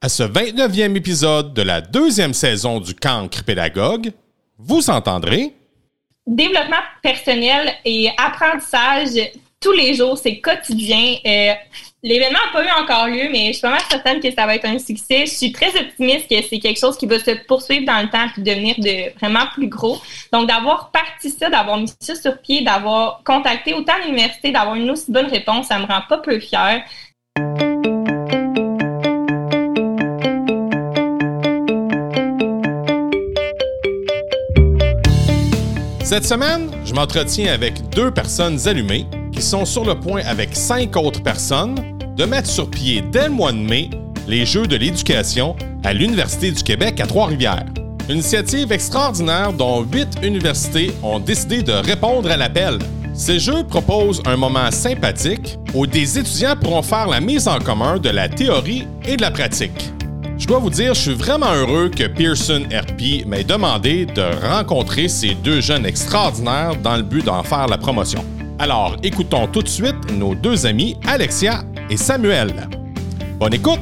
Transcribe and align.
À 0.00 0.08
ce 0.08 0.22
29e 0.22 0.96
épisode 0.96 1.54
de 1.54 1.62
la 1.62 1.80
deuxième 1.80 2.32
saison 2.32 2.78
du 2.78 2.94
Cancre 2.94 3.42
Pédagogue, 3.42 4.12
vous 4.56 4.90
entendrez 4.90 5.52
développement 6.24 6.76
personnel 7.02 7.72
et 7.84 8.08
apprentissage 8.16 9.18
tous 9.60 9.72
les 9.72 9.94
jours, 9.94 10.16
c'est 10.16 10.38
quotidien. 10.38 11.16
Euh, 11.26 11.52
L'événement 12.04 12.38
n'a 12.38 12.52
pas 12.52 12.64
eu 12.64 12.80
encore 12.80 13.08
lieu, 13.08 13.28
mais 13.32 13.48
je 13.52 13.58
suis 13.58 13.66
mal 13.66 13.80
certaine 13.90 14.20
que 14.20 14.30
ça 14.30 14.46
va 14.46 14.54
être 14.54 14.66
un 14.66 14.78
succès. 14.78 15.26
Je 15.26 15.32
suis 15.32 15.50
très 15.50 15.76
optimiste 15.76 16.28
que 16.30 16.40
c'est 16.48 16.60
quelque 16.60 16.78
chose 16.78 16.96
qui 16.96 17.06
va 17.06 17.18
se 17.18 17.32
poursuivre 17.48 17.84
dans 17.84 18.00
le 18.00 18.08
temps 18.08 18.28
puis 18.32 18.44
devenir 18.44 18.76
de 18.78 19.12
vraiment 19.18 19.46
plus 19.52 19.66
gros. 19.66 20.00
Donc, 20.32 20.46
d'avoir 20.46 20.92
parti 20.92 21.28
ça, 21.28 21.50
d'avoir 21.50 21.76
mis 21.76 21.92
ça 21.98 22.14
sur 22.14 22.40
pied, 22.40 22.62
d'avoir 22.62 23.22
contacté 23.24 23.74
autant 23.74 23.94
l'université, 24.04 24.52
d'avoir 24.52 24.76
une 24.76 24.88
aussi 24.92 25.10
bonne 25.10 25.26
réponse, 25.26 25.66
ça 25.66 25.80
me 25.80 25.86
rend 25.86 26.02
pas 26.08 26.18
peu 26.18 26.38
fière. 26.38 26.84
Cette 36.18 36.26
semaine, 36.26 36.72
je 36.84 36.92
m'entretiens 36.94 37.52
avec 37.52 37.90
deux 37.90 38.10
personnes 38.10 38.58
allumées 38.66 39.06
qui 39.30 39.40
sont 39.40 39.64
sur 39.64 39.84
le 39.84 39.94
point 39.94 40.20
avec 40.26 40.48
cinq 40.56 40.96
autres 40.96 41.22
personnes 41.22 41.76
de 42.16 42.24
mettre 42.24 42.50
sur 42.50 42.68
pied 42.68 43.04
dès 43.12 43.28
le 43.28 43.34
mois 43.34 43.52
de 43.52 43.58
mai 43.58 43.88
les 44.26 44.44
Jeux 44.44 44.66
de 44.66 44.74
l'éducation 44.74 45.54
à 45.84 45.92
l'Université 45.92 46.50
du 46.50 46.60
Québec 46.60 46.98
à 46.98 47.06
Trois-Rivières. 47.06 47.66
Une 48.08 48.16
initiative 48.16 48.72
extraordinaire 48.72 49.52
dont 49.52 49.84
huit 49.84 50.08
universités 50.20 50.90
ont 51.04 51.20
décidé 51.20 51.62
de 51.62 51.70
répondre 51.70 52.28
à 52.28 52.36
l'appel. 52.36 52.80
Ces 53.14 53.38
Jeux 53.38 53.62
proposent 53.62 54.20
un 54.26 54.36
moment 54.36 54.72
sympathique 54.72 55.56
où 55.72 55.86
des 55.86 56.18
étudiants 56.18 56.56
pourront 56.56 56.82
faire 56.82 57.06
la 57.06 57.20
mise 57.20 57.46
en 57.46 57.60
commun 57.60 57.98
de 57.98 58.08
la 58.08 58.28
théorie 58.28 58.88
et 59.06 59.16
de 59.16 59.22
la 59.22 59.30
pratique. 59.30 59.92
Je 60.48 60.54
dois 60.54 60.60
vous 60.60 60.70
dire, 60.70 60.94
je 60.94 61.00
suis 61.02 61.14
vraiment 61.14 61.52
heureux 61.52 61.90
que 61.90 62.04
Pearson 62.04 62.66
RP 62.72 63.26
m'ait 63.26 63.44
demandé 63.44 64.06
de 64.06 64.22
rencontrer 64.46 65.06
ces 65.06 65.34
deux 65.34 65.60
jeunes 65.60 65.84
extraordinaires 65.84 66.74
dans 66.76 66.96
le 66.96 67.02
but 67.02 67.22
d'en 67.22 67.42
faire 67.42 67.66
la 67.66 67.76
promotion. 67.76 68.24
Alors, 68.58 68.96
écoutons 69.02 69.46
tout 69.46 69.60
de 69.60 69.68
suite 69.68 70.10
nos 70.10 70.34
deux 70.34 70.64
amis 70.64 70.96
Alexia 71.06 71.64
et 71.90 71.98
Samuel. 71.98 72.66
Bonne 73.38 73.52
écoute! 73.52 73.78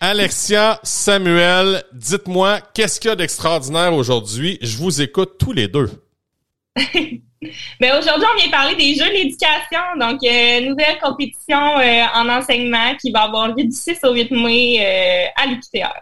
Alexia, 0.00 0.80
Samuel, 0.82 1.84
dites-moi, 1.92 2.58
qu'est-ce 2.74 2.98
qu'il 2.98 3.10
y 3.10 3.12
a 3.12 3.16
d'extraordinaire 3.16 3.94
aujourd'hui? 3.94 4.58
Je 4.62 4.76
vous 4.78 5.00
écoute 5.00 5.34
tous 5.38 5.52
les 5.52 5.68
deux. 5.68 5.90
Mais 7.80 7.90
aujourd'hui, 7.96 8.26
on 8.32 8.40
vient 8.40 8.50
parler 8.50 8.74
des 8.76 8.94
Jeux 8.94 9.08
de 9.08 9.14
l'éducation, 9.14 9.80
donc 9.98 10.20
euh, 10.24 10.60
nouvelle 10.68 10.98
compétition 11.02 11.78
euh, 11.78 12.02
en 12.14 12.28
enseignement 12.28 12.94
qui 13.00 13.10
va 13.10 13.22
avoir 13.22 13.48
lieu 13.48 13.64
du 13.64 13.72
6 13.72 13.98
au 14.04 14.12
8 14.14 14.30
mai 14.30 14.78
euh, 14.80 15.42
à 15.42 15.46
l'UQTR. 15.46 15.92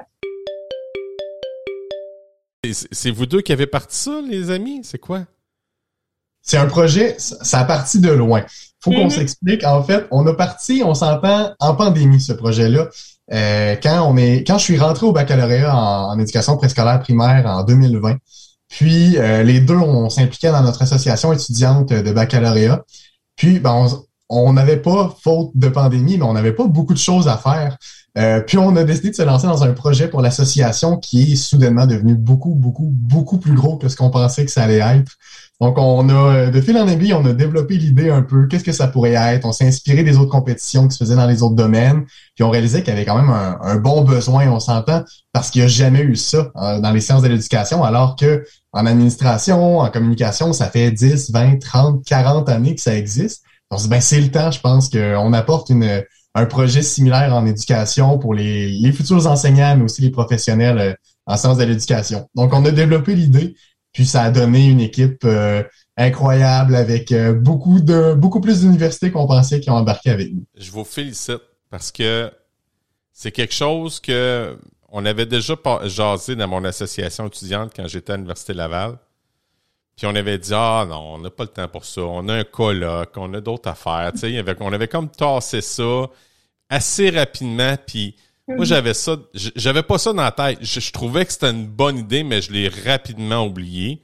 C'est 2.92 3.10
vous 3.10 3.26
deux 3.26 3.40
qui 3.40 3.52
avez 3.52 3.66
parti 3.66 3.96
ça, 3.96 4.20
les 4.28 4.50
amis? 4.50 4.80
C'est 4.84 4.98
quoi? 4.98 5.22
C'est 6.42 6.56
un 6.58 6.66
projet, 6.66 7.14
ça 7.18 7.60
a 7.60 7.64
parti 7.64 8.00
de 8.00 8.10
loin. 8.10 8.44
Faut 8.80 8.90
qu'on 8.90 9.06
Mm-hmm. 9.06 9.10
s'explique. 9.10 9.64
En 9.64 9.82
fait, 9.82 10.06
on 10.10 10.26
a 10.26 10.34
parti, 10.34 10.82
on 10.84 10.94
s'entend 10.94 11.52
en 11.60 11.74
pandémie, 11.74 12.20
ce 12.20 12.32
projet-là. 12.32 12.88
Euh, 13.32 13.76
quand 13.80 14.08
on 14.08 14.16
est, 14.16 14.44
quand 14.44 14.58
je 14.58 14.64
suis 14.64 14.78
rentré 14.78 15.06
au 15.06 15.12
baccalauréat 15.12 15.74
en, 15.74 16.10
en 16.12 16.18
éducation 16.18 16.56
préscolaire 16.56 17.00
primaire 17.00 17.46
en 17.46 17.62
2020, 17.62 18.16
puis 18.72 19.18
euh, 19.18 19.42
les 19.42 19.60
deux, 19.60 19.76
on 19.76 20.08
s'impliquait 20.08 20.50
dans 20.50 20.62
notre 20.62 20.80
association 20.80 21.30
étudiante 21.30 21.90
de 21.90 22.10
baccalauréat. 22.10 22.82
Puis, 23.36 23.60
ben, 23.60 23.86
on- 24.30 24.52
n'avait 24.54 24.78
pas, 24.78 25.14
faute 25.22 25.50
de 25.54 25.68
pandémie, 25.68 26.16
mais 26.16 26.24
on 26.24 26.32
n'avait 26.32 26.54
pas 26.54 26.66
beaucoup 26.66 26.94
de 26.94 26.98
choses 26.98 27.28
à 27.28 27.36
faire. 27.36 27.76
Euh, 28.16 28.40
puis 28.40 28.56
on 28.56 28.74
a 28.76 28.84
décidé 28.84 29.10
de 29.10 29.14
se 29.14 29.22
lancer 29.22 29.46
dans 29.46 29.62
un 29.62 29.74
projet 29.74 30.08
pour 30.08 30.22
l'association 30.22 30.96
qui 30.96 31.32
est 31.32 31.36
soudainement 31.36 31.86
devenu 31.86 32.14
beaucoup, 32.14 32.54
beaucoup, 32.54 32.88
beaucoup 32.90 33.36
plus 33.36 33.54
gros 33.54 33.76
que 33.76 33.88
ce 33.88 33.96
qu'on 33.96 34.08
pensait 34.08 34.46
que 34.46 34.50
ça 34.50 34.62
allait 34.62 34.78
être. 34.78 35.12
Donc, 35.62 35.78
on 35.78 36.08
a, 36.08 36.12
euh, 36.12 36.50
de 36.50 36.60
fil 36.60 36.76
en 36.76 36.88
aiguille, 36.88 37.14
on 37.14 37.24
a 37.24 37.32
développé 37.32 37.76
l'idée 37.76 38.10
un 38.10 38.22
peu, 38.22 38.48
qu'est-ce 38.48 38.64
que 38.64 38.72
ça 38.72 38.88
pourrait 38.88 39.12
être. 39.12 39.46
On 39.46 39.52
s'est 39.52 39.64
inspiré 39.64 40.02
des 40.02 40.18
autres 40.18 40.32
compétitions 40.32 40.88
qui 40.88 40.96
se 40.96 41.04
faisaient 41.04 41.14
dans 41.14 41.28
les 41.28 41.44
autres 41.44 41.54
domaines. 41.54 42.04
Puis 42.34 42.42
on 42.42 42.50
réalisait 42.50 42.82
qu'il 42.82 42.92
y 42.92 42.96
avait 42.96 43.04
quand 43.04 43.14
même 43.14 43.30
un, 43.30 43.76
bon 43.76 44.02
besoin, 44.02 44.48
on 44.48 44.58
s'entend, 44.58 45.04
parce 45.32 45.50
qu'il 45.50 45.60
n'y 45.60 45.66
a 45.66 45.68
jamais 45.68 46.00
eu 46.00 46.16
ça 46.16 46.50
euh, 46.56 46.80
dans 46.80 46.90
les 46.90 47.00
sciences 47.00 47.22
de 47.22 47.28
l'éducation, 47.28 47.84
alors 47.84 48.16
que 48.16 48.44
en 48.72 48.86
administration, 48.86 49.78
en 49.78 49.88
communication, 49.88 50.52
ça 50.52 50.68
fait 50.68 50.90
10, 50.90 51.30
20, 51.30 51.60
30, 51.60 52.04
40 52.04 52.48
années 52.48 52.74
que 52.74 52.82
ça 52.82 52.96
existe. 52.96 53.44
On 53.70 53.78
se 53.78 53.84
dit, 53.84 53.88
ben, 53.88 54.00
c'est 54.00 54.20
le 54.20 54.32
temps, 54.32 54.50
je 54.50 54.58
pense, 54.58 54.88
qu'on 54.88 55.32
apporte 55.32 55.70
une, 55.70 56.02
un 56.34 56.46
projet 56.46 56.82
similaire 56.82 57.32
en 57.36 57.46
éducation 57.46 58.18
pour 58.18 58.34
les, 58.34 58.68
les 58.68 58.90
futurs 58.90 59.28
enseignants, 59.28 59.76
mais 59.76 59.84
aussi 59.84 60.02
les 60.02 60.10
professionnels 60.10 60.78
euh, 60.78 60.94
en 61.26 61.36
sciences 61.36 61.58
de 61.58 61.64
l'éducation. 61.64 62.28
Donc, 62.34 62.52
on 62.52 62.64
a 62.64 62.72
développé 62.72 63.14
l'idée, 63.14 63.54
puis 63.92 64.06
ça 64.06 64.22
a 64.22 64.30
donné 64.30 64.68
une 64.68 64.80
équipe 64.80 65.24
euh, 65.24 65.62
incroyable 65.96 66.74
avec 66.74 67.12
euh, 67.12 67.32
beaucoup 67.32 67.80
de 67.80 68.14
beaucoup 68.14 68.40
plus 68.40 68.60
d'universités 68.60 69.10
qu'on 69.10 69.26
pensait 69.26 69.60
qui 69.60 69.70
ont 69.70 69.76
embarqué 69.76 70.10
avec 70.10 70.32
nous. 70.32 70.44
Je 70.56 70.70
vous 70.70 70.84
félicite 70.84 71.42
parce 71.70 71.92
que 71.92 72.30
c'est 73.12 73.32
quelque 73.32 73.54
chose 73.54 74.00
que 74.00 74.56
on 74.90 75.06
avait 75.06 75.26
déjà 75.26 75.54
jasé 75.84 76.36
dans 76.36 76.48
mon 76.48 76.64
association 76.64 77.26
étudiante 77.26 77.72
quand 77.74 77.86
j'étais 77.86 78.12
à 78.12 78.16
l'Université 78.16 78.52
Laval. 78.52 78.98
Puis 79.96 80.06
on 80.06 80.14
avait 80.14 80.38
dit 80.38 80.52
Ah 80.54 80.86
non, 80.88 81.14
on 81.14 81.18
n'a 81.18 81.30
pas 81.30 81.44
le 81.44 81.48
temps 81.48 81.68
pour 81.68 81.84
ça. 81.84 82.02
On 82.02 82.28
a 82.28 82.34
un 82.34 82.44
colloque, 82.44 83.12
on 83.16 83.32
a 83.34 83.40
d'autres 83.40 83.70
affaires. 83.70 84.12
Tu 84.12 84.20
sais, 84.20 84.44
on 84.60 84.72
avait 84.72 84.88
comme 84.88 85.08
tassé 85.10 85.60
ça 85.60 86.06
assez 86.68 87.10
rapidement. 87.10 87.76
Puis 87.86 88.16
moi, 88.48 88.64
j'avais 88.64 88.94
ça. 88.94 89.16
J'avais 89.34 89.82
pas 89.82 89.98
ça 89.98 90.12
dans 90.12 90.22
la 90.22 90.32
tête. 90.32 90.58
Je, 90.60 90.80
je 90.80 90.90
trouvais 90.92 91.24
que 91.24 91.32
c'était 91.32 91.50
une 91.50 91.66
bonne 91.66 91.98
idée, 91.98 92.22
mais 92.24 92.42
je 92.42 92.52
l'ai 92.52 92.68
rapidement 92.68 93.44
oublié. 93.46 94.02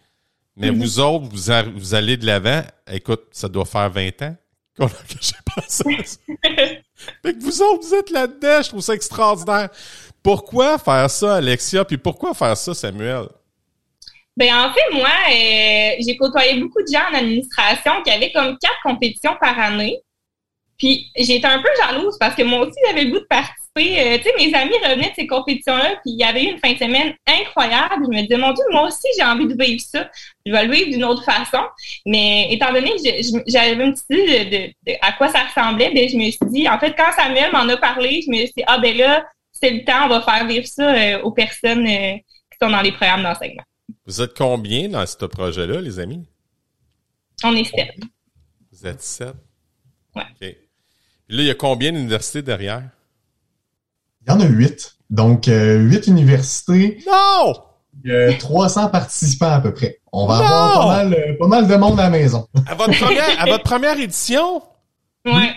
Mais 0.57 0.71
vous 0.71 0.99
autres, 1.01 1.27
vous, 1.27 1.51
a- 1.51 1.63
vous 1.63 1.95
allez 1.95 2.17
de 2.17 2.27
l'avant. 2.27 2.63
Écoute, 2.91 3.23
ça 3.31 3.49
doit 3.49 3.65
faire 3.65 3.91
20 3.91 4.23
ans 4.23 4.37
qu'on 4.77 4.87
a- 4.87 4.89
que 5.09 5.15
j'ai 5.21 5.33
pensé 5.55 5.85
à 5.99 6.05
ça. 6.05 6.21
Fait 7.23 7.33
que 7.33 7.41
vous 7.41 7.63
autres, 7.63 7.87
vous 7.87 7.95
êtes 7.95 8.11
là-dedans. 8.11 8.63
Je 8.63 8.69
trouve 8.69 8.81
ça 8.81 8.95
extraordinaire. 8.95 9.69
Pourquoi 10.23 10.79
faire 10.79 11.09
ça, 11.11 11.37
Alexia? 11.37 11.85
Puis 11.85 11.97
pourquoi 11.97 12.35
faire 12.35 12.57
ça, 12.57 12.75
Samuel? 12.75 13.27
Ben 14.37 14.53
en 14.55 14.73
fait, 14.73 14.95
moi, 14.97 15.09
euh, 15.31 15.91
j'ai 16.05 16.17
côtoyé 16.17 16.61
beaucoup 16.61 16.81
de 16.83 16.89
gens 16.93 17.05
en 17.13 17.15
administration 17.19 18.03
qui 18.05 18.11
avaient 18.11 18.33
comme 18.33 18.57
quatre 18.59 18.81
compétitions 18.85 19.37
par 19.41 19.59
année. 19.59 19.99
Puis 20.77 21.11
j'étais 21.17 21.47
un 21.47 21.61
peu 21.61 21.69
jalouse 21.81 22.17
parce 22.21 22.35
que 22.37 22.43
moi 22.43 22.61
aussi, 22.67 22.79
j'avais 22.87 23.05
le 23.05 23.11
goût 23.13 23.19
de 23.21 23.27
participer. 23.27 23.58
Euh, 23.87 24.19
tu 24.19 24.25
sais, 24.25 24.33
mes 24.39 24.55
amis 24.55 24.75
revenaient 24.85 25.11
de 25.11 25.15
ces 25.15 25.27
compétitions-là, 25.27 25.91
puis 26.03 26.13
il 26.13 26.19
y 26.19 26.25
avait 26.25 26.45
eu 26.45 26.53
une 26.53 26.59
fin 26.59 26.73
de 26.73 26.79
semaine 26.79 27.15
incroyable. 27.27 28.05
Je 28.05 28.17
me 28.17 28.23
disais, 28.23 28.37
mon 28.37 28.53
Dieu, 28.53 28.65
moi 28.71 28.89
aussi, 28.89 29.07
j'ai 29.17 29.25
envie 29.25 29.47
de 29.47 29.55
vivre 29.63 29.81
ça. 29.81 30.11
Je 30.45 30.53
vais 30.53 30.67
le 30.67 30.73
vivre 30.73 30.91
d'une 30.91 31.05
autre 31.05 31.25
façon. 31.25 31.63
Mais 32.07 32.49
étant 32.53 32.73
donné 32.73 32.91
que 32.91 33.43
j'avais 33.47 33.73
une 33.85 33.93
petite 33.95 34.11
idée 34.11 34.45
de, 34.45 34.51
de- 34.67 34.73
de 34.93 34.99
à 35.01 35.13
quoi 35.13 35.29
ça 35.29 35.45
ressemblait, 35.45 35.91
ben, 35.95 36.09
je 36.09 36.17
me 36.17 36.31
suis 36.31 36.39
dit, 36.51 36.69
en 36.69 36.79
fait, 36.79 36.95
quand 36.97 37.13
Samuel 37.17 37.53
m'en 37.53 37.69
a 37.69 37.77
parlé, 37.77 38.23
je 38.25 38.31
me 38.31 38.37
suis 38.39 38.53
dit, 38.57 38.65
ah 38.67 38.79
ben 38.79 38.97
là, 38.97 39.27
c'est 39.53 39.71
le 39.71 39.85
temps, 39.85 40.05
on 40.07 40.09
va 40.09 40.21
faire 40.23 40.47
vivre 40.47 40.67
ça 40.67 40.95
euh, 40.95 41.21
aux 41.23 41.33
personnes 41.33 41.87
euh, 41.87 42.17
qui 42.17 42.59
sont 42.63 42.71
dans 42.71 42.81
les 42.83 42.93
programmes 42.93 43.23
d'enseignement. 43.23 43.63
Vous 44.07 44.21
êtes 44.23 44.37
combien 44.37 44.89
dans 44.89 45.05
ce 45.07 45.25
projet-là, 45.25 45.81
les 45.81 45.99
amis? 45.99 46.27
On 47.45 47.55
est 47.57 47.65
sept. 47.65 47.95
Vous 48.73 48.87
êtes 48.87 49.03
sept? 49.03 49.35
Ouais. 50.15 50.23
OK. 50.23 50.39
Puis 50.41 51.37
là, 51.37 51.43
il 51.43 51.47
y 51.47 51.51
a 51.51 51.55
combien 51.55 51.93
d'universités 51.93 52.43
derrière? 52.43 52.83
Il 54.29 54.33
y 54.33 54.35
en 54.37 54.41
a 54.41 54.47
huit. 54.47 54.95
Donc, 55.11 55.49
euh, 55.49 55.79
huit 55.79 56.07
universités, 56.07 56.99
Non! 57.07 57.55
euh, 58.07 58.33
300 58.39 58.89
participants 58.91 59.51
à 59.53 59.61
peu 59.61 59.73
près. 59.73 59.99
On 60.13 60.27
va 60.27 60.37
Non! 60.39 60.43
avoir 60.45 60.79
pas 60.81 60.87
mal, 61.05 61.15
euh, 61.15 61.35
pas 61.39 61.47
mal 61.47 61.67
de 61.67 61.75
monde 61.77 61.99
à 61.99 62.05
la 62.05 62.11
maison. 62.11 62.47
À 62.67 62.75
votre 62.75 62.99
première, 62.99 63.41
à 63.43 63.47
votre 63.47 63.65
première 63.65 63.99
édition? 63.99 64.63
Ouais. 65.25 65.53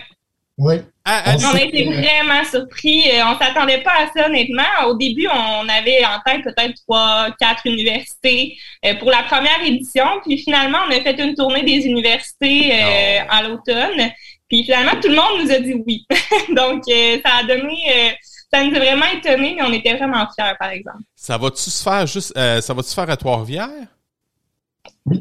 Oui. 0.58 0.74
À- 1.04 1.32
à- 1.32 1.36
On 1.36 1.54
a 1.56 1.62
été 1.62 1.84
vraiment 1.84 2.44
surpris. 2.50 3.10
Euh, 3.10 3.24
On 3.26 3.38
s'attendait 3.38 3.82
pas 3.82 3.90
à 3.92 4.06
ça, 4.16 4.26
honnêtement. 4.26 4.62
Au 4.86 4.96
début, 4.96 5.26
on 5.28 5.68
avait 5.68 6.04
en 6.04 6.20
tête 6.24 6.42
peut-être 6.44 6.74
trois, 6.86 7.26
quatre 7.38 7.66
universités 7.66 8.56
pour 9.00 9.10
la 9.10 9.22
première 9.24 9.60
édition. 9.66 10.04
Puis 10.24 10.38
finalement, 10.38 10.78
on 10.88 10.92
a 10.92 11.00
fait 11.00 11.18
une 11.20 11.34
tournée 11.34 11.62
des 11.64 11.84
universités 11.86 12.72
euh, 12.72 13.20
Non. 13.20 13.26
à 13.30 13.42
l'automne. 13.42 14.10
Puis 14.48 14.64
finalement, 14.64 14.92
tout 15.02 15.08
le 15.08 15.16
monde 15.16 15.42
nous 15.44 15.50
a 15.50 15.58
dit 15.58 15.74
oui. 15.86 16.06
Donc, 16.56 16.84
ça 16.86 17.30
a 17.40 17.44
donné... 17.44 18.14
ça 18.52 18.64
nous 18.64 18.74
a 18.74 18.78
vraiment 18.78 19.06
étonnés, 19.06 19.54
mais 19.56 19.62
on 19.62 19.72
était 19.72 19.96
vraiment 19.96 20.26
fiers, 20.34 20.54
par 20.58 20.70
exemple. 20.70 20.98
ça 21.14 21.38
va-tu 21.38 21.70
se 21.70 21.82
faire 21.82 22.06
juste, 22.06 22.32
euh, 22.36 22.60
ça 22.60 22.74
va-tu 22.74 22.88
se 22.88 22.94
faire 22.94 23.08
à 23.08 23.16
Trois-Rivières? 23.16 23.88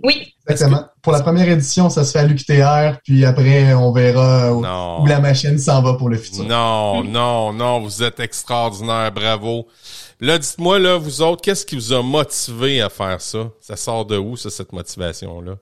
Oui, 0.04 0.34
Exactement. 0.48 0.86
Pour 1.02 1.14
la 1.14 1.22
première 1.22 1.50
édition, 1.50 1.90
ça 1.90 2.04
se 2.04 2.12
fait 2.12 2.20
à 2.20 2.26
l'UQTR, 2.26 3.00
puis 3.04 3.26
après, 3.26 3.74
on 3.74 3.92
verra 3.92 4.54
où, 4.54 5.06
la 5.06 5.20
machine 5.20 5.58
s'en 5.58 5.82
va 5.82 5.94
pour 5.94 6.10
le 6.10 6.18
futur. 6.18 6.44
Non, 6.44 7.04
non, 7.04 7.54
non, 7.54 7.80
vous 7.80 8.04
êtes 8.04 8.20
extraordinaire, 8.20 9.12
bravo. 9.12 9.68
Là, 10.20 10.38
dites-moi, 10.38 10.78
là, 10.78 10.98
vous 10.98 11.22
autres, 11.22 11.42
qu'est-ce 11.42 11.66
qui 11.66 11.76
vous 11.76 11.94
a 11.94 12.04
motivé 12.04 12.82
à 12.82 12.90
faire 12.90 13.22
ça? 13.22 13.50
Ça 13.60 13.76
sort 13.76 14.06
de 14.06 14.18
où, 14.18 14.36
ça, 14.38 14.50
cette 14.50 14.72
motivation-là? 14.74 15.54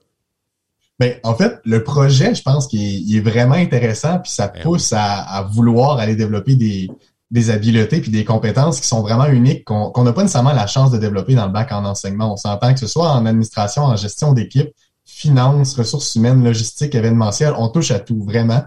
Ben, 0.98 1.14
en 1.22 1.34
fait, 1.34 1.58
le 1.64 1.82
projet, 1.82 2.34
je 2.34 2.42
pense 2.42 2.66
qu'il 2.66 3.16
est, 3.16 3.20
vraiment 3.20 3.54
intéressant, 3.54 4.18
puis 4.18 4.30
ça 4.30 4.48
Ben 4.48 4.62
pousse 4.62 4.92
à, 4.94 5.48
vouloir 5.50 5.98
aller 5.98 6.14
développer 6.14 6.56
des, 6.56 6.90
des 7.30 7.50
habiletés 7.50 8.00
puis 8.00 8.10
des 8.10 8.24
compétences 8.24 8.80
qui 8.80 8.88
sont 8.88 9.02
vraiment 9.02 9.26
uniques, 9.26 9.64
qu'on 9.64 10.02
n'a 10.02 10.12
pas 10.12 10.22
nécessairement 10.22 10.52
la 10.52 10.66
chance 10.66 10.90
de 10.90 10.98
développer 10.98 11.34
dans 11.34 11.46
le 11.46 11.52
bac 11.52 11.70
en 11.72 11.84
enseignement. 11.84 12.32
On 12.32 12.36
s'entend 12.36 12.74
que 12.74 12.80
ce 12.80 12.86
soit 12.86 13.10
en 13.10 13.24
administration, 13.24 13.84
en 13.84 13.96
gestion 13.96 14.32
d'équipe, 14.32 14.70
finance, 15.04 15.74
ressources 15.74 16.14
humaines, 16.14 16.42
logistique, 16.42 16.94
événementielle, 16.94 17.54
on 17.56 17.68
touche 17.68 17.90
à 17.90 18.00
tout, 18.00 18.24
vraiment. 18.24 18.62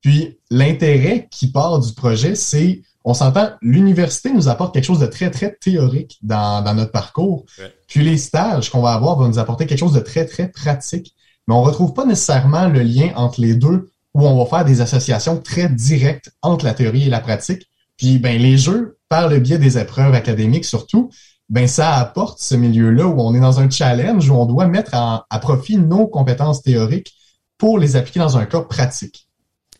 Puis 0.00 0.38
l'intérêt 0.50 1.28
qui 1.30 1.50
part 1.50 1.80
du 1.80 1.92
projet, 1.92 2.34
c'est, 2.34 2.82
on 3.04 3.14
s'entend, 3.14 3.50
l'université 3.60 4.32
nous 4.32 4.48
apporte 4.48 4.72
quelque 4.72 4.84
chose 4.84 5.00
de 5.00 5.06
très, 5.06 5.30
très 5.30 5.54
théorique 5.54 6.18
dans, 6.22 6.62
dans 6.62 6.74
notre 6.74 6.92
parcours. 6.92 7.44
Puis 7.88 8.04
les 8.04 8.16
stages 8.16 8.70
qu'on 8.70 8.80
va 8.80 8.92
avoir 8.92 9.18
vont 9.18 9.28
nous 9.28 9.38
apporter 9.38 9.66
quelque 9.66 9.78
chose 9.78 9.94
de 9.94 10.00
très, 10.00 10.24
très 10.24 10.48
pratique. 10.48 11.14
Mais 11.46 11.54
on 11.54 11.62
retrouve 11.62 11.94
pas 11.94 12.04
nécessairement 12.04 12.68
le 12.68 12.82
lien 12.82 13.10
entre 13.16 13.40
les 13.40 13.54
deux 13.54 13.90
où 14.14 14.26
on 14.26 14.38
va 14.38 14.46
faire 14.46 14.64
des 14.64 14.80
associations 14.80 15.40
très 15.40 15.68
directes 15.68 16.30
entre 16.42 16.64
la 16.64 16.74
théorie 16.74 17.06
et 17.06 17.10
la 17.10 17.20
pratique. 17.20 17.68
Puis 17.98 18.18
ben 18.18 18.40
les 18.40 18.56
jeux, 18.56 18.98
par 19.10 19.28
le 19.28 19.38
biais 19.38 19.58
des 19.58 19.76
épreuves 19.76 20.14
académiques 20.14 20.64
surtout, 20.64 21.10
ben 21.50 21.68
ça 21.68 21.96
apporte 21.96 22.38
ce 22.40 22.54
milieu-là 22.54 23.06
où 23.06 23.20
on 23.20 23.34
est 23.34 23.40
dans 23.40 23.60
un 23.60 23.68
challenge 23.68 24.30
où 24.30 24.34
on 24.34 24.46
doit 24.46 24.66
mettre 24.66 24.94
à 24.94 25.38
profit 25.40 25.76
nos 25.76 26.06
compétences 26.06 26.62
théoriques 26.62 27.14
pour 27.58 27.78
les 27.78 27.96
appliquer 27.96 28.20
dans 28.20 28.38
un 28.38 28.46
cas 28.46 28.62
pratique. 28.62 29.28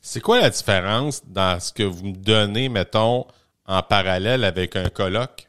C'est 0.03 0.21
quoi 0.21 0.41
la 0.41 0.51
différence 0.51 1.23
dans 1.27 1.61
ce 1.61 1.73
que 1.73 1.83
vous 1.83 2.07
me 2.07 2.17
donnez, 2.17 2.69
mettons, 2.69 3.27
en 3.67 3.83
parallèle 3.83 4.45
avec 4.45 4.75
un 4.77 4.89
colloque? 4.89 5.49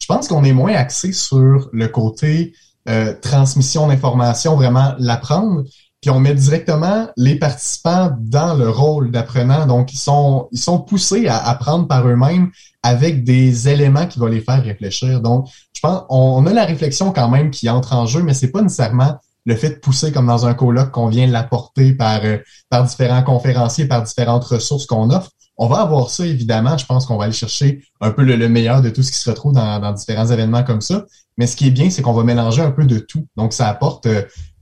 Je 0.00 0.06
pense 0.06 0.28
qu'on 0.28 0.44
est 0.44 0.52
moins 0.52 0.74
axé 0.74 1.12
sur 1.12 1.68
le 1.72 1.88
côté 1.88 2.54
euh, 2.88 3.14
transmission 3.20 3.86
d'informations, 3.88 4.56
vraiment 4.56 4.94
l'apprendre. 4.98 5.64
Puis 6.00 6.10
on 6.10 6.18
met 6.18 6.34
directement 6.34 7.08
les 7.16 7.36
participants 7.36 8.10
dans 8.18 8.54
le 8.54 8.70
rôle 8.70 9.10
d'apprenant. 9.10 9.66
Donc, 9.66 9.92
ils 9.92 9.98
sont, 9.98 10.48
ils 10.50 10.58
sont 10.58 10.78
poussés 10.78 11.28
à 11.28 11.36
apprendre 11.36 11.86
par 11.86 12.08
eux-mêmes 12.08 12.50
avec 12.82 13.24
des 13.24 13.68
éléments 13.68 14.06
qui 14.06 14.18
vont 14.18 14.26
les 14.26 14.40
faire 14.40 14.62
réfléchir. 14.62 15.20
Donc, 15.20 15.48
je 15.74 15.80
pense 15.80 16.02
on 16.08 16.46
a 16.46 16.52
la 16.52 16.64
réflexion 16.64 17.12
quand 17.12 17.28
même 17.28 17.50
qui 17.50 17.68
entre 17.68 17.94
en 17.94 18.06
jeu, 18.06 18.22
mais 18.22 18.32
c'est 18.32 18.50
pas 18.50 18.62
nécessairement 18.62 19.18
le 19.46 19.56
fait 19.56 19.70
de 19.70 19.74
pousser 19.76 20.12
comme 20.12 20.26
dans 20.26 20.46
un 20.46 20.54
colloque 20.54 20.90
qu'on 20.90 21.08
vient 21.08 21.26
l'apporter 21.26 21.92
par, 21.92 22.24
euh, 22.24 22.38
par 22.68 22.84
différents 22.84 23.22
conférenciers, 23.22 23.86
par 23.86 24.02
différentes 24.02 24.44
ressources 24.44 24.86
qu'on 24.86 25.10
offre. 25.10 25.30
On 25.56 25.66
va 25.66 25.80
avoir 25.80 26.08
ça, 26.08 26.26
évidemment. 26.26 26.78
Je 26.78 26.86
pense 26.86 27.04
qu'on 27.04 27.18
va 27.18 27.24
aller 27.24 27.34
chercher 27.34 27.82
un 28.00 28.10
peu 28.10 28.22
le, 28.22 28.48
meilleur 28.48 28.80
de 28.80 28.88
tout 28.88 29.02
ce 29.02 29.10
qui 29.12 29.18
se 29.18 29.28
retrouve 29.28 29.52
dans, 29.52 29.78
dans 29.78 29.92
différents 29.92 30.26
événements 30.26 30.62
comme 30.62 30.80
ça. 30.80 31.04
Mais 31.36 31.46
ce 31.46 31.56
qui 31.56 31.66
est 31.66 31.70
bien, 31.70 31.90
c'est 31.90 32.00
qu'on 32.02 32.12
va 32.14 32.22
mélanger 32.22 32.62
un 32.62 32.70
peu 32.70 32.84
de 32.84 32.98
tout. 32.98 33.26
Donc, 33.36 33.52
ça 33.52 33.68
apporte, 33.68 34.06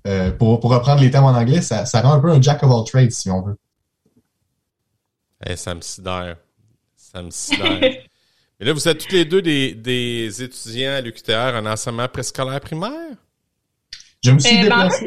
euh, 0.06 0.30
pour, 0.30 0.60
pour 0.60 0.70
reprendre 0.70 1.00
les 1.00 1.10
termes 1.10 1.26
en 1.26 1.36
anglais, 1.36 1.60
ça, 1.60 1.84
ça 1.86 2.00
rend 2.00 2.12
un 2.12 2.20
peu 2.20 2.30
un 2.30 2.40
jack 2.40 2.62
of 2.62 2.70
all 2.70 2.84
trades, 2.84 3.10
si 3.10 3.30
on 3.30 3.42
veut. 3.42 3.58
Hey, 5.44 5.56
ça 5.56 5.74
me 5.74 5.80
sidère. 5.80 6.36
Ça 6.96 7.22
me 7.22 7.30
sidère. 7.30 7.80
Mais 8.60 8.66
là, 8.66 8.72
vous 8.72 8.88
êtes 8.88 8.98
tous 8.98 9.14
les 9.14 9.24
deux 9.24 9.40
des, 9.40 9.72
des 9.74 10.42
étudiants 10.42 10.94
à 10.94 11.00
l'UQTR 11.00 11.54
en 11.54 11.64
enseignement 11.66 12.08
préscolaire 12.08 12.60
primaire? 12.60 13.16
Je 14.24 14.32
me 14.32 14.38
suis 14.38 14.56
euh, 14.56 14.68
ben, 14.68 14.88
déplacé. 14.88 15.06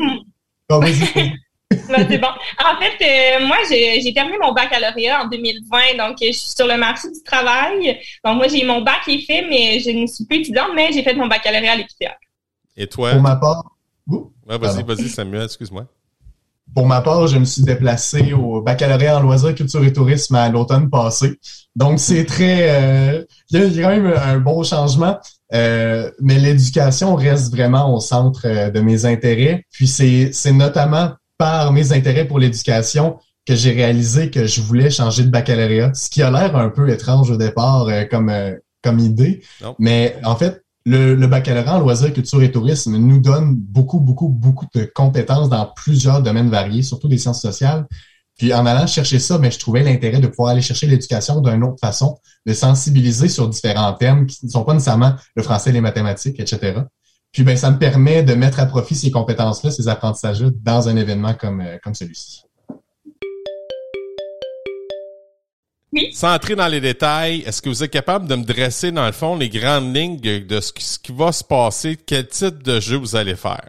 Ben, 0.69 1.37
c'est 2.09 2.17
bon. 2.17 2.27
En 2.63 2.79
fait, 2.79 3.39
euh, 3.41 3.45
moi, 3.45 3.57
j'ai 3.69 4.13
terminé 4.13 4.37
mon 4.41 4.53
baccalauréat 4.53 5.23
en 5.23 5.27
2020, 5.27 5.97
donc 5.97 6.17
je 6.21 6.31
suis 6.31 6.51
sur 6.55 6.65
le 6.65 6.77
marché 6.77 7.09
du 7.09 7.21
travail. 7.23 7.99
Donc, 8.23 8.37
moi, 8.37 8.47
j'ai 8.47 8.63
mon 8.63 8.81
bac 8.81 9.01
qui 9.03 9.15
est 9.15 9.25
fait, 9.25 9.45
mais 9.49 9.79
je 9.79 9.89
ne 9.89 10.07
suis 10.07 10.25
plus 10.25 10.39
étudiante, 10.39 10.71
mais 10.73 10.91
j'ai 10.93 11.03
fait 11.03 11.13
mon 11.13 11.27
baccalauréat 11.27 11.73
à 11.73 11.75
l'UQTR. 11.75 12.15
Et 12.77 12.87
toi? 12.87 13.11
Pour 13.11 13.21
ma 13.21 13.35
part... 13.35 13.65
vas-y, 14.57 14.83
vas-y, 14.83 15.09
Samuel, 15.09 15.43
excuse-moi. 15.43 15.85
Pour 16.73 16.87
ma 16.87 17.01
part, 17.01 17.27
je 17.27 17.37
me 17.37 17.43
suis 17.45 17.63
déplacé 17.63 18.33
au 18.33 18.61
baccalauréat 18.61 19.17
en 19.17 19.21
loisirs, 19.21 19.55
culture 19.55 19.83
et 19.83 19.91
tourisme 19.91 20.35
à 20.35 20.47
l'automne 20.49 20.89
passé. 20.89 21.37
Donc, 21.75 21.99
c'est 21.99 22.25
très... 22.25 22.69
Euh, 22.69 23.23
il 23.49 23.73
y, 23.73 23.83
a 23.83 23.83
quand 23.83 23.89
même 23.89 24.13
un 24.13 24.37
bon 24.37 24.63
changement. 24.63 25.17
Euh, 25.53 26.09
mais 26.21 26.39
l'éducation 26.39 27.15
reste 27.15 27.51
vraiment 27.53 27.93
au 27.93 27.99
centre 27.99 28.43
euh, 28.45 28.69
de 28.69 28.79
mes 28.79 29.05
intérêts. 29.05 29.65
Puis 29.69 29.87
c'est, 29.87 30.29
c'est 30.31 30.53
notamment 30.53 31.11
par 31.37 31.73
mes 31.73 31.91
intérêts 31.91 32.25
pour 32.25 32.39
l'éducation 32.39 33.19
que 33.45 33.55
j'ai 33.55 33.71
réalisé 33.71 34.29
que 34.29 34.45
je 34.45 34.61
voulais 34.61 34.89
changer 34.89 35.23
de 35.23 35.29
baccalauréat, 35.29 35.93
ce 35.93 36.09
qui 36.09 36.21
a 36.21 36.31
l'air 36.31 36.55
un 36.55 36.69
peu 36.69 36.87
étrange 36.89 37.31
au 37.31 37.37
départ 37.37 37.87
comme, 38.09 38.31
comme 38.83 38.99
idée. 38.99 39.41
Mais 39.79 40.15
en 40.23 40.35
fait, 40.35 40.63
le, 40.85 41.27
baccalauréat 41.27 41.77
en 41.77 41.79
loisirs, 41.79 42.13
culture 42.13 42.41
et 42.41 42.51
tourisme 42.51 42.97
nous 42.97 43.19
donne 43.19 43.55
beaucoup, 43.55 43.99
beaucoup, 43.99 44.29
beaucoup 44.29 44.65
de 44.73 44.89
compétences 44.95 45.49
dans 45.49 45.65
plusieurs 45.75 46.21
domaines 46.21 46.49
variés, 46.49 46.81
surtout 46.81 47.07
des 47.07 47.17
sciences 47.17 47.41
sociales. 47.41 47.85
Puis 48.37 48.53
en 48.53 48.65
allant 48.65 48.87
chercher 48.87 49.19
ça, 49.19 49.37
mais 49.37 49.49
ben, 49.49 49.51
je 49.51 49.59
trouvais 49.59 49.83
l'intérêt 49.83 50.19
de 50.19 50.27
pouvoir 50.27 50.49
aller 50.49 50.61
chercher 50.61 50.87
l'éducation 50.87 51.41
d'une 51.41 51.63
autre 51.63 51.79
façon, 51.79 52.17
de 52.45 52.53
sensibiliser 52.53 53.29
sur 53.29 53.47
différents 53.47 53.93
thèmes 53.93 54.25
qui 54.25 54.45
ne 54.45 54.49
sont 54.49 54.63
pas 54.63 54.73
nécessairement 54.73 55.13
le 55.35 55.43
français, 55.43 55.71
les 55.71 55.81
mathématiques, 55.81 56.39
etc. 56.39 56.81
Puis 57.31 57.43
ben 57.43 57.55
ça 57.55 57.71
me 57.71 57.77
permet 57.77 58.23
de 58.23 58.33
mettre 58.33 58.59
à 58.59 58.65
profit 58.65 58.95
ces 58.95 59.11
compétences-là, 59.11 59.71
ces 59.71 59.87
apprentissages-là 59.87 60.49
dans 60.61 60.89
un 60.89 60.95
événement 60.95 61.33
comme, 61.33 61.61
euh, 61.61 61.77
comme 61.83 61.93
celui-ci. 61.93 62.41
Oui. 65.93 66.13
Sans 66.13 66.33
entrer 66.33 66.55
dans 66.55 66.67
les 66.67 66.79
détails, 66.79 67.41
est-ce 67.41 67.61
que 67.61 67.67
vous 67.67 67.83
êtes 67.83 67.91
capable 67.91 68.27
de 68.27 68.35
me 68.35 68.45
dresser, 68.45 68.91
dans 68.91 69.05
le 69.05 69.11
fond, 69.11 69.35
les 69.35 69.49
grandes 69.49 69.93
lignes 69.93 70.17
de 70.17 70.59
ce 70.61 70.71
qui 70.71 71.11
va 71.11 71.31
se 71.31 71.43
passer, 71.43 71.97
quel 72.05 72.27
type 72.27 72.63
de 72.63 72.79
jeu 72.79 72.95
vous 72.95 73.15
allez 73.15 73.35
faire? 73.35 73.67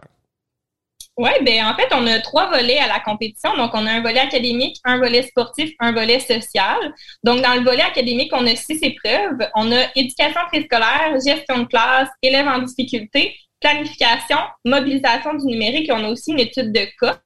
Oui, 1.15 1.29
ben 1.45 1.65
en 1.65 1.75
fait, 1.75 1.89
on 1.91 2.07
a 2.07 2.19
trois 2.21 2.49
volets 2.49 2.79
à 2.79 2.87
la 2.87 2.99
compétition. 2.99 3.55
Donc, 3.55 3.71
on 3.73 3.85
a 3.85 3.91
un 3.91 4.01
volet 4.01 4.21
académique, 4.21 4.77
un 4.83 4.97
volet 4.97 5.21
sportif, 5.21 5.71
un 5.79 5.91
volet 5.91 6.19
social. 6.19 6.77
Donc, 7.23 7.41
dans 7.41 7.53
le 7.53 7.63
volet 7.63 7.83
académique, 7.83 8.31
on 8.33 8.47
a 8.47 8.55
six 8.55 8.79
épreuves. 8.81 9.47
On 9.53 9.71
a 9.71 9.85
éducation 9.95 10.41
préscolaire, 10.47 11.13
gestion 11.23 11.59
de 11.59 11.65
classe, 11.65 12.09
élèves 12.23 12.47
en 12.47 12.59
difficulté, 12.59 13.35
planification, 13.61 14.37
mobilisation 14.65 15.35
du 15.35 15.45
numérique 15.45 15.89
et 15.89 15.91
on 15.91 16.03
a 16.03 16.09
aussi 16.09 16.31
une 16.31 16.39
étude 16.39 16.71
de 16.71 16.87
cas. 16.99 17.19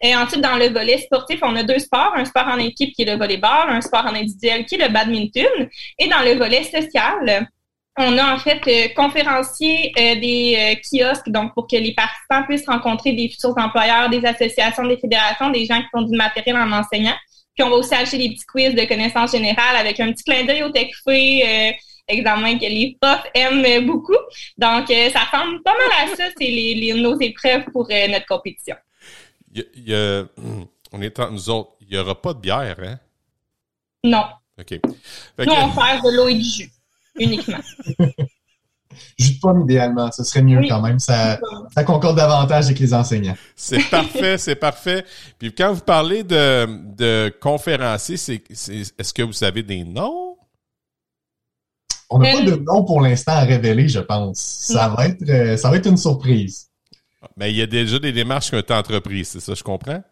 Et 0.00 0.14
ensuite, 0.14 0.40
dans 0.40 0.56
le 0.56 0.68
volet 0.68 0.98
sportif, 0.98 1.40
on 1.42 1.54
a 1.56 1.62
deux 1.62 1.78
sports, 1.78 2.12
un 2.14 2.24
sport 2.24 2.48
en 2.48 2.58
équipe 2.58 2.94
qui 2.94 3.02
est 3.02 3.12
le 3.12 3.18
volleyball, 3.18 3.70
un 3.70 3.80
sport 3.80 4.06
en 4.06 4.14
individuel 4.14 4.64
qui 4.66 4.76
est 4.76 4.86
le 4.86 4.92
badminton. 4.92 5.68
Et 5.98 6.08
dans 6.08 6.20
le 6.20 6.34
volet 6.34 6.64
social, 6.64 7.48
on 7.96 8.18
a 8.18 8.34
en 8.34 8.38
fait 8.38 8.60
euh, 8.66 8.88
conférencier 8.94 9.92
euh, 9.96 10.16
des 10.16 10.56
euh, 10.58 10.74
kiosques, 10.82 11.28
donc 11.28 11.54
pour 11.54 11.66
que 11.66 11.76
les 11.76 11.94
participants 11.94 12.42
puissent 12.42 12.66
rencontrer 12.66 13.12
des 13.12 13.28
futurs 13.28 13.54
employeurs, 13.56 14.10
des 14.10 14.24
associations, 14.24 14.84
des 14.86 14.98
fédérations, 14.98 15.50
des 15.50 15.64
gens 15.64 15.80
qui 15.80 15.88
font 15.92 16.02
du 16.02 16.16
matériel 16.16 16.56
en 16.56 16.72
enseignant. 16.72 17.14
Puis 17.54 17.62
on 17.62 17.70
va 17.70 17.76
aussi 17.76 17.94
acheter 17.94 18.18
des 18.18 18.30
petits 18.30 18.46
quiz 18.46 18.74
de 18.74 18.84
connaissances 18.84 19.30
générales 19.30 19.76
avec 19.76 20.00
un 20.00 20.10
petit 20.12 20.24
clin 20.24 20.44
d'œil 20.44 20.64
au 20.64 20.70
TechFé, 20.70 21.76
examen 22.08 22.58
que 22.58 22.64
les 22.64 22.96
profs 23.00 23.26
aiment 23.32 23.86
beaucoup. 23.86 24.16
Donc, 24.58 24.88
ça 24.88 25.20
ressemble 25.20 25.62
pas 25.62 25.72
mal 25.72 25.88
à 26.02 26.16
ça, 26.16 26.24
c'est 26.36 26.50
les, 26.50 26.74
les, 26.74 26.94
nos 26.94 27.16
épreuves 27.20 27.64
pour 27.72 27.88
notre 27.88 28.26
compétition. 28.26 28.74
Il 29.54 29.88
y 29.88 29.94
a, 29.94 30.24
on 30.92 31.00
est 31.00 31.18
entre 31.18 31.32
nous 31.32 31.50
autres, 31.50 31.72
il 31.80 31.88
n'y 31.88 31.96
aura 31.96 32.20
pas 32.20 32.34
de 32.34 32.40
bière, 32.40 32.76
hein? 32.82 32.98
Non. 34.02 34.24
OK. 34.58 34.80
Nous, 35.38 35.52
on 35.52 35.70
fait 35.70 36.00
de 36.02 36.16
l'eau 36.16 36.28
et 36.28 36.34
du 36.34 36.44
jus 36.44 36.70
uniquement. 37.16 37.60
Jus 39.18 39.34
de 39.34 39.40
pomme, 39.40 39.62
idéalement, 39.62 40.10
ce 40.12 40.22
serait 40.24 40.42
mieux 40.42 40.60
quand 40.68 40.80
même. 40.80 40.98
Ça, 40.98 41.38
ça 41.74 41.84
concorde 41.84 42.16
davantage 42.16 42.66
avec 42.66 42.78
les 42.78 42.94
enseignants. 42.94 43.36
C'est 43.56 43.82
parfait, 43.90 44.38
c'est 44.38 44.54
parfait. 44.54 45.04
Puis 45.38 45.52
quand 45.52 45.72
vous 45.72 45.80
parlez 45.80 46.22
de, 46.22 46.66
de 46.96 47.34
conférenciers, 47.40 48.16
c'est, 48.16 48.42
est-ce 48.50 49.12
que 49.12 49.22
vous 49.22 49.42
avez 49.44 49.62
des 49.62 49.84
noms? 49.84 50.36
On 52.10 52.18
n'a 52.18 52.32
pas 52.32 52.42
de 52.42 52.56
nom 52.56 52.84
pour 52.84 53.00
l'instant 53.00 53.32
à 53.32 53.40
révéler, 53.40 53.88
je 53.88 54.00
pense. 54.00 54.38
Ça 54.38 54.88
va 54.88 55.06
être, 55.06 55.28
euh, 55.28 55.56
ça 55.56 55.70
va 55.70 55.76
être 55.76 55.88
une 55.88 55.96
surprise. 55.96 56.68
Mais 57.36 57.50
il 57.50 57.56
y 57.56 57.62
a 57.62 57.66
déjà 57.66 57.98
des 57.98 58.12
démarches 58.12 58.50
qui 58.50 58.56
ont 58.56 58.60
été 58.60 58.74
entreprises, 58.74 59.28
c'est 59.28 59.40
ça, 59.40 59.54
je 59.54 59.62
comprends? 59.62 60.02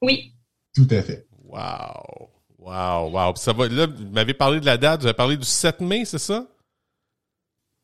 Oui. 0.00 0.32
Tout 0.74 0.88
à 0.90 1.02
fait. 1.02 1.26
Wow. 1.44 2.28
Wow, 2.58 3.10
wow. 3.10 3.36
ça 3.36 3.52
va, 3.52 3.68
là, 3.68 3.86
vous 3.86 4.10
m'avez 4.12 4.34
parlé 4.34 4.60
de 4.60 4.66
la 4.66 4.76
date, 4.76 5.00
vous 5.00 5.06
avez 5.06 5.16
parlé 5.16 5.36
du 5.36 5.44
7 5.44 5.80
mai, 5.80 6.04
c'est 6.04 6.18
ça? 6.18 6.46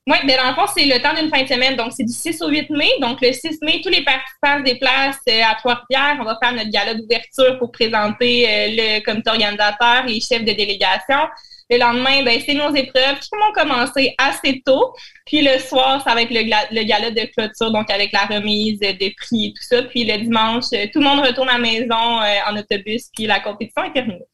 Oui, 0.09 0.17
mais 0.25 0.39
dans 0.39 0.49
le 0.49 0.55
fond, 0.55 0.65
c'est 0.75 0.87
le 0.87 1.03
temps 1.03 1.13
d'une 1.13 1.29
fin 1.29 1.43
de 1.43 1.49
semaine. 1.49 1.77
Donc, 1.77 1.93
c'est 1.95 2.05
du 2.05 2.13
6 2.13 2.41
au 2.41 2.49
8 2.49 2.71
mai. 2.71 2.89
Donc, 2.99 3.21
le 3.21 3.31
6 3.31 3.59
mai, 3.61 3.83
tous 3.83 3.91
les 3.91 4.03
participants 4.03 4.57
se 4.59 4.63
déplacent 4.63 5.19
euh, 5.29 5.43
à 5.45 5.55
Trois-Rivières. 5.57 6.17
On 6.21 6.25
va 6.25 6.39
faire 6.43 6.55
notre 6.55 6.71
gala 6.71 6.95
d'ouverture 6.95 7.59
pour 7.59 7.71
présenter 7.71 8.49
euh, 8.49 8.69
le 8.71 9.05
comité 9.05 9.29
organisateur, 9.29 10.07
les 10.07 10.19
chefs 10.21 10.47
de 10.47 10.53
délégation. 10.53 11.29
Le 11.71 11.79
lendemain, 11.79 12.23
ben, 12.25 12.41
c'est 12.45 12.55
nos 12.55 12.75
épreuves 12.75 13.19
qui 13.21 13.29
vont 13.33 13.53
commencer 13.53 14.15
assez 14.19 14.63
tôt. 14.65 14.95
Puis 15.27 15.43
le 15.43 15.59
soir, 15.59 16.03
ça 16.03 16.15
va 16.15 16.23
être 16.23 16.31
le, 16.31 16.43
le 16.43 16.85
gala 16.85 17.11
de 17.11 17.29
clôture, 17.37 17.71
donc 17.73 17.91
avec 17.91 18.13
la 18.13 18.27
remise 18.27 18.79
de 18.81 19.15
prix 19.17 19.47
et 19.47 19.53
tout 19.53 19.65
ça. 19.69 19.83
Puis 19.83 20.05
le 20.05 20.19
dimanche, 20.19 20.65
euh, 20.73 20.87
tout 20.93 21.01
le 21.01 21.05
monde 21.05 21.21
retourne 21.21 21.49
à 21.49 21.55
la 21.55 21.59
maison 21.59 21.95
en 21.95 22.57
autobus, 22.57 23.09
puis 23.15 23.27
la 23.27 23.41
compétition 23.41 23.85
est 23.85 23.93
terminée. 23.93 24.25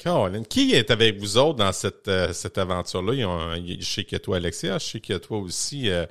Caroline, 0.00 0.46
qui 0.46 0.72
est 0.72 0.90
avec 0.90 1.18
vous 1.18 1.36
autres 1.36 1.58
dans 1.58 1.72
cette, 1.72 2.08
euh, 2.08 2.32
cette 2.32 2.56
aventure-là? 2.56 3.12
Je 3.58 3.84
sais 3.84 4.06
a 4.14 4.18
toi, 4.18 4.36
Alexia, 4.38 4.78
je 4.78 4.86
sais 4.86 5.12
a 5.12 5.18
toi 5.18 5.38
aussi, 5.38 5.90
euh, 5.90 6.06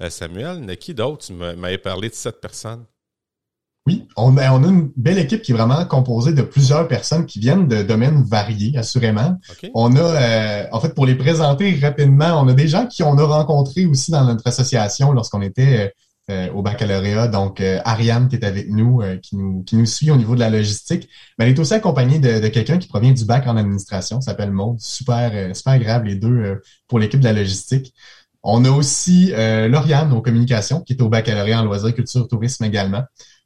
euh, 0.00 0.10
Samuel. 0.10 0.60
Mais 0.60 0.76
qui 0.76 0.94
d'autre? 0.94 1.26
Tu 1.26 1.32
m'avais 1.32 1.78
parlé 1.78 2.08
de 2.08 2.14
sept 2.14 2.40
personnes. 2.40 2.86
Oui, 3.86 4.06
on, 4.16 4.36
a 4.36 4.46
une 4.46 4.92
belle 4.96 5.18
équipe 5.18 5.42
qui 5.42 5.50
est 5.50 5.56
vraiment 5.56 5.84
composée 5.84 6.32
de 6.32 6.42
plusieurs 6.42 6.86
personnes 6.86 7.26
qui 7.26 7.40
viennent 7.40 7.66
de 7.66 7.82
domaines 7.82 8.22
variés, 8.22 8.78
assurément. 8.78 9.38
On 9.74 9.96
a, 9.96 10.68
en 10.70 10.80
fait, 10.80 10.94
pour 10.94 11.04
les 11.04 11.16
présenter 11.16 11.76
rapidement, 11.82 12.40
on 12.40 12.46
a 12.46 12.52
des 12.52 12.68
gens 12.68 12.86
qui 12.86 13.02
on 13.02 13.18
a 13.18 13.24
rencontrés 13.24 13.86
aussi 13.86 14.12
dans 14.12 14.24
notre 14.24 14.46
association 14.46 15.10
lorsqu'on 15.10 15.42
était 15.42 15.92
euh, 16.30 16.52
au 16.52 16.62
baccalauréat. 16.62 17.26
Donc, 17.26 17.60
euh, 17.60 17.80
Ariane 17.84 18.28
qui 18.28 18.36
est 18.36 18.44
avec 18.44 18.70
nous, 18.70 19.02
euh, 19.02 19.16
qui 19.16 19.36
nous, 19.36 19.64
qui 19.64 19.74
nous 19.74 19.86
suit 19.86 20.08
au 20.12 20.16
niveau 20.16 20.36
de 20.36 20.40
la 20.40 20.50
logistique. 20.50 21.08
Mais 21.36 21.46
elle 21.46 21.50
est 21.50 21.58
aussi 21.58 21.74
accompagnée 21.74 22.20
de, 22.20 22.46
quelqu'un 22.46 22.78
qui 22.78 22.86
provient 22.86 23.10
du 23.10 23.24
bac 23.24 23.48
en 23.48 23.56
administration, 23.56 24.20
s'appelle 24.20 24.52
Maud. 24.52 24.78
Super, 24.78 25.54
super 25.56 25.72
agréable 25.72 26.06
les 26.06 26.14
deux 26.14 26.60
pour 26.86 27.00
l'équipe 27.00 27.18
de 27.18 27.24
la 27.24 27.32
logistique. 27.32 27.92
On 28.44 28.64
a 28.64 28.70
aussi 28.70 29.32
Lauriane 29.32 30.12
aux 30.12 30.22
communications, 30.22 30.80
qui 30.80 30.92
est 30.92 31.02
au 31.02 31.08
baccalauréat 31.08 31.60
en 31.60 31.64
loisirs, 31.64 31.92
culture, 31.92 32.28
tourisme 32.28 32.64
également. 32.64 33.02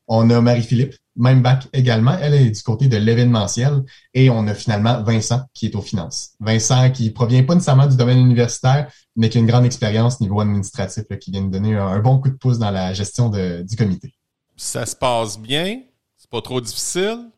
On 0.08 0.30
a 0.30 0.40
Marie-Philippe, 0.40 0.94
même 1.16 1.42
bac 1.42 1.66
également. 1.72 2.16
Elle 2.20 2.34
est 2.34 2.50
du 2.50 2.62
côté 2.62 2.88
de 2.88 2.96
l'événementiel. 2.96 3.82
Et 4.14 4.30
on 4.30 4.46
a 4.46 4.54
finalement 4.54 5.02
Vincent, 5.02 5.42
qui 5.54 5.66
est 5.66 5.74
aux 5.74 5.82
finances. 5.82 6.30
Vincent, 6.40 6.90
qui 6.90 7.10
provient 7.10 7.42
pas 7.44 7.54
nécessairement 7.54 7.86
du 7.86 7.96
domaine 7.96 8.18
universitaire, 8.18 8.90
mais 9.16 9.28
qui 9.28 9.38
a 9.38 9.40
une 9.40 9.46
grande 9.46 9.64
expérience 9.64 10.20
niveau 10.20 10.40
administratif, 10.40 11.04
qui 11.20 11.30
vient 11.30 11.42
de 11.42 11.50
donner 11.50 11.76
un, 11.76 11.98
bon 11.98 12.18
coup 12.18 12.28
de 12.28 12.36
pouce 12.36 12.58
dans 12.58 12.70
la 12.70 12.92
gestion 12.92 13.28
du 13.28 13.76
comité. 13.76 14.14
Ça 14.56 14.86
se 14.86 14.96
passe 14.96 15.38
bien? 15.38 15.80
C'est 16.16 16.30
pas 16.30 16.40
trop 16.40 16.60
difficile? 16.60 17.30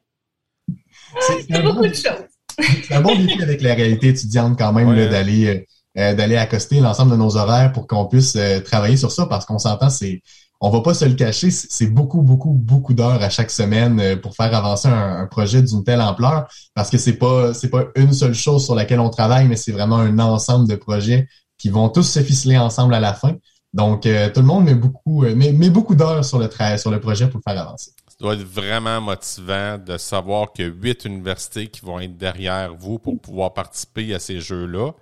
C'est 1.20 1.62
beaucoup 1.62 1.86
de 1.86 1.94
choses. 1.94 2.28
C'est 2.58 2.94
un 2.94 3.00
bon 3.00 3.14
défi 3.18 3.42
avec 3.42 3.62
la 3.62 3.74
réalité 3.74 4.08
étudiante 4.08 4.58
quand 4.58 4.72
même 4.72 4.94
d'aller 4.94 5.46
euh, 5.46 5.64
euh, 5.98 6.14
d'aller 6.14 6.36
accoster 6.36 6.80
l'ensemble 6.80 7.12
de 7.12 7.16
nos 7.16 7.36
horaires 7.36 7.72
pour 7.72 7.86
qu'on 7.86 8.06
puisse 8.06 8.36
euh, 8.36 8.60
travailler 8.60 8.96
sur 8.96 9.10
ça 9.10 9.26
parce 9.26 9.46
qu'on 9.46 9.58
s'entend, 9.58 9.90
c'est 9.90 10.22
on 10.60 10.70
va 10.70 10.80
pas 10.80 10.94
se 10.94 11.04
le 11.04 11.14
cacher, 11.14 11.50
c'est 11.50 11.86
beaucoup, 11.86 12.22
beaucoup, 12.22 12.52
beaucoup 12.52 12.92
d'heures 12.92 13.22
à 13.22 13.30
chaque 13.30 13.50
semaine 13.50 14.00
euh, 14.00 14.16
pour 14.16 14.34
faire 14.34 14.52
avancer 14.54 14.88
un, 14.88 15.26
projet 15.26 15.62
d'une 15.62 15.84
telle 15.84 16.00
ampleur, 16.00 16.48
parce 16.74 16.90
que 16.90 16.98
c'est 16.98 17.14
pas 17.14 17.54
c'est 17.54 17.68
pas 17.68 17.84
une 17.94 18.12
seule 18.12 18.34
chose 18.34 18.64
sur 18.64 18.74
laquelle 18.74 19.00
on 19.00 19.10
travaille, 19.10 19.46
mais 19.46 19.56
c'est 19.56 19.72
vraiment 19.72 19.98
un 19.98 20.18
ensemble 20.18 20.68
de 20.68 20.74
projets 20.74 21.28
qui 21.58 21.70
vont 21.70 21.88
tous 21.88 22.02
se 22.02 22.20
ficeler 22.20 22.58
ensemble 22.58 22.94
à 22.94 23.00
la 23.00 23.14
fin. 23.14 23.36
Donc, 23.72 24.06
euh, 24.06 24.30
tout 24.30 24.40
le 24.40 24.46
monde 24.46 24.64
met 24.64 24.74
beaucoup, 24.74 25.24
euh, 25.24 25.34
met, 25.34 25.70
beaucoup 25.70 25.94
d'heures 25.94 26.24
sur 26.24 26.38
le 26.38 26.48
travail, 26.48 26.78
sur 26.78 26.90
le 26.90 27.00
projet 27.00 27.28
pour 27.28 27.40
le 27.44 27.52
faire 27.52 27.60
avancer. 27.60 27.92
Ça 28.08 28.16
doit 28.18 28.34
être 28.34 28.42
vraiment 28.42 29.00
motivant 29.00 29.78
de 29.78 29.98
savoir 29.98 30.52
que 30.52 30.62
huit 30.62 31.04
universités 31.04 31.68
qui 31.68 31.82
vont 31.84 32.00
être 32.00 32.16
derrière 32.16 32.74
vous 32.74 32.98
pour 32.98 33.20
pouvoir 33.20 33.52
participer 33.52 34.14
à 34.14 34.18
ces 34.18 34.40
jeux-là. 34.40 34.92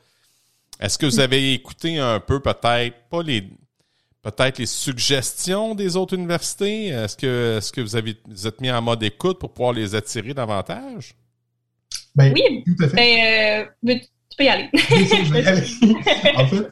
Est-ce 0.80 0.98
que 0.98 1.06
vous 1.06 1.20
avez 1.20 1.54
écouté 1.54 1.98
un 1.98 2.20
peu 2.20 2.40
peut-être, 2.40 2.96
pas 3.08 3.22
les 3.22 3.48
peut-être 4.30 4.58
les 4.58 4.66
suggestions 4.66 5.74
des 5.74 5.96
autres 5.96 6.14
universités? 6.14 6.88
Est-ce 6.88 7.16
que, 7.16 7.58
est-ce 7.58 7.72
que 7.72 7.80
vous, 7.80 7.96
avez, 7.96 8.16
vous 8.28 8.46
êtes 8.46 8.60
mis 8.60 8.70
en 8.70 8.82
mode 8.82 9.02
écoute 9.02 9.38
pour 9.38 9.52
pouvoir 9.52 9.72
les 9.72 9.94
attirer 9.94 10.34
davantage? 10.34 11.14
Ben, 12.14 12.32
oui, 12.34 12.64
tout 12.64 12.84
à 12.84 12.88
fait. 12.88 12.96
Ben, 12.96 13.66
euh, 13.88 13.94
tu 13.94 14.36
peux 14.36 14.44
y 14.44 14.48
aller. 14.48 14.68
en 16.36 16.46
fait, 16.46 16.70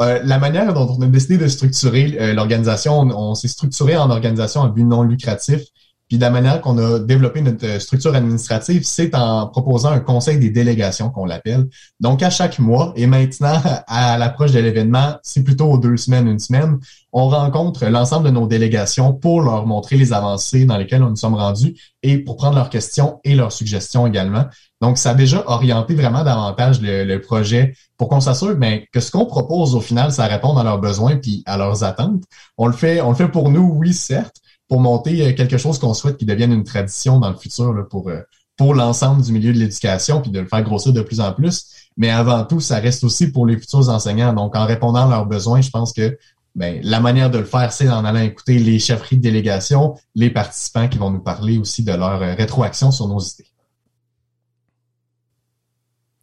euh, 0.00 0.20
la 0.24 0.38
manière 0.38 0.72
dont 0.74 0.96
on 0.98 1.02
a 1.02 1.06
décidé 1.06 1.38
de 1.38 1.48
structurer 1.48 2.16
euh, 2.18 2.34
l'organisation, 2.34 3.00
on, 3.00 3.10
on 3.10 3.34
s'est 3.34 3.48
structuré 3.48 3.96
en 3.96 4.10
organisation 4.10 4.62
à 4.62 4.68
but 4.68 4.84
non 4.84 5.02
lucratif 5.02 5.62
puis 6.08 6.18
de 6.18 6.22
la 6.22 6.30
manière 6.30 6.60
qu'on 6.60 6.78
a 6.78 7.00
développé 7.00 7.40
notre 7.40 7.66
euh, 7.66 7.80
structure 7.80 8.14
administrative, 8.14 8.82
c'est 8.84 9.14
en 9.14 9.48
proposant 9.48 9.90
un 9.90 9.98
conseil 9.98 10.38
des 10.38 10.50
délégations 10.50 11.10
qu'on 11.10 11.24
l'appelle. 11.24 11.68
Donc 11.98 12.22
à 12.22 12.30
chaque 12.30 12.58
mois, 12.60 12.92
et 12.96 13.06
maintenant 13.06 13.60
à 13.88 14.16
l'approche 14.16 14.52
de 14.52 14.60
l'événement, 14.60 15.16
c'est 15.22 15.42
plutôt 15.42 15.78
deux 15.78 15.96
semaines, 15.96 16.28
une 16.28 16.38
semaine, 16.38 16.78
on 17.12 17.28
rencontre 17.28 17.86
l'ensemble 17.86 18.26
de 18.26 18.30
nos 18.30 18.46
délégations 18.46 19.12
pour 19.14 19.40
leur 19.40 19.66
montrer 19.66 19.96
les 19.96 20.12
avancées 20.12 20.64
dans 20.64 20.76
lesquelles 20.76 21.00
nous 21.00 21.16
sommes 21.16 21.34
rendus 21.34 21.74
et 22.02 22.18
pour 22.18 22.36
prendre 22.36 22.54
leurs 22.54 22.70
questions 22.70 23.20
et 23.24 23.34
leurs 23.34 23.52
suggestions 23.52 24.06
également. 24.06 24.44
Donc 24.80 24.98
ça 24.98 25.10
a 25.10 25.14
déjà 25.14 25.42
orienté 25.46 25.94
vraiment 25.94 26.22
davantage 26.22 26.80
le, 26.82 27.16
projet 27.18 27.74
pour 27.96 28.08
qu'on 28.08 28.20
s'assure 28.20 28.54
ben, 28.56 28.82
que 28.92 29.00
ce 29.00 29.10
qu'on 29.10 29.24
propose 29.24 29.74
au 29.74 29.80
final, 29.80 30.12
ça 30.12 30.26
répond 30.26 30.56
à 30.56 30.62
leurs 30.62 30.78
besoins 30.78 31.16
puis 31.16 31.42
à 31.46 31.56
leurs 31.56 31.82
attentes. 31.82 32.22
On 32.58 32.66
le 32.66 32.74
fait, 32.74 33.00
on 33.00 33.08
le 33.08 33.16
fait 33.16 33.28
pour 33.28 33.50
nous, 33.50 33.72
oui 33.74 33.94
certes 33.94 34.36
pour 34.68 34.80
monter 34.80 35.26
euh, 35.26 35.32
quelque 35.32 35.58
chose 35.58 35.78
qu'on 35.78 35.94
souhaite 35.94 36.16
qui 36.16 36.24
devienne 36.24 36.52
une 36.52 36.64
tradition 36.64 37.18
dans 37.18 37.30
le 37.30 37.36
futur 37.36 37.72
là, 37.72 37.84
pour, 37.84 38.08
euh, 38.08 38.20
pour 38.56 38.74
l'ensemble 38.74 39.22
du 39.22 39.32
milieu 39.32 39.52
de 39.52 39.58
l'éducation, 39.58 40.20
puis 40.20 40.30
de 40.30 40.40
le 40.40 40.46
faire 40.46 40.62
grossir 40.62 40.92
de 40.92 41.02
plus 41.02 41.20
en 41.20 41.32
plus. 41.32 41.66
Mais 41.96 42.10
avant 42.10 42.44
tout, 42.44 42.60
ça 42.60 42.78
reste 42.78 43.04
aussi 43.04 43.30
pour 43.30 43.46
les 43.46 43.58
futurs 43.58 43.88
enseignants. 43.88 44.32
Donc, 44.32 44.56
en 44.56 44.66
répondant 44.66 45.06
à 45.06 45.10
leurs 45.10 45.26
besoins, 45.26 45.60
je 45.60 45.70
pense 45.70 45.92
que 45.92 46.18
ben, 46.54 46.80
la 46.82 47.00
manière 47.00 47.30
de 47.30 47.38
le 47.38 47.44
faire, 47.44 47.70
c'est 47.72 47.88
en 47.88 48.04
allant 48.04 48.20
écouter 48.20 48.58
les 48.58 48.78
chefferies 48.78 49.18
de 49.18 49.22
délégation, 49.22 49.94
les 50.14 50.30
participants 50.30 50.88
qui 50.88 50.96
vont 50.96 51.10
nous 51.10 51.20
parler 51.20 51.58
aussi 51.58 51.84
de 51.84 51.92
leur 51.92 52.22
euh, 52.22 52.34
rétroaction 52.34 52.90
sur 52.90 53.08
nos 53.08 53.20
idées. 53.20 53.46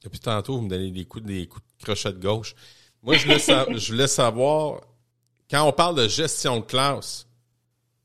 Depuis 0.04 0.20
tantôt, 0.20 0.56
vous 0.58 0.64
me 0.64 0.70
donnez 0.70 0.92
des 0.92 1.06
coups, 1.06 1.24
des 1.24 1.48
coups 1.48 1.64
de 1.80 1.84
crochet 1.84 2.12
de 2.12 2.20
gauche. 2.20 2.56
Moi, 3.04 3.16
je 3.16 3.24
voulais, 3.24 3.78
je 3.78 3.92
voulais 3.92 4.08
savoir, 4.08 4.82
quand 5.50 5.68
on 5.68 5.72
parle 5.72 5.96
de 5.96 6.08
gestion 6.08 6.58
de 6.58 6.66
classe, 6.66 7.28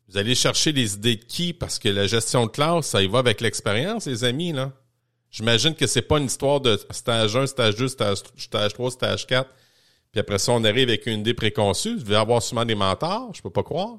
vous 0.09 0.17
allez 0.17 0.35
chercher 0.35 0.73
les 0.73 0.95
idées 0.95 1.17
de 1.17 1.25
qui? 1.25 1.53
Parce 1.53 1.79
que 1.79 1.89
la 1.89 2.07
gestion 2.07 2.47
de 2.47 2.51
classe, 2.51 2.87
ça 2.87 3.03
y 3.03 3.07
va 3.07 3.19
avec 3.19 3.41
l'expérience, 3.41 4.07
les 4.07 4.25
amis, 4.25 4.53
là. 4.53 4.73
J'imagine 5.31 5.75
que 5.75 5.87
c'est 5.87 6.03
pas 6.03 6.19
une 6.19 6.25
histoire 6.25 6.61
de 6.61 6.81
stage 6.91 7.37
1, 7.37 7.47
stage 7.47 7.77
2, 7.77 7.89
stage, 7.89 8.19
stage 8.39 8.73
3, 8.73 8.91
stage 8.91 9.27
4. 9.27 9.51
Puis 10.11 10.21
après 10.21 10.39
ça, 10.39 10.53
on 10.53 10.65
arrive 10.65 10.89
avec 10.89 11.05
une 11.07 11.21
idée 11.21 11.35
préconçue. 11.35 11.97
Vous 11.97 12.05
devez 12.05 12.17
avoir 12.17 12.43
souvent 12.43 12.65
des 12.65 12.75
mentors, 12.75 13.31
je 13.35 13.43
peux 13.43 13.51
pas 13.51 13.63
croire. 13.63 13.99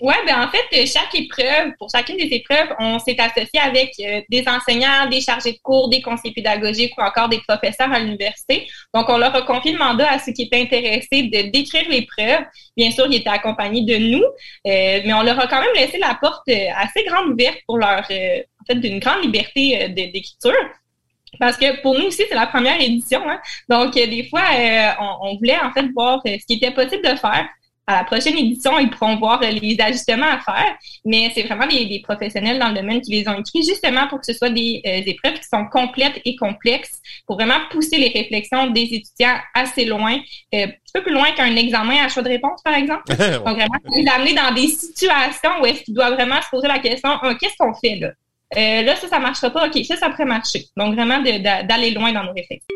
Oui, 0.00 0.14
ben 0.26 0.42
en 0.42 0.48
fait, 0.48 0.86
chaque 0.86 1.14
épreuve, 1.14 1.72
pour 1.78 1.88
chacune 1.90 2.16
des 2.16 2.28
épreuves, 2.34 2.68
on 2.78 2.98
s'est 2.98 3.18
associé 3.18 3.60
avec 3.60 3.92
euh, 4.00 4.20
des 4.28 4.44
enseignants, 4.46 5.08
des 5.10 5.20
chargés 5.20 5.52
de 5.52 5.58
cours, 5.62 5.88
des 5.88 6.00
conseillers 6.00 6.34
pédagogiques 6.34 6.96
ou 6.96 7.02
encore 7.02 7.28
des 7.28 7.40
professeurs 7.46 7.92
à 7.92 7.98
l'université. 7.98 8.68
Donc, 8.94 9.08
on 9.08 9.18
leur 9.18 9.34
a 9.34 9.42
confié 9.42 9.72
le 9.72 9.78
mandat 9.78 10.10
à 10.10 10.18
ceux 10.18 10.32
qui 10.32 10.42
étaient 10.42 10.60
intéressés 10.60 11.24
de 11.24 11.50
décrire 11.50 11.88
l'épreuve. 11.88 12.44
Bien 12.76 12.90
sûr, 12.90 13.06
ils 13.08 13.16
étaient 13.16 13.30
accompagnés 13.30 13.84
de 13.84 13.96
nous, 13.96 14.22
euh, 14.22 15.00
mais 15.04 15.12
on 15.12 15.22
leur 15.22 15.38
a 15.38 15.46
quand 15.46 15.60
même 15.60 15.74
laissé 15.74 15.98
la 15.98 16.16
porte 16.20 16.48
euh, 16.48 16.66
assez 16.76 17.04
grande 17.04 17.32
ouverte 17.32 17.58
pour 17.66 17.78
leur, 17.78 18.00
en 18.00 18.64
fait, 18.66 18.74
d'une 18.76 18.98
grande 18.98 19.22
liberté 19.22 19.88
d'écriture. 19.88 20.52
Parce 21.40 21.56
que 21.56 21.80
pour 21.80 21.98
nous 21.98 22.06
aussi, 22.06 22.22
c'est 22.28 22.34
la 22.34 22.46
première 22.46 22.80
édition. 22.80 23.22
Hein? 23.28 23.40
Donc, 23.68 23.94
des 23.94 24.28
fois, 24.28 24.42
on, 25.00 25.28
on, 25.28 25.36
voulait 25.36 25.58
en 25.58 25.72
fait 25.72 25.86
voir 25.94 26.20
ce 26.24 26.44
qui 26.46 26.54
était 26.54 26.72
possible 26.72 27.02
de 27.02 27.16
faire 27.16 27.48
à 27.86 27.96
la 27.96 28.04
prochaine 28.04 28.38
édition, 28.38 28.78
ils 28.78 28.90
pourront 28.90 29.16
voir 29.16 29.40
les 29.40 29.76
ajustements 29.80 30.26
à 30.26 30.38
faire, 30.38 30.76
mais 31.04 31.32
c'est 31.34 31.42
vraiment 31.42 31.66
des, 31.66 32.00
professionnels 32.04 32.58
dans 32.58 32.68
le 32.68 32.74
domaine 32.74 33.00
qui 33.00 33.10
les 33.10 33.28
ont 33.28 33.38
écrits 33.38 33.64
justement 33.64 34.06
pour 34.08 34.20
que 34.20 34.26
ce 34.26 34.32
soit 34.32 34.50
des 34.50 34.80
euh, 34.86 35.02
épreuves 35.04 35.34
qui 35.34 35.48
sont 35.52 35.66
complètes 35.66 36.20
et 36.24 36.36
complexes 36.36 37.00
pour 37.26 37.36
vraiment 37.36 37.58
pousser 37.70 37.98
les 37.98 38.08
réflexions 38.08 38.70
des 38.70 38.82
étudiants 38.82 39.36
assez 39.54 39.84
loin, 39.84 40.16
euh, 40.54 40.64
un 40.64 40.68
petit 40.68 40.92
peu 40.94 41.02
plus 41.02 41.12
loin 41.12 41.32
qu'un 41.32 41.56
examen 41.56 42.04
à 42.04 42.08
choix 42.08 42.22
de 42.22 42.28
réponse, 42.28 42.62
par 42.62 42.74
exemple. 42.74 43.04
Donc 43.08 43.56
vraiment, 43.56 43.78
les 43.96 44.06
amener 44.08 44.34
dans 44.34 44.54
des 44.54 44.68
situations 44.68 45.60
où 45.60 45.66
est-ce 45.66 45.82
qu'ils 45.82 45.94
doivent 45.94 46.14
vraiment 46.14 46.40
se 46.40 46.48
poser 46.50 46.68
la 46.68 46.78
question, 46.78 47.10
ah, 47.20 47.34
qu'est-ce 47.40 47.56
qu'on 47.58 47.74
fait 47.74 47.96
là? 47.96 48.10
Euh, 48.56 48.82
là, 48.82 48.96
ça, 48.96 49.08
ça 49.08 49.18
marchera 49.18 49.50
pas. 49.50 49.66
OK, 49.66 49.82
ça, 49.84 49.96
ça 49.96 50.10
pourrait 50.10 50.26
marcher. 50.26 50.66
Donc, 50.76 50.94
vraiment, 50.94 51.20
d'aller 51.20 51.90
loin 51.90 52.12
dans 52.12 52.22
nos 52.22 52.32
réflexions. 52.32 52.66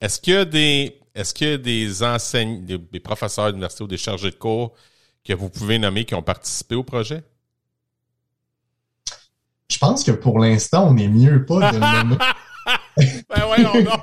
Est-ce 0.00 0.20
qu'il 0.20 0.34
y 0.34 0.36
a 0.36 0.44
des 0.44 1.01
est-ce 1.14 1.34
qu'il 1.34 1.48
y 1.48 1.52
a 1.52 1.58
des 1.58 2.02
enseignants, 2.02 2.60
des, 2.90 3.00
professeurs 3.00 3.48
d'université 3.48 3.84
ou 3.84 3.86
des 3.86 3.98
chargés 3.98 4.30
de 4.30 4.36
cours 4.36 4.72
que 5.24 5.32
vous 5.34 5.50
pouvez 5.50 5.78
nommer 5.78 6.04
qui 6.04 6.14
ont 6.14 6.22
participé 6.22 6.74
au 6.74 6.82
projet? 6.82 7.22
Je 9.68 9.78
pense 9.78 10.04
que 10.04 10.12
pour 10.12 10.38
l'instant, 10.38 10.88
on 10.88 10.96
est 10.96 11.08
mieux 11.08 11.44
pas 11.44 11.72
de 11.72 11.78
le 11.78 11.80
nommer. 11.80 12.16
ben 12.96 13.48
ouais, 13.48 13.62
non. 13.62 13.98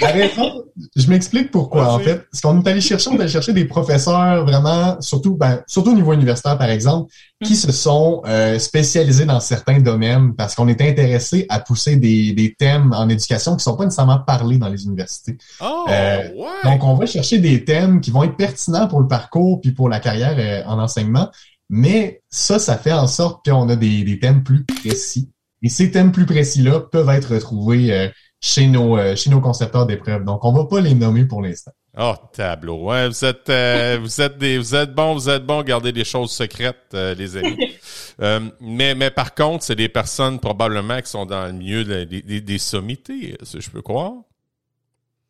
La 0.00 0.08
raison, 0.08 0.64
je 0.94 1.08
m'explique 1.08 1.50
pourquoi, 1.50 1.92
en 1.92 1.98
fait. 1.98 2.26
Ce 2.32 2.42
qu'on 2.42 2.60
est 2.60 2.68
allé 2.68 2.80
chercher, 2.80 3.10
on 3.10 3.16
est 3.16 3.20
allé 3.20 3.28
chercher 3.28 3.52
des 3.52 3.64
professeurs 3.64 4.44
vraiment, 4.44 5.00
surtout, 5.00 5.36
ben, 5.36 5.62
surtout 5.66 5.92
au 5.92 5.94
niveau 5.94 6.12
universitaire, 6.12 6.58
par 6.58 6.70
exemple, 6.70 7.12
qui 7.42 7.56
se 7.56 7.72
sont 7.72 8.22
euh, 8.26 8.58
spécialisés 8.58 9.24
dans 9.24 9.40
certains 9.40 9.80
domaines 9.80 10.34
parce 10.34 10.54
qu'on 10.54 10.68
est 10.68 10.80
intéressé 10.82 11.46
à 11.48 11.60
pousser 11.60 11.96
des, 11.96 12.32
des, 12.32 12.54
thèmes 12.54 12.92
en 12.92 13.08
éducation 13.08 13.56
qui 13.56 13.62
sont 13.64 13.76
pas 13.76 13.84
nécessairement 13.84 14.18
parlés 14.18 14.58
dans 14.58 14.68
les 14.68 14.84
universités. 14.84 15.38
Oh, 15.60 15.86
euh, 15.88 16.28
Donc, 16.64 16.84
on 16.84 16.94
va 16.94 17.06
chercher 17.06 17.38
des 17.38 17.64
thèmes 17.64 18.00
qui 18.00 18.10
vont 18.10 18.24
être 18.24 18.36
pertinents 18.36 18.88
pour 18.88 19.00
le 19.00 19.08
parcours 19.08 19.60
puis 19.60 19.72
pour 19.72 19.88
la 19.88 20.00
carrière 20.00 20.36
euh, 20.38 20.68
en 20.70 20.78
enseignement. 20.78 21.30
Mais 21.70 22.22
ça, 22.30 22.58
ça 22.58 22.76
fait 22.76 22.92
en 22.92 23.06
sorte 23.06 23.44
qu'on 23.44 23.68
a 23.68 23.76
des, 23.76 24.02
des 24.02 24.18
thèmes 24.18 24.42
plus 24.42 24.64
précis. 24.64 25.30
Et 25.62 25.68
ces 25.68 25.90
thèmes 25.90 26.12
plus 26.12 26.24
précis-là 26.24 26.80
peuvent 26.80 27.10
être 27.10 27.34
retrouvés 27.34 28.10
chez 28.40 28.66
nos, 28.66 28.96
euh, 28.96 29.16
chez 29.16 29.30
nos 29.30 29.40
concepteurs 29.40 29.86
d'épreuves. 29.86 30.24
Donc, 30.24 30.44
on 30.44 30.52
va 30.52 30.64
pas 30.64 30.80
les 30.80 30.94
nommer 30.94 31.24
pour 31.24 31.42
l'instant. 31.42 31.72
Oh, 32.00 32.14
tableau. 32.32 32.84
Ouais, 32.84 33.08
vous 33.08 33.24
êtes, 33.24 33.48
euh, 33.50 33.98
vous 34.00 34.20
êtes 34.20 34.38
des, 34.38 34.56
vous 34.56 34.74
êtes 34.76 34.94
bons, 34.94 35.14
vous 35.14 35.28
êtes 35.28 35.44
bons, 35.44 35.64
garder 35.64 35.90
des 35.90 36.04
choses 36.04 36.30
secrètes, 36.30 36.94
euh, 36.94 37.14
les 37.14 37.36
amis. 37.36 37.56
Euh, 38.20 38.40
mais, 38.60 38.96
mais 38.96 39.12
par 39.12 39.32
contre, 39.32 39.62
c'est 39.62 39.76
des 39.76 39.88
personnes 39.88 40.40
probablement 40.40 41.00
qui 41.00 41.08
sont 41.08 41.24
dans 41.24 41.46
le 41.46 41.52
milieu 41.52 41.84
des, 42.04 42.40
des, 42.40 42.58
sommités, 42.58 43.38
si 43.44 43.60
je 43.60 43.70
peux 43.70 43.80
croire. 43.80 44.12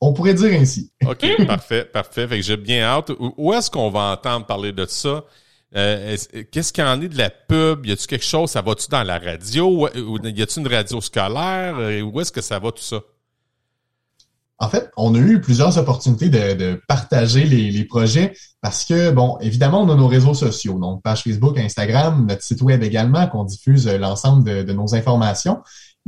On 0.00 0.14
pourrait 0.14 0.32
dire 0.32 0.58
ainsi. 0.58 0.90
OK, 1.06 1.26
parfait, 1.46 1.84
parfait. 1.84 2.26
Fait 2.26 2.36
que 2.36 2.42
j'ai 2.42 2.56
bien 2.56 2.84
hâte. 2.84 3.12
Où 3.18 3.52
est-ce 3.52 3.70
qu'on 3.70 3.90
va 3.90 4.12
entendre 4.12 4.46
parler 4.46 4.72
de 4.72 4.86
ça? 4.86 5.22
Qu'est-ce 5.72 6.72
qu'il 6.72 6.84
en 6.84 7.00
est 7.00 7.08
de 7.08 7.18
la 7.18 7.30
pub? 7.30 7.86
Y 7.86 7.92
a-tu 7.92 8.06
quelque 8.06 8.24
chose? 8.24 8.50
Ça 8.50 8.62
va-tu 8.62 8.88
dans 8.88 9.02
la 9.02 9.18
radio? 9.18 9.88
Ou 9.94 10.18
y 10.24 10.42
a-tu 10.42 10.60
une 10.60 10.68
radio 10.68 11.00
scolaire? 11.00 11.76
Où 12.04 12.20
est-ce 12.20 12.32
que 12.32 12.40
ça 12.40 12.58
va 12.58 12.72
tout 12.72 12.82
ça? 12.82 13.00
En 14.60 14.68
fait, 14.68 14.90
on 14.96 15.14
a 15.14 15.18
eu 15.18 15.40
plusieurs 15.40 15.78
opportunités 15.78 16.28
de, 16.28 16.80
partager 16.88 17.44
les, 17.44 17.84
projets 17.84 18.32
parce 18.60 18.84
que, 18.84 19.10
bon, 19.12 19.38
évidemment, 19.40 19.82
on 19.82 19.88
a 19.88 19.94
nos 19.94 20.08
réseaux 20.08 20.34
sociaux, 20.34 20.80
donc 20.80 21.00
page 21.02 21.22
Facebook, 21.22 21.56
Instagram, 21.58 22.26
notre 22.28 22.42
site 22.42 22.60
web 22.62 22.82
également, 22.82 23.28
qu'on 23.28 23.44
diffuse 23.44 23.86
l'ensemble 23.86 24.64
de, 24.66 24.72
nos 24.72 24.96
informations. 24.96 25.58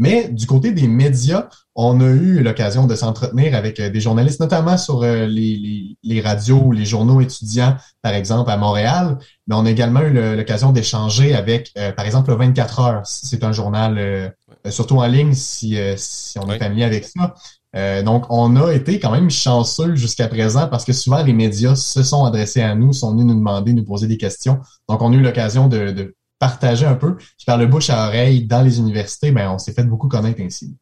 Mais 0.00 0.28
du 0.28 0.46
côté 0.46 0.72
des 0.72 0.88
médias, 0.88 1.48
on 1.74 2.00
a 2.00 2.06
eu 2.06 2.42
l'occasion 2.42 2.86
de 2.86 2.94
s'entretenir 2.96 3.54
avec 3.54 3.78
euh, 3.78 3.90
des 3.90 4.00
journalistes, 4.00 4.40
notamment 4.40 4.78
sur 4.78 5.02
euh, 5.02 5.26
les, 5.26 5.96
les, 6.02 6.20
radios 6.22 6.62
ou 6.64 6.72
les 6.72 6.86
journaux 6.86 7.20
étudiants, 7.20 7.76
par 8.00 8.14
exemple, 8.14 8.50
à 8.50 8.56
Montréal. 8.56 9.18
Mais 9.46 9.54
on 9.54 9.66
a 9.66 9.70
également 9.70 10.00
eu 10.00 10.36
l'occasion 10.36 10.72
d'échanger 10.72 11.34
avec, 11.34 11.70
euh, 11.76 11.92
par 11.92 12.06
exemple, 12.06 12.30
le 12.30 12.36
24 12.36 12.80
heures. 12.80 13.02
C'est 13.04 13.44
un 13.44 13.52
journal, 13.52 14.34
surtout 14.70 14.96
en 14.96 15.06
ligne, 15.06 15.34
si, 15.34 15.76
si 15.96 16.38
on 16.38 16.50
est 16.50 16.58
familier 16.58 16.84
avec 16.84 17.04
ça. 17.04 17.34
Euh, 17.76 18.02
donc, 18.02 18.26
on 18.30 18.56
a 18.56 18.72
été 18.72 18.98
quand 18.98 19.12
même 19.12 19.30
chanceux 19.30 19.94
jusqu'à 19.94 20.26
présent 20.26 20.66
parce 20.68 20.84
que 20.84 20.92
souvent 20.92 21.22
les 21.22 21.32
médias 21.32 21.76
se 21.76 22.02
sont 22.02 22.24
adressés 22.24 22.62
à 22.62 22.74
nous, 22.74 22.92
sont 22.92 23.12
venus 23.12 23.26
nous 23.26 23.34
demander, 23.34 23.72
nous 23.72 23.84
poser 23.84 24.08
des 24.08 24.16
questions. 24.16 24.58
Donc, 24.88 25.02
on 25.02 25.12
a 25.12 25.16
eu 25.16 25.20
l'occasion 25.20 25.68
de, 25.68 26.14
partager 26.40 26.86
un 26.86 26.96
peu. 26.96 27.16
Puis 27.16 27.44
par 27.46 27.56
le 27.56 27.66
bouche 27.66 27.90
à 27.90 28.08
oreille 28.08 28.44
dans 28.44 28.62
les 28.62 28.80
universités, 28.80 29.30
ben, 29.30 29.52
on 29.52 29.58
s'est 29.58 29.72
fait 29.72 29.84
beaucoup 29.84 30.08
connaître 30.08 30.40
ainsi. 30.40 30.76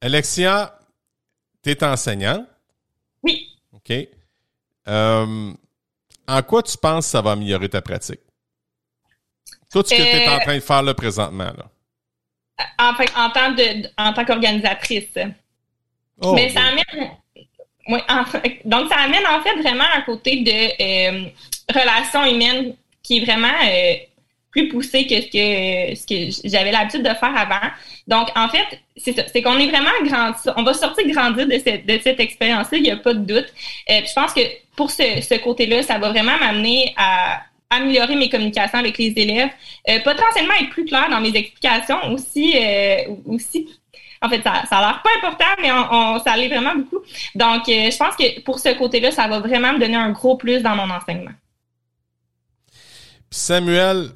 Alexia, 0.00 0.78
tu 1.62 1.70
es 1.70 1.84
enseignant? 1.84 2.46
Oui. 3.22 3.46
OK. 3.72 3.92
Euh, 4.88 5.52
en 6.26 6.42
quoi 6.42 6.62
tu 6.62 6.78
penses 6.78 7.04
que 7.04 7.10
ça 7.10 7.20
va 7.20 7.32
améliorer 7.32 7.68
ta 7.68 7.82
pratique? 7.82 8.20
Tout 9.70 9.82
ce 9.84 9.90
que 9.90 9.96
tu 9.96 10.02
es 10.02 10.26
en 10.26 10.36
euh, 10.36 10.40
train 10.40 10.54
de 10.54 10.60
faire 10.60 10.82
là 10.82 10.94
présentement. 10.94 11.52
Là 11.56 11.70
en, 12.78 12.92
en 13.16 13.30
tant, 13.30 13.52
de, 13.52 13.88
en 13.96 14.12
tant 14.12 14.24
qu'organisatrice. 14.24 15.18
Oh, 16.20 16.34
Mais 16.34 16.50
ça 16.50 16.60
amène. 16.62 17.10
Donc, 18.64 18.88
ça 18.90 19.00
amène 19.00 19.26
en 19.26 19.42
fait 19.42 19.60
vraiment 19.60 19.84
un 19.96 20.02
côté 20.02 20.36
de 20.36 20.50
euh, 20.50 21.24
relation 21.72 22.24
humaine 22.24 22.74
qui 23.02 23.18
est 23.18 23.24
vraiment 23.24 23.48
euh, 23.48 23.94
plus 24.50 24.68
poussé 24.68 25.06
que 25.06 25.20
ce 25.20 25.26
que, 25.26 25.94
ce 25.94 26.06
que 26.06 26.48
j'avais 26.48 26.72
l'habitude 26.72 27.02
de 27.02 27.14
faire 27.14 27.36
avant. 27.36 27.70
Donc, 28.06 28.28
en 28.36 28.48
fait, 28.48 28.80
c'est 28.96 29.12
ça. 29.12 29.22
C'est 29.32 29.42
qu'on 29.42 29.58
est 29.58 29.68
vraiment 29.68 29.90
grandi. 30.02 30.38
On 30.56 30.62
va 30.62 30.74
sortir 30.74 31.06
grandir 31.08 31.46
de 31.46 31.58
cette, 31.58 31.86
de 31.86 31.98
cette 32.02 32.20
expérience-là, 32.20 32.78
il 32.78 32.82
n'y 32.82 32.90
a 32.90 32.96
pas 32.96 33.14
de 33.14 33.20
doute. 33.20 33.52
Euh, 33.90 34.00
je 34.06 34.12
pense 34.12 34.32
que 34.32 34.40
pour 34.76 34.90
ce, 34.90 35.20
ce 35.20 35.34
côté-là, 35.38 35.82
ça 35.82 35.98
va 35.98 36.10
vraiment 36.10 36.36
m'amener 36.38 36.92
à 36.96 37.42
améliorer 37.70 38.16
mes 38.16 38.28
communications 38.28 38.78
avec 38.78 38.98
les 38.98 39.12
élèves, 39.16 39.50
euh, 39.88 40.00
potentiellement 40.00 40.54
être 40.60 40.70
plus 40.70 40.84
clair 40.84 41.08
dans 41.08 41.20
mes 41.20 41.34
explications 41.36 42.12
aussi, 42.12 42.54
euh, 42.56 43.14
aussi. 43.26 43.68
En 44.22 44.28
fait, 44.28 44.42
ça, 44.42 44.64
ça 44.68 44.78
a 44.78 44.80
l'air 44.80 45.02
pas 45.02 45.10
important, 45.18 45.46
mais 45.62 45.72
on, 45.72 46.20
ça 46.22 46.36
l'est 46.36 46.48
vraiment 46.48 46.74
beaucoup. 46.74 47.02
Donc, 47.34 47.68
euh, 47.68 47.90
je 47.90 47.96
pense 47.96 48.16
que 48.16 48.40
pour 48.42 48.58
ce 48.58 48.76
côté-là, 48.76 49.10
ça 49.10 49.26
va 49.28 49.40
vraiment 49.40 49.72
me 49.72 49.78
donner 49.78 49.96
un 49.96 50.10
gros 50.10 50.36
plus 50.36 50.62
dans 50.62 50.76
mon 50.76 50.90
enseignement. 50.90 51.32
Samuel, 53.30 54.10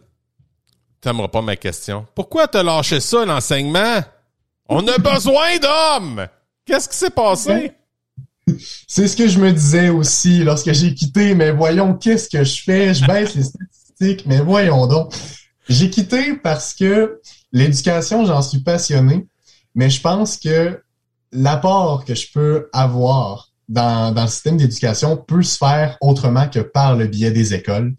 t'aimeras 1.01 1.29
pas 1.29 1.41
ma 1.41 1.57
question. 1.57 2.07
Pourquoi 2.15 2.49
t'as 2.49 2.63
lâché 2.63 3.01
ça, 3.01 3.25
l'enseignement? 3.25 4.01
On 4.69 4.87
a 4.89 4.99
besoin 4.99 5.59
d'hommes! 5.59 6.27
Qu'est-ce 6.67 6.89
qui 6.89 6.97
s'est 6.97 7.11
passé? 7.11 7.73
C'est 8.87 9.09
ce 9.09 9.17
que 9.17 9.27
je 9.27 9.39
me 9.39 9.53
disais 9.53 9.89
aussi 9.89 10.45
lorsque 10.45 10.73
j'ai 10.73 10.95
quitté. 10.95 11.35
Mais 11.35 11.51
voyons, 11.51 11.95
qu'est-ce 11.95 12.29
que 12.29 12.45
je 12.45 12.63
fais? 12.63 12.93
Je 12.95 13.07
baisse 13.07 13.35
les 13.35 13.45
statistiques, 13.45 14.27
mais 14.27 14.41
voyons 14.41 14.87
donc. 14.87 15.15
J'ai 15.69 15.89
quitté 15.89 16.35
parce 16.35 16.75
que 16.75 17.21
l'éducation, 17.53 18.27
j'en 18.27 18.43
suis 18.43 18.61
passionné, 18.61 19.27
mais 19.75 19.91
je 19.91 20.01
pense 20.01 20.37
que 20.37 20.81
l'apport 21.33 22.05
que 22.05 22.15
je 22.15 22.27
peux 22.33 22.69
avoir 22.73 23.51
dans, 23.69 24.13
dans 24.13 24.23
le 24.23 24.29
système 24.29 24.57
d'éducation 24.57 25.17
peut 25.17 25.43
se 25.43 25.57
faire 25.57 25.97
autrement 26.01 26.49
que 26.49 26.61
par 26.61 26.97
le 26.97 27.07
biais 27.07 27.31
des 27.31 27.55
écoles. 27.55 27.95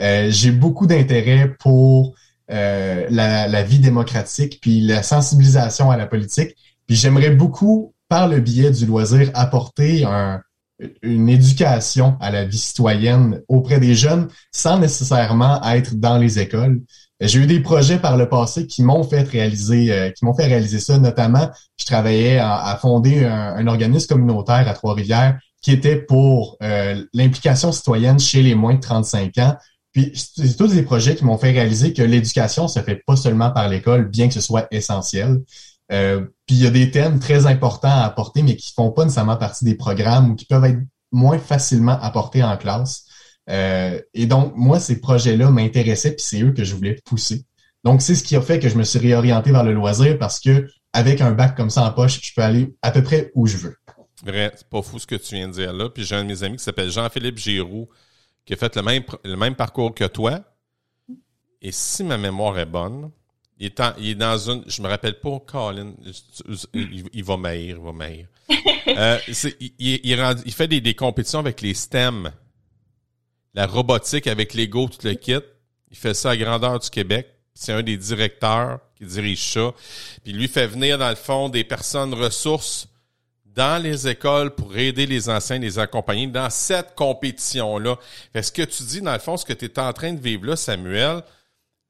Euh, 0.00 0.28
j'ai 0.30 0.52
beaucoup 0.52 0.86
d'intérêt 0.86 1.54
pour 1.58 2.14
euh, 2.50 3.06
la, 3.10 3.48
la 3.48 3.62
vie 3.62 3.80
démocratique, 3.80 4.58
puis 4.62 4.80
la 4.80 5.02
sensibilisation 5.02 5.90
à 5.90 5.96
la 5.96 6.06
politique. 6.06 6.54
Puis 6.86 6.96
j'aimerais 6.96 7.30
beaucoup 7.30 7.94
par 8.08 8.28
le 8.28 8.40
biais 8.40 8.70
du 8.70 8.86
loisir, 8.86 9.30
apporter 9.34 10.06
une 11.02 11.28
éducation 11.28 12.16
à 12.20 12.30
la 12.30 12.44
vie 12.44 12.58
citoyenne 12.58 13.42
auprès 13.48 13.80
des 13.80 13.94
jeunes 13.94 14.28
sans 14.52 14.78
nécessairement 14.78 15.62
être 15.64 15.94
dans 15.96 16.16
les 16.16 16.38
écoles. 16.38 16.80
J'ai 17.20 17.40
eu 17.40 17.46
des 17.46 17.60
projets 17.60 17.98
par 17.98 18.16
le 18.16 18.28
passé 18.28 18.66
qui 18.66 18.82
m'ont 18.82 19.02
fait 19.02 19.22
réaliser, 19.22 19.92
euh, 19.92 20.10
qui 20.10 20.24
m'ont 20.24 20.34
fait 20.34 20.46
réaliser 20.46 20.78
ça. 20.78 20.98
Notamment, 20.98 21.50
je 21.76 21.84
travaillais 21.84 22.38
à, 22.38 22.78
fonder 22.80 23.24
un, 23.24 23.66
organisme 23.66 24.06
communautaire 24.06 24.68
à 24.68 24.74
Trois-Rivières 24.74 25.38
qui 25.60 25.72
était 25.72 25.96
pour 25.96 26.56
euh, 26.62 27.04
l'implication 27.12 27.72
citoyenne 27.72 28.20
chez 28.20 28.42
les 28.42 28.54
moins 28.54 28.74
de 28.74 28.80
35 28.80 29.36
ans. 29.38 29.56
Puis 29.92 30.12
c'est 30.14 30.56
tous 30.56 30.68
des 30.68 30.82
projets 30.82 31.16
qui 31.16 31.24
m'ont 31.24 31.38
fait 31.38 31.50
réaliser 31.50 31.92
que 31.92 32.02
l'éducation 32.02 32.68
se 32.68 32.80
fait 32.80 33.02
pas 33.04 33.16
seulement 33.16 33.50
par 33.50 33.68
l'école, 33.68 34.08
bien 34.08 34.28
que 34.28 34.34
ce 34.34 34.40
soit 34.40 34.68
essentiel. 34.70 35.40
Euh, 35.90 36.20
puis 36.46 36.56
il 36.56 36.62
y 36.62 36.66
a 36.66 36.70
des 36.70 36.90
thèmes 36.90 37.18
très 37.18 37.46
importants 37.46 37.88
à 37.88 38.04
apporter, 38.04 38.42
mais 38.42 38.54
qui 38.54 38.72
font 38.74 38.90
pas 38.90 39.04
nécessairement 39.04 39.36
partie 39.36 39.64
des 39.64 39.74
programmes 39.74 40.30
ou 40.30 40.34
qui 40.36 40.44
peuvent 40.44 40.64
être 40.64 40.78
moins 41.10 41.38
facilement 41.38 41.98
apportés 42.00 42.42
en 42.44 42.56
classe. 42.56 43.06
Euh, 43.48 44.00
et 44.14 44.26
donc, 44.26 44.52
moi, 44.56 44.78
ces 44.80 45.00
projets-là 45.00 45.50
m'intéressaient, 45.50 46.14
puis 46.14 46.24
c'est 46.24 46.42
eux 46.42 46.52
que 46.52 46.64
je 46.64 46.74
voulais 46.74 46.96
pousser. 47.04 47.44
Donc, 47.84 48.02
c'est 48.02 48.14
ce 48.14 48.22
qui 48.22 48.36
a 48.36 48.42
fait 48.42 48.58
que 48.58 48.68
je 48.68 48.76
me 48.76 48.82
suis 48.82 48.98
réorienté 48.98 49.50
vers 49.50 49.64
le 49.64 49.72
loisir 49.72 50.18
parce 50.18 50.40
que 50.40 50.66
avec 50.92 51.20
un 51.20 51.32
bac 51.32 51.56
comme 51.56 51.70
ça 51.70 51.84
en 51.84 51.92
poche, 51.92 52.20
je 52.22 52.34
peux 52.34 52.42
aller 52.42 52.74
à 52.82 52.90
peu 52.90 53.02
près 53.02 53.30
où 53.34 53.46
je 53.46 53.56
veux. 53.56 53.76
Vrai, 54.24 54.52
c'est 54.56 54.68
pas 54.68 54.82
fou 54.82 54.98
ce 54.98 55.06
que 55.06 55.14
tu 55.14 55.36
viens 55.36 55.48
de 55.48 55.52
dire 55.52 55.72
là. 55.72 55.88
Puis 55.88 56.04
j'ai 56.04 56.16
un 56.16 56.24
de 56.24 56.28
mes 56.28 56.42
amis 56.42 56.56
qui 56.56 56.64
s'appelle 56.64 56.90
Jean-Philippe 56.90 57.38
Giroux, 57.38 57.88
qui 58.44 58.54
a 58.54 58.56
fait 58.56 58.74
le 58.76 58.82
même, 58.82 59.02
le 59.24 59.36
même 59.36 59.54
parcours 59.54 59.94
que 59.94 60.04
toi. 60.04 60.40
Et 61.62 61.72
si 61.72 62.04
ma 62.04 62.18
mémoire 62.18 62.58
est 62.58 62.66
bonne, 62.66 63.10
il 63.58 63.66
est, 63.66 63.80
il 63.98 64.08
est, 64.10 64.14
dans 64.14 64.38
une. 64.38 64.64
Je 64.66 64.82
me 64.82 64.88
rappelle 64.88 65.20
pas, 65.20 65.38
Colin. 65.46 65.92
Il, 66.74 67.24
va 67.24 67.36
maïr, 67.36 67.76
il 67.76 67.82
va 67.82 67.92
maïr. 67.92 68.26
euh, 68.88 69.18
il, 69.60 70.00
il, 70.04 70.52
fait 70.52 70.68
des, 70.68 70.80
des, 70.80 70.94
compétitions 70.94 71.40
avec 71.40 71.60
les 71.60 71.74
STEM. 71.74 72.32
La 73.58 73.66
robotique 73.66 74.28
avec 74.28 74.54
Lego, 74.54 74.88
tout 74.88 75.04
le 75.04 75.14
kit. 75.14 75.34
Il 75.90 75.96
fait 75.96 76.14
ça 76.14 76.30
à 76.30 76.36
grandeur 76.36 76.78
du 76.78 76.88
Québec. 76.90 77.26
C'est 77.54 77.72
un 77.72 77.82
des 77.82 77.96
directeurs 77.96 78.78
qui 78.94 79.04
dirige 79.04 79.52
ça. 79.52 79.74
Puis 80.22 80.32
lui 80.32 80.46
fait 80.46 80.68
venir, 80.68 80.96
dans 80.96 81.08
le 81.08 81.16
fond, 81.16 81.48
des 81.48 81.64
personnes 81.64 82.14
ressources 82.14 82.86
dans 83.44 83.82
les 83.82 84.06
écoles 84.06 84.54
pour 84.54 84.76
aider 84.76 85.06
les 85.06 85.28
enseignants, 85.28 85.64
les 85.64 85.80
accompagner 85.80 86.28
dans 86.28 86.50
cette 86.50 86.94
compétition-là. 86.94 87.96
Est-ce 88.32 88.52
que 88.52 88.62
tu 88.62 88.84
dis, 88.84 89.00
dans 89.00 89.12
le 89.12 89.18
fond, 89.18 89.36
ce 89.36 89.44
que 89.44 89.54
tu 89.54 89.64
es 89.64 89.78
en 89.80 89.92
train 89.92 90.12
de 90.12 90.20
vivre 90.20 90.46
là, 90.46 90.54
Samuel, 90.54 91.24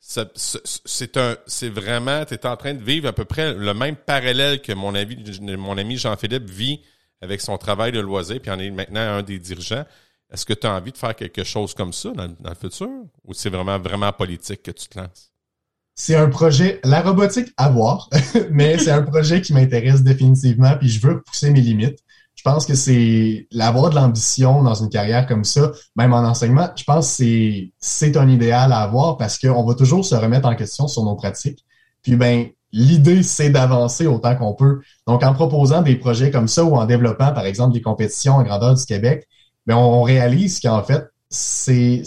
c'est 0.01 1.19
un, 1.19 1.37
c'est 1.47 1.69
vraiment, 1.69 2.25
tu 2.25 2.33
es 2.33 2.47
en 2.47 2.57
train 2.57 2.73
de 2.73 2.83
vivre 2.83 3.09
à 3.09 3.13
peu 3.13 3.27
près 3.27 3.53
le 3.53 3.75
même 3.75 3.97
parallèle 3.97 4.63
que 4.63 4.73
mon 4.73 4.95
ami, 4.95 5.23
mon 5.59 5.77
ami 5.77 5.99
Jean-Philippe 5.99 6.49
vit 6.49 6.81
avec 7.21 7.43
son 7.43 7.59
travail 7.59 7.93
de 7.93 8.01
loisir, 8.01 8.41
puis 8.41 8.51
en 8.51 8.59
est 8.59 8.71
maintenant 8.71 9.01
un 9.01 9.23
des 9.23 9.39
dirigeants. 9.39 9.85
Est-ce 10.33 10.45
que 10.45 10.53
tu 10.53 10.67
as 10.67 10.75
envie 10.75 10.93
de 10.93 10.99
faire 10.99 11.17
quelque 11.17 11.45
chose 11.45 11.75
comme 11.75 11.93
ça 11.93 12.11
dans, 12.11 12.27
le 12.27 12.55
futur, 12.55 12.89
ou 13.25 13.33
c'est 13.33 13.51
vraiment 13.51 13.79
vraiment 13.79 14.13
politique 14.13 14.63
que 14.63 14.71
tu 14.71 14.89
te 14.89 14.99
lances? 14.99 15.33
C'est 15.95 16.15
un 16.15 16.29
projet, 16.29 16.81
la 16.85 17.01
robotique 17.01 17.49
à 17.57 17.71
voir, 17.71 18.09
mais 18.51 18.79
c'est 18.79 18.91
un 18.91 19.03
projet 19.03 19.41
qui 19.41 19.53
m'intéresse 19.53 20.03
définitivement, 20.03 20.77
puis 20.79 20.89
je 20.89 21.05
veux 21.07 21.23
pousser 21.23 21.51
mes 21.51 21.61
limites 21.61 21.99
je 22.39 22.45
pense 22.45 22.67
que 22.67 22.75
c'est 22.75 23.49
l'avoir 23.51 23.91
de 23.91 23.97
l'ambition 23.97 24.63
dans 24.63 24.75
une 24.75 24.91
carrière 24.91 25.27
comme 25.27 25.43
ça, 25.43 25.73
même 25.97 26.13
en 26.13 26.21
enseignement, 26.21 26.69
je 26.77 26.85
pense 26.85 27.19
que 27.19 27.25
c'est, 27.81 28.17
un 28.17 28.29
idéal 28.29 28.73
à 28.73 28.79
avoir 28.79 29.17
parce 29.17 29.39
qu'on 29.39 29.65
va 29.65 29.75
toujours 29.75 30.05
se 30.05 30.15
remettre 30.15 30.47
en 30.47 30.55
question 30.55 30.87
sur 30.87 31.03
nos 31.03 31.17
pratiques. 31.17 31.65
Puis 32.01 32.15
ben, 32.15 32.47
l'idée, 32.71 33.25
c'est 33.25 33.51
d'avancer 33.51 34.07
autant 34.07 34.37
qu'on 34.37 34.55
peut. 34.55 34.83
Donc, 35.09 35.25
en 35.25 35.35
proposant 35.35 35.83
des 35.83 35.97
projets 35.97 36.31
comme 36.31 36.47
ça 36.47 36.63
ou 36.63 36.77
en 36.77 36.87
développant, 36.87 37.33
par 37.33 37.45
exemple, 37.45 37.75
des 37.75 37.83
compétitions 37.83 38.35
en 38.35 38.45
grandeur 38.45 38.77
du 38.77 38.85
Québec, 38.85 39.27
ben, 39.69 39.77
on 39.77 40.03
réalise 40.03 40.61
qu'en 40.61 40.83
fait, 40.83 41.05
c'est 41.29 42.03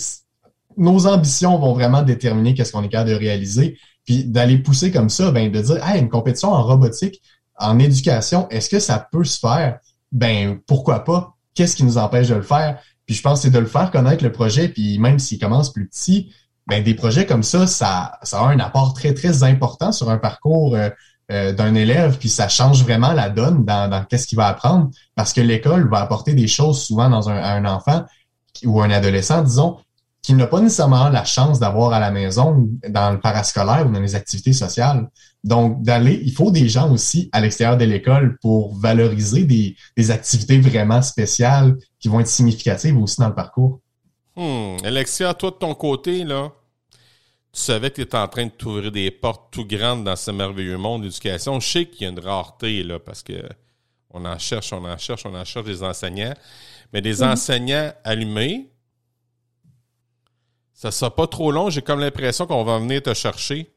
nos 0.77 1.05
ambitions 1.05 1.59
vont 1.59 1.73
vraiment 1.73 2.01
déterminer 2.01 2.55
qu'est-ce 2.55 2.71
qu'on 2.71 2.81
est 2.81 2.89
capable 2.89 3.11
de 3.11 3.15
réaliser. 3.15 3.77
Puis 4.03 4.23
d'aller 4.23 4.57
pousser 4.57 4.91
comme 4.91 5.09
ça, 5.11 5.29
ben, 5.29 5.51
de 5.51 5.61
dire, 5.61 5.87
hey, 5.87 6.01
une 6.01 6.09
compétition 6.09 6.49
en 6.49 6.63
robotique, 6.63 7.21
en 7.59 7.77
éducation, 7.77 8.49
est-ce 8.49 8.67
que 8.67 8.79
ça 8.79 9.07
peut 9.11 9.23
se 9.23 9.37
faire? 9.37 9.77
Ben, 10.11 10.59
pourquoi 10.65 11.03
pas? 11.03 11.35
Qu'est-ce 11.53 11.75
qui 11.75 11.83
nous 11.83 11.99
empêche 11.99 12.29
de 12.29 12.35
le 12.35 12.41
faire? 12.41 12.79
Puis 13.05 13.13
je 13.13 13.21
pense 13.21 13.43
c'est 13.43 13.51
de 13.51 13.59
le 13.59 13.67
faire 13.67 13.91
connaître 13.91 14.23
le 14.23 14.31
projet, 14.31 14.67
puis 14.67 14.97
même 14.97 15.19
s'il 15.19 15.37
commence 15.37 15.71
plus 15.71 15.87
petit, 15.87 16.33
ben 16.65 16.83
des 16.83 16.95
projets 16.95 17.27
comme 17.27 17.43
ça, 17.43 17.67
ça, 17.67 18.17
ça 18.23 18.39
a 18.39 18.45
un 18.47 18.59
apport 18.59 18.95
très, 18.95 19.13
très 19.13 19.43
important 19.43 19.91
sur 19.91 20.09
un 20.09 20.17
parcours 20.17 20.75
euh, 21.31 21.53
d'un 21.53 21.75
élève, 21.75 22.17
puis 22.17 22.29
ça 22.29 22.49
change 22.49 22.83
vraiment 22.83 23.13
la 23.13 23.29
donne 23.29 23.63
dans, 23.65 23.89
dans 23.89 24.03
qu'est-ce 24.03 24.27
qu'il 24.27 24.35
va 24.35 24.47
apprendre, 24.47 24.89
parce 25.15 25.33
que 25.33 25.41
l'école 25.41 25.89
va 25.89 26.01
apporter 26.01 26.33
des 26.33 26.47
choses 26.47 26.83
souvent 26.83 27.09
dans 27.09 27.29
un, 27.29 27.37
un 27.37 27.65
enfant 27.65 28.03
ou 28.65 28.81
un 28.81 28.91
adolescent, 28.91 29.41
disons, 29.41 29.77
qui 30.21 30.33
n'a 30.33 30.45
pas 30.45 30.61
nécessairement 30.61 31.09
la 31.09 31.25
chance 31.25 31.59
d'avoir 31.59 31.93
à 31.93 31.99
la 31.99 32.11
maison, 32.11 32.69
dans 32.87 33.11
le 33.11 33.19
parascolaire 33.19 33.87
ou 33.87 33.91
dans 33.91 33.99
les 33.99 34.13
activités 34.15 34.53
sociales. 34.53 35.09
Donc, 35.43 35.81
d'aller, 35.81 36.21
il 36.23 36.31
faut 36.31 36.51
des 36.51 36.69
gens 36.69 36.91
aussi 36.91 37.29
à 37.31 37.41
l'extérieur 37.41 37.77
de 37.77 37.85
l'école 37.85 38.37
pour 38.41 38.75
valoriser 38.75 39.45
des, 39.45 39.75
des, 39.97 40.11
activités 40.11 40.59
vraiment 40.59 41.01
spéciales 41.01 41.75
qui 41.99 42.07
vont 42.07 42.19
être 42.19 42.27
significatives 42.27 42.97
aussi 42.97 43.19
dans 43.19 43.29
le 43.29 43.33
parcours. 43.33 43.79
Hmm. 44.35 44.77
Alexia, 44.83 45.33
toi 45.33 45.49
de 45.49 45.55
ton 45.55 45.73
côté, 45.73 46.23
là, 46.23 46.51
tu 47.53 47.59
savais 47.59 47.89
que 47.89 47.95
tu 47.95 48.01
étais 48.01 48.17
en 48.17 48.27
train 48.27 48.45
de 48.45 48.51
t'ouvrir 48.51 48.91
des 48.91 49.11
portes 49.11 49.51
tout 49.51 49.65
grandes 49.65 50.05
dans 50.05 50.15
ce 50.15 50.31
merveilleux 50.31 50.77
monde 50.77 51.01
d'éducation. 51.03 51.59
Je 51.59 51.67
sais 51.67 51.85
qu'il 51.85 52.03
y 52.03 52.05
a 52.05 52.09
une 52.09 52.19
rareté, 52.19 52.83
là, 52.83 52.99
parce 52.99 53.23
que 53.23 53.33
on 54.09 54.25
en 54.25 54.37
cherche, 54.37 54.71
on 54.73 54.85
en 54.85 54.97
cherche, 54.97 55.25
on 55.25 55.35
en 55.35 55.45
cherche 55.45 55.65
des 55.65 55.83
enseignants. 55.83 56.33
Mais 56.93 57.01
des 57.01 57.17
mm-hmm. 57.17 57.31
enseignants 57.31 57.93
allumés, 58.03 58.69
ça 60.73 60.91
sera 60.91 61.13
pas 61.13 61.27
trop 61.27 61.51
long. 61.51 61.69
J'ai 61.69 61.81
comme 61.81 61.99
l'impression 61.99 62.45
qu'on 62.47 62.63
va 62.63 62.79
venir 62.79 63.03
te 63.03 63.13
chercher. 63.13 63.73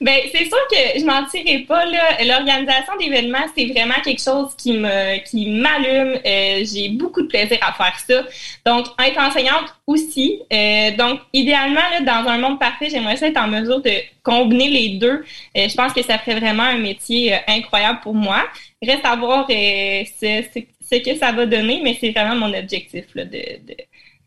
Ben, 0.00 0.20
c'est 0.30 0.44
sûr 0.44 0.58
que 0.70 1.00
je 1.00 1.04
m'en 1.04 1.26
tirerai 1.26 1.64
pas, 1.64 1.84
là. 1.86 2.22
L'organisation 2.24 2.96
d'événements, 3.00 3.44
c'est 3.56 3.66
vraiment 3.66 4.00
quelque 4.04 4.22
chose 4.22 4.54
qui 4.56 4.74
me, 4.74 5.18
qui 5.24 5.50
m'allume. 5.50 6.20
Euh, 6.24 6.64
j'ai 6.64 6.90
beaucoup 6.90 7.22
de 7.22 7.26
plaisir 7.26 7.58
à 7.62 7.72
faire 7.72 7.98
ça. 7.98 8.22
Donc, 8.64 8.86
être 9.04 9.18
enseignante 9.18 9.74
aussi. 9.88 10.40
Euh, 10.52 10.92
donc, 10.96 11.18
idéalement, 11.32 11.80
là, 11.90 12.00
dans 12.00 12.30
un 12.30 12.38
monde 12.38 12.60
parfait, 12.60 12.90
j'aimerais 12.90 13.16
ça 13.16 13.26
être 13.26 13.38
en 13.38 13.48
mesure 13.48 13.82
de 13.82 13.90
combiner 14.22 14.68
les 14.68 14.88
deux. 14.98 15.24
Euh, 15.56 15.68
je 15.68 15.74
pense 15.74 15.92
que 15.92 16.02
ça 16.04 16.18
ferait 16.18 16.38
vraiment 16.38 16.62
un 16.62 16.78
métier 16.78 17.36
incroyable 17.48 17.98
pour 18.04 18.14
moi. 18.14 18.44
Reste 18.80 19.04
à 19.04 19.16
voir 19.16 19.48
ce, 19.48 20.04
ce, 20.20 20.96
que 20.98 21.16
ça 21.16 21.32
va 21.32 21.46
donner, 21.46 21.80
mais 21.82 21.96
c'est 22.00 22.10
vraiment 22.10 22.36
mon 22.36 22.56
objectif, 22.56 23.06
là, 23.16 23.24
de, 23.24 23.30
de, 23.66 23.76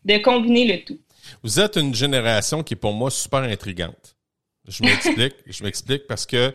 de 0.04 0.18
combiner 0.18 0.66
le 0.66 0.84
tout. 0.84 0.98
Vous 1.42 1.58
êtes 1.60 1.76
une 1.76 1.94
génération 1.94 2.62
qui 2.62 2.74
est 2.74 2.76
pour 2.76 2.92
moi 2.92 3.10
super 3.10 3.40
intrigante. 3.40 4.15
Je 4.68 4.82
m'explique, 4.82 5.34
je 5.46 5.64
m'explique 5.64 6.06
parce 6.06 6.26
que 6.26 6.54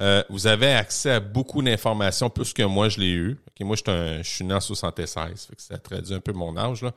euh, 0.00 0.22
vous 0.30 0.46
avez 0.46 0.72
accès 0.72 1.10
à 1.10 1.20
beaucoup 1.20 1.60
d'informations 1.60 2.30
plus 2.30 2.52
que 2.52 2.62
moi 2.62 2.88
je 2.88 3.00
l'ai 3.00 3.10
eu. 3.10 3.36
moi 3.60 3.76
je 3.76 4.20
suis 4.22 4.44
né 4.44 4.54
en 4.54 4.60
76, 4.60 5.46
fait 5.46 5.56
que 5.56 5.62
ça 5.62 5.78
traduit 5.78 6.14
un 6.14 6.20
peu 6.20 6.32
mon 6.32 6.56
âge 6.56 6.82
là. 6.82 6.92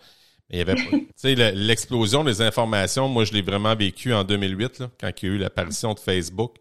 Mais 0.50 0.58
il 0.58 0.60
y 0.60 0.62
avait 0.62 0.76
tu 0.76 1.08
sais 1.16 1.36
l'explosion 1.54 2.24
des 2.24 2.42
informations, 2.42 3.08
moi 3.08 3.26
je 3.26 3.34
l'ai 3.34 3.42
vraiment 3.42 3.76
vécu 3.76 4.14
en 4.14 4.24
2008 4.24 4.80
là, 4.80 4.92
quand 5.00 5.10
il 5.22 5.30
y 5.30 5.32
a 5.32 5.36
eu 5.36 5.38
l'apparition 5.38 5.94
de 5.94 6.00
Facebook. 6.00 6.58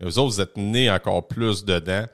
Mais 0.00 0.06
vous 0.06 0.18
autres 0.18 0.34
vous 0.34 0.40
êtes 0.40 0.56
nés 0.56 0.90
encore 0.90 1.28
plus 1.28 1.64
dedans. 1.64 2.06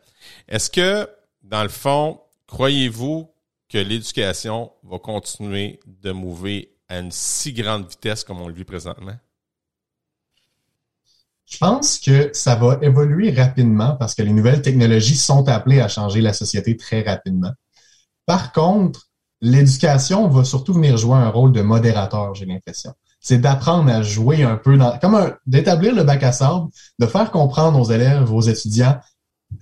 Est-ce 0.49 0.71
que 0.71 1.09
dans 1.43 1.63
le 1.63 1.69
fond, 1.69 2.21
croyez-vous 2.47 3.31
que 3.69 3.79
l'éducation 3.79 4.73
va 4.83 4.99
continuer 4.99 5.79
de 5.87 6.11
mouver 6.11 6.75
à 6.89 6.99
une 6.99 7.13
si 7.13 7.53
grande 7.53 7.89
vitesse 7.89 8.25
comme 8.25 8.41
on 8.41 8.49
le 8.49 8.55
vit 8.55 8.65
présentement? 8.65 9.17
Je 11.49 11.59
pense 11.59 11.99
que 11.99 12.31
ça 12.35 12.57
va 12.57 12.79
évoluer 12.83 13.31
rapidement 13.31 13.97
parce 13.97 14.15
que 14.15 14.23
les 14.23 14.33
nouvelles 14.33 14.63
technologies 14.63 15.17
sont 15.17 15.49
appelées 15.49 15.81
à 15.81 15.89
changer 15.89 16.21
la 16.21 16.33
société 16.33 16.77
très 16.77 17.03
rapidement. 17.03 17.53
Par 18.27 18.53
contre, 18.53 19.09
l'éducation 19.41 20.29
va 20.29 20.45
surtout 20.45 20.75
venir 20.75 20.97
jouer 20.99 21.17
un 21.17 21.31
rôle 21.31 21.53
de 21.53 21.63
modérateur, 21.63 22.35
j'ai 22.35 22.45
l'impression. 22.45 22.93
C'est 23.21 23.39
d'apprendre 23.39 23.91
à 23.91 24.03
jouer 24.03 24.43
un 24.43 24.57
peu 24.57 24.77
dans, 24.77 24.99
comme 24.99 25.35
d'établir 25.47 25.95
le 25.95 26.05
bac 26.05 26.23
à 26.23 26.33
sable, 26.33 26.69
de 26.99 27.07
faire 27.07 27.31
comprendre 27.31 27.81
aux 27.81 27.91
élèves, 27.91 28.33
aux 28.33 28.43
étudiants, 28.43 28.99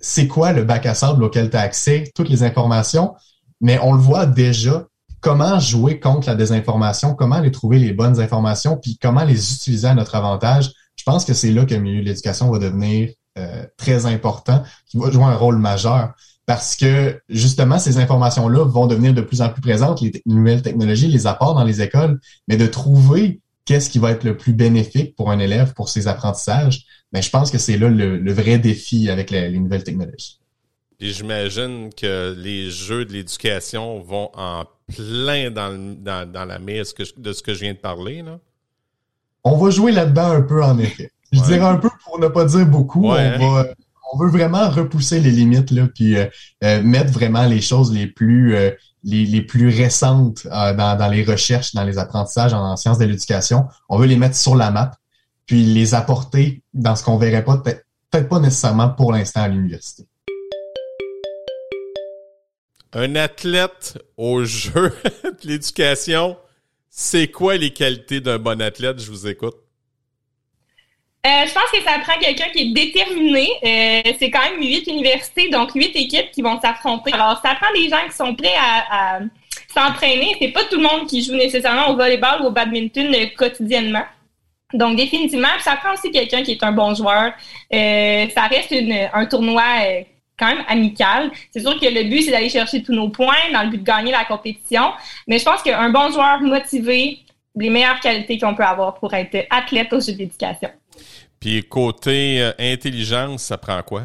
c'est 0.01 0.27
quoi 0.27 0.53
le 0.53 0.65
bac 0.65 0.85
à 0.87 0.95
sable 0.95 1.23
auquel 1.23 1.51
tu 1.51 1.57
as 1.57 1.61
accès, 1.61 2.11
toutes 2.15 2.29
les 2.29 2.43
informations, 2.43 3.15
mais 3.61 3.79
on 3.81 3.93
le 3.93 4.01
voit 4.01 4.27
déjà 4.27 4.87
comment 5.21 5.59
jouer 5.59 6.01
contre 6.01 6.29
la 6.29 6.35
désinformation, 6.35 7.15
comment 7.15 7.37
aller 7.37 7.51
trouver 7.51 7.79
les 7.79 7.93
bonnes 7.93 8.21
informations, 8.21 8.77
puis 8.77 8.99
comment 9.01 9.25
les 9.25 9.55
utiliser 9.55 9.89
à 9.89 9.95
notre 9.95 10.15
avantage. 10.15 10.73
Je 11.07 11.13
pense 11.13 11.25
que 11.25 11.35
c'est 11.35 11.53
là 11.53 11.65
que 11.65 11.73
le 11.73 11.81
milieu 11.81 12.01
de 12.01 12.07
l'éducation 12.07 12.51
va 12.51 12.59
devenir 12.59 13.11
euh, 13.39 13.65
très 13.77 14.07
important, 14.07 14.65
qui 14.89 14.99
va 14.99 15.09
jouer 15.13 15.23
un 15.23 15.37
rôle 15.37 15.57
majeur. 15.57 16.15
Parce 16.47 16.75
que 16.75 17.21
justement, 17.29 17.79
ces 17.79 17.99
informations-là 17.99 18.65
vont 18.65 18.89
devenir 18.89 19.15
de 19.15 19.21
plus 19.21 19.41
en 19.41 19.49
plus 19.49 19.61
présentes, 19.61 20.01
les 20.01 20.21
nouvelles 20.27 20.63
technologies, 20.63 21.07
les 21.07 21.29
apports 21.29 21.55
dans 21.55 21.63
les 21.63 21.81
écoles, 21.81 22.19
mais 22.49 22.57
de 22.57 22.67
trouver 22.67 23.41
qu'est-ce 23.67 23.89
qui 23.89 24.01
va 24.01 24.11
être 24.11 24.25
le 24.25 24.37
plus 24.37 24.53
bénéfique 24.53 25.15
pour 25.15 25.31
un 25.31 25.39
élève 25.39 25.75
pour 25.75 25.89
ses 25.91 26.09
apprentissages, 26.09 26.85
ben, 27.13 27.23
je 27.23 27.31
pense 27.31 27.53
que 27.53 27.59
c'est 27.59 27.79
là 27.79 27.89
le, 27.89 28.33
vrai 28.33 28.59
défi 28.59 29.09
avec 29.09 29.31
les 29.31 29.59
nouvelles 29.61 29.85
technologies. 29.85 30.41
Et 30.99 31.11
j'imagine 31.11 31.91
que 31.95 32.35
les 32.37 32.71
jeux 32.71 33.05
de 33.05 33.13
l'éducation 33.13 34.01
vont 34.01 34.31
en 34.35 34.65
plein 34.89 35.53
dans, 35.53 35.97
dans, 35.99 36.29
dans 36.29 36.45
la 36.45 36.59
mire 36.59 36.85
de 37.17 37.33
ce 37.33 37.43
que 37.43 37.55
je 37.55 37.61
viens 37.61 37.75
de 37.75 37.79
parler. 37.79 38.23
Là. 38.23 38.41
On 39.49 39.57
va 39.59 39.71
jouer 39.71 39.93
là-dedans 39.93 40.33
un 40.33 40.43
peu, 40.43 40.61
en 40.65 40.77
effet. 40.77 41.13
Je 41.31 41.41
dirais 41.41 41.61
un 41.61 41.77
peu 41.77 41.89
pour 42.05 42.19
ne 42.19 42.27
pas 42.27 42.45
dire 42.47 42.67
beaucoup. 42.67 43.07
On, 43.07 43.13
va, 43.15 43.67
on 44.13 44.19
veut 44.19 44.29
vraiment 44.29 44.69
repousser 44.69 45.21
les 45.21 45.31
limites, 45.31 45.71
là, 45.71 45.87
puis 45.87 46.17
euh, 46.17 46.27
euh, 46.65 46.83
mettre 46.83 47.13
vraiment 47.13 47.47
les 47.47 47.61
choses 47.61 47.93
les 47.93 48.09
plus, 48.09 48.57
euh, 48.57 48.73
les, 49.05 49.25
les, 49.25 49.43
plus 49.43 49.69
récentes 49.69 50.49
dans, 50.49 50.99
dans 50.99 51.09
les 51.09 51.23
recherches, 51.23 51.75
dans 51.75 51.85
les 51.85 51.97
apprentissages 51.97 52.55
en, 52.55 52.77
sciences 52.77 52.99
de 52.99 53.05
l'éducation. 53.05 53.67
On 53.89 53.99
veut 53.99 54.07
les 54.07 54.17
mettre 54.17 54.35
sur 54.35 54.57
la 54.57 54.73
map, 54.73 54.91
puis 55.47 55.63
les 55.63 55.95
apporter 55.95 56.65
dans 56.75 56.97
ce 56.97 57.05
qu'on 57.05 57.17
verrait 57.17 57.45
pas, 57.45 57.59
peut-être 57.59 58.29
pas 58.29 58.41
nécessairement 58.41 58.89
pour 58.89 59.13
l'instant 59.13 59.43
à 59.43 59.49
l'université 59.49 60.09
un 62.93 63.15
athlète 63.15 63.99
au 64.17 64.45
jeu 64.45 64.91
de 65.25 65.47
l'éducation, 65.47 66.39
c'est 66.89 67.29
quoi 67.31 67.57
les 67.57 67.73
qualités 67.73 68.21
d'un 68.21 68.39
bon 68.39 68.61
athlète? 68.61 69.01
Je 69.01 69.11
vous 69.11 69.27
écoute. 69.27 69.57
Euh, 71.27 71.45
je 71.45 71.53
pense 71.53 71.71
que 71.73 71.83
ça 71.83 71.99
prend 71.99 72.19
quelqu'un 72.21 72.49
qui 72.51 72.63
est 72.63 72.73
déterminé. 72.73 73.49
Euh, 73.65 74.13
c'est 74.19 74.31
quand 74.31 74.43
même 74.43 74.61
huit 74.61 74.87
universités, 74.87 75.49
donc 75.51 75.73
huit 75.73 75.91
équipes 75.97 76.31
qui 76.31 76.41
vont 76.41 76.61
s'affronter. 76.61 77.13
Alors, 77.13 77.41
ça 77.45 77.57
prend 77.61 77.73
des 77.75 77.89
gens 77.89 78.07
qui 78.09 78.17
sont 78.17 78.35
prêts 78.35 78.55
à, 78.57 79.19
s'entraîner. 79.75 80.37
C'est 80.41 80.53
pas 80.53 80.65
tout 80.65 80.77
le 80.77 80.83
monde 80.83 81.09
qui 81.09 81.23
joue 81.25 81.35
nécessairement 81.35 81.91
au 81.91 81.97
volleyball 81.97 82.43
ou 82.43 82.47
au 82.47 82.51
badminton 82.51 83.13
euh, 83.13 83.27
quotidiennement. 83.37 84.05
Donc, 84.73 84.97
définitivement, 84.97 85.49
ça 85.61 85.77
prend 85.77 85.95
aussi 85.95 86.11
quelqu'un 86.13 86.43
qui 86.43 86.53
est 86.53 86.63
un 86.63 86.73
bon 86.73 86.95
joueur. 86.95 87.33
ça 87.71 88.47
reste 88.47 88.75
un 89.13 89.27
tournoi 89.27 89.63
quand 90.39 90.47
même 90.47 90.65
amical. 90.69 91.31
C'est 91.51 91.61
sûr 91.61 91.79
que 91.79 91.87
le 91.87 92.09
but, 92.09 92.23
c'est 92.23 92.31
d'aller 92.31 92.49
chercher 92.49 92.83
tous 92.83 92.93
nos 92.93 93.09
points 93.09 93.51
dans 93.53 93.63
le 93.63 93.71
but 93.71 93.79
de 93.79 93.85
gagner 93.85 94.13
la 94.13 94.25
compétition. 94.25 94.93
Mais 95.27 95.39
je 95.39 95.45
pense 95.45 95.63
qu'un 95.63 95.91
bon 95.91 96.11
joueur 96.11 96.41
motivé, 96.41 97.21
les 97.55 97.71
meilleures 97.71 98.01
qualités 98.01 98.39
qu'on 98.39 98.55
peut 98.55 98.65
avoir 98.65 98.95
pour 98.95 99.13
être 99.15 99.47
athlète 99.51 99.93
au 99.93 100.01
jeu 100.01 100.13
d'éducation. 100.13 100.71
Puis 101.41 101.63
côté 101.69 102.43
euh, 102.43 102.53
intelligence, 102.59 103.43
ça 103.43 103.59
prend 103.59 103.83
quoi? 103.83 104.05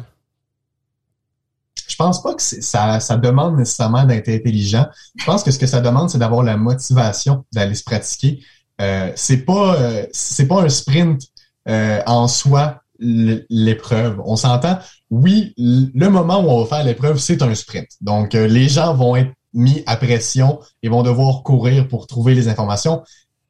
Je 1.88 1.96
pense 1.96 2.22
pas 2.22 2.34
que 2.34 2.42
ça, 2.42 3.00
ça 3.00 3.16
demande 3.16 3.58
nécessairement 3.58 4.04
d'être 4.04 4.28
intelligent. 4.28 4.86
Je 5.16 5.24
pense 5.24 5.42
que 5.42 5.50
ce 5.50 5.58
que 5.58 5.66
ça 5.66 5.80
demande, 5.80 6.08
c'est 6.08 6.18
d'avoir 6.18 6.42
la 6.42 6.56
motivation 6.56 7.44
d'aller 7.52 7.74
se 7.74 7.84
pratiquer. 7.84 8.40
Euh, 8.80 9.12
c'est 9.14 9.44
pas 9.44 9.76
euh, 9.76 10.06
c'est 10.12 10.48
pas 10.48 10.62
un 10.62 10.68
sprint 10.68 11.22
euh, 11.68 12.00
en 12.06 12.28
soi 12.28 12.81
l'épreuve. 13.02 14.20
On 14.24 14.36
s'entend, 14.36 14.78
oui, 15.10 15.52
le 15.58 16.08
moment 16.08 16.40
où 16.40 16.48
on 16.48 16.64
va 16.64 16.76
faire 16.76 16.84
l'épreuve, 16.84 17.18
c'est 17.18 17.42
un 17.42 17.54
sprint. 17.54 17.88
Donc, 18.00 18.34
euh, 18.34 18.46
les 18.46 18.68
gens 18.68 18.94
vont 18.94 19.16
être 19.16 19.32
mis 19.52 19.82
à 19.86 19.96
pression 19.96 20.60
et 20.82 20.88
vont 20.88 21.02
devoir 21.02 21.42
courir 21.42 21.88
pour 21.88 22.06
trouver 22.06 22.34
les 22.34 22.48
informations. 22.48 23.02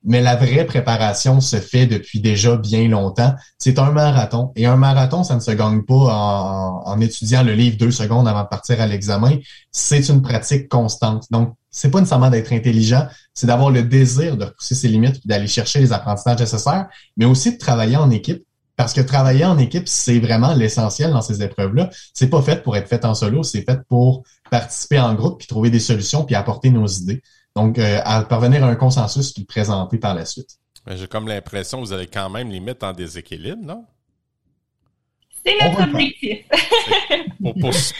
Mais 0.04 0.20
la 0.20 0.34
vraie 0.34 0.66
préparation 0.66 1.40
se 1.40 1.56
fait 1.60 1.86
depuis 1.86 2.20
déjà 2.20 2.56
bien 2.56 2.88
longtemps. 2.88 3.34
C'est 3.58 3.78
un 3.78 3.92
marathon. 3.92 4.50
Et 4.56 4.66
un 4.66 4.76
marathon, 4.76 5.22
ça 5.22 5.36
ne 5.36 5.40
se 5.40 5.52
gagne 5.52 5.82
pas 5.82 6.82
en, 6.84 7.00
étudiant 7.00 7.44
le 7.44 7.52
livre 7.52 7.76
deux 7.76 7.92
secondes 7.92 8.26
avant 8.26 8.42
de 8.42 8.48
partir 8.48 8.80
à 8.80 8.86
l'examen. 8.86 9.36
C'est 9.70 10.08
une 10.08 10.20
pratique 10.20 10.68
constante. 10.68 11.26
Donc, 11.30 11.54
c'est 11.70 11.90
pas 11.90 12.00
nécessairement 12.00 12.30
d'être 12.30 12.52
intelligent, 12.52 13.06
c'est 13.32 13.46
d'avoir 13.46 13.70
le 13.70 13.82
désir 13.82 14.36
de 14.36 14.44
repousser 14.44 14.74
ses 14.74 14.88
limites 14.88 15.16
et 15.16 15.28
d'aller 15.28 15.46
chercher 15.46 15.78
les 15.78 15.92
apprentissages 15.92 16.40
nécessaires, 16.40 16.88
mais 17.16 17.24
aussi 17.24 17.52
de 17.52 17.58
travailler 17.58 17.96
en 17.96 18.10
équipe 18.10 18.44
parce 18.76 18.92
que 18.94 19.00
travailler 19.00 19.44
en 19.44 19.58
équipe, 19.58 19.86
c'est 19.86 20.18
vraiment 20.18 20.54
l'essentiel 20.54 21.10
dans 21.10 21.22
ces 21.22 21.42
épreuves-là. 21.42 21.90
C'est 22.14 22.30
pas 22.30 22.42
fait 22.42 22.62
pour 22.62 22.76
être 22.76 22.88
fait 22.88 23.04
en 23.04 23.14
solo, 23.14 23.42
c'est 23.42 23.62
fait 23.62 23.80
pour 23.88 24.24
participer 24.50 24.98
en 24.98 25.14
groupe, 25.14 25.38
puis 25.38 25.46
trouver 25.46 25.70
des 25.70 25.80
solutions, 25.80 26.24
puis 26.24 26.34
apporter 26.34 26.70
nos 26.70 26.86
idées. 26.86 27.22
Donc, 27.54 27.78
euh, 27.78 28.00
à 28.04 28.22
parvenir 28.22 28.64
à 28.64 28.68
un 28.68 28.76
consensus, 28.76 29.32
puis 29.32 29.42
le 29.42 29.46
présenter 29.46 29.98
par 29.98 30.14
la 30.14 30.24
suite. 30.24 30.58
J'ai 30.86 31.06
comme 31.06 31.28
l'impression 31.28 31.80
que 31.80 31.86
vous 31.86 31.92
allez 31.92 32.06
quand 32.06 32.30
même 32.30 32.50
les 32.50 32.60
mettre 32.60 32.86
en 32.86 32.92
déséquilibre, 32.92 33.62
non? 33.62 33.84
C'est 35.44 35.54
notre 35.60 35.82
objectif. 35.82 36.46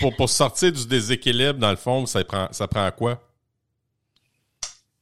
pour, 0.16 0.30
sortir 0.30 0.72
du 0.72 0.86
déséquilibre, 0.86 1.58
dans 1.58 1.70
le 1.70 1.76
fond, 1.76 2.06
ça 2.06 2.24
prend, 2.24 2.48
ça 2.50 2.68
prend 2.68 2.88
quoi? 2.90 3.20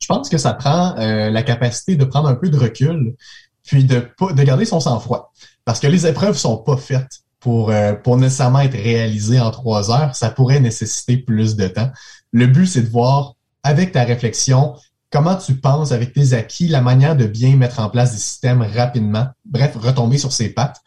Je 0.01 0.07
pense 0.07 0.29
que 0.29 0.39
ça 0.39 0.55
prend 0.55 0.97
euh, 0.99 1.31
la 1.31 1.43
capacité 1.43 1.97
de 1.97 2.05
prendre 2.05 2.29
un 2.29 2.35
peu 2.35 2.49
de 2.49 2.57
recul, 2.57 3.15
puis 3.63 3.85
de, 3.85 4.09
de 4.21 4.43
garder 4.43 4.65
son 4.65 4.81
sang-froid. 4.81 5.33
Parce 5.71 5.79
que 5.79 5.87
les 5.87 6.05
épreuves 6.05 6.37
sont 6.37 6.57
pas 6.57 6.77
faites 6.77 7.21
pour, 7.39 7.71
euh, 7.71 7.93
pour 7.93 8.17
nécessairement 8.17 8.59
être 8.59 8.75
réalisées 8.75 9.39
en 9.39 9.53
trois 9.53 9.93
heures. 9.93 10.17
Ça 10.17 10.29
pourrait 10.29 10.59
nécessiter 10.59 11.17
plus 11.17 11.55
de 11.55 11.69
temps. 11.69 11.93
Le 12.33 12.49
but, 12.49 12.67
c'est 12.67 12.83
de 12.83 12.89
voir, 12.89 13.37
avec 13.63 13.93
ta 13.93 14.03
réflexion, 14.03 14.75
comment 15.11 15.37
tu 15.37 15.55
penses 15.55 15.93
avec 15.93 16.13
tes 16.13 16.33
acquis, 16.33 16.67
la 16.67 16.81
manière 16.81 17.15
de 17.15 17.25
bien 17.25 17.55
mettre 17.55 17.79
en 17.79 17.89
place 17.89 18.11
des 18.11 18.19
systèmes 18.19 18.63
rapidement. 18.63 19.29
Bref, 19.45 19.77
retomber 19.77 20.19
sur 20.19 20.33
ses 20.33 20.49
pattes. 20.49 20.81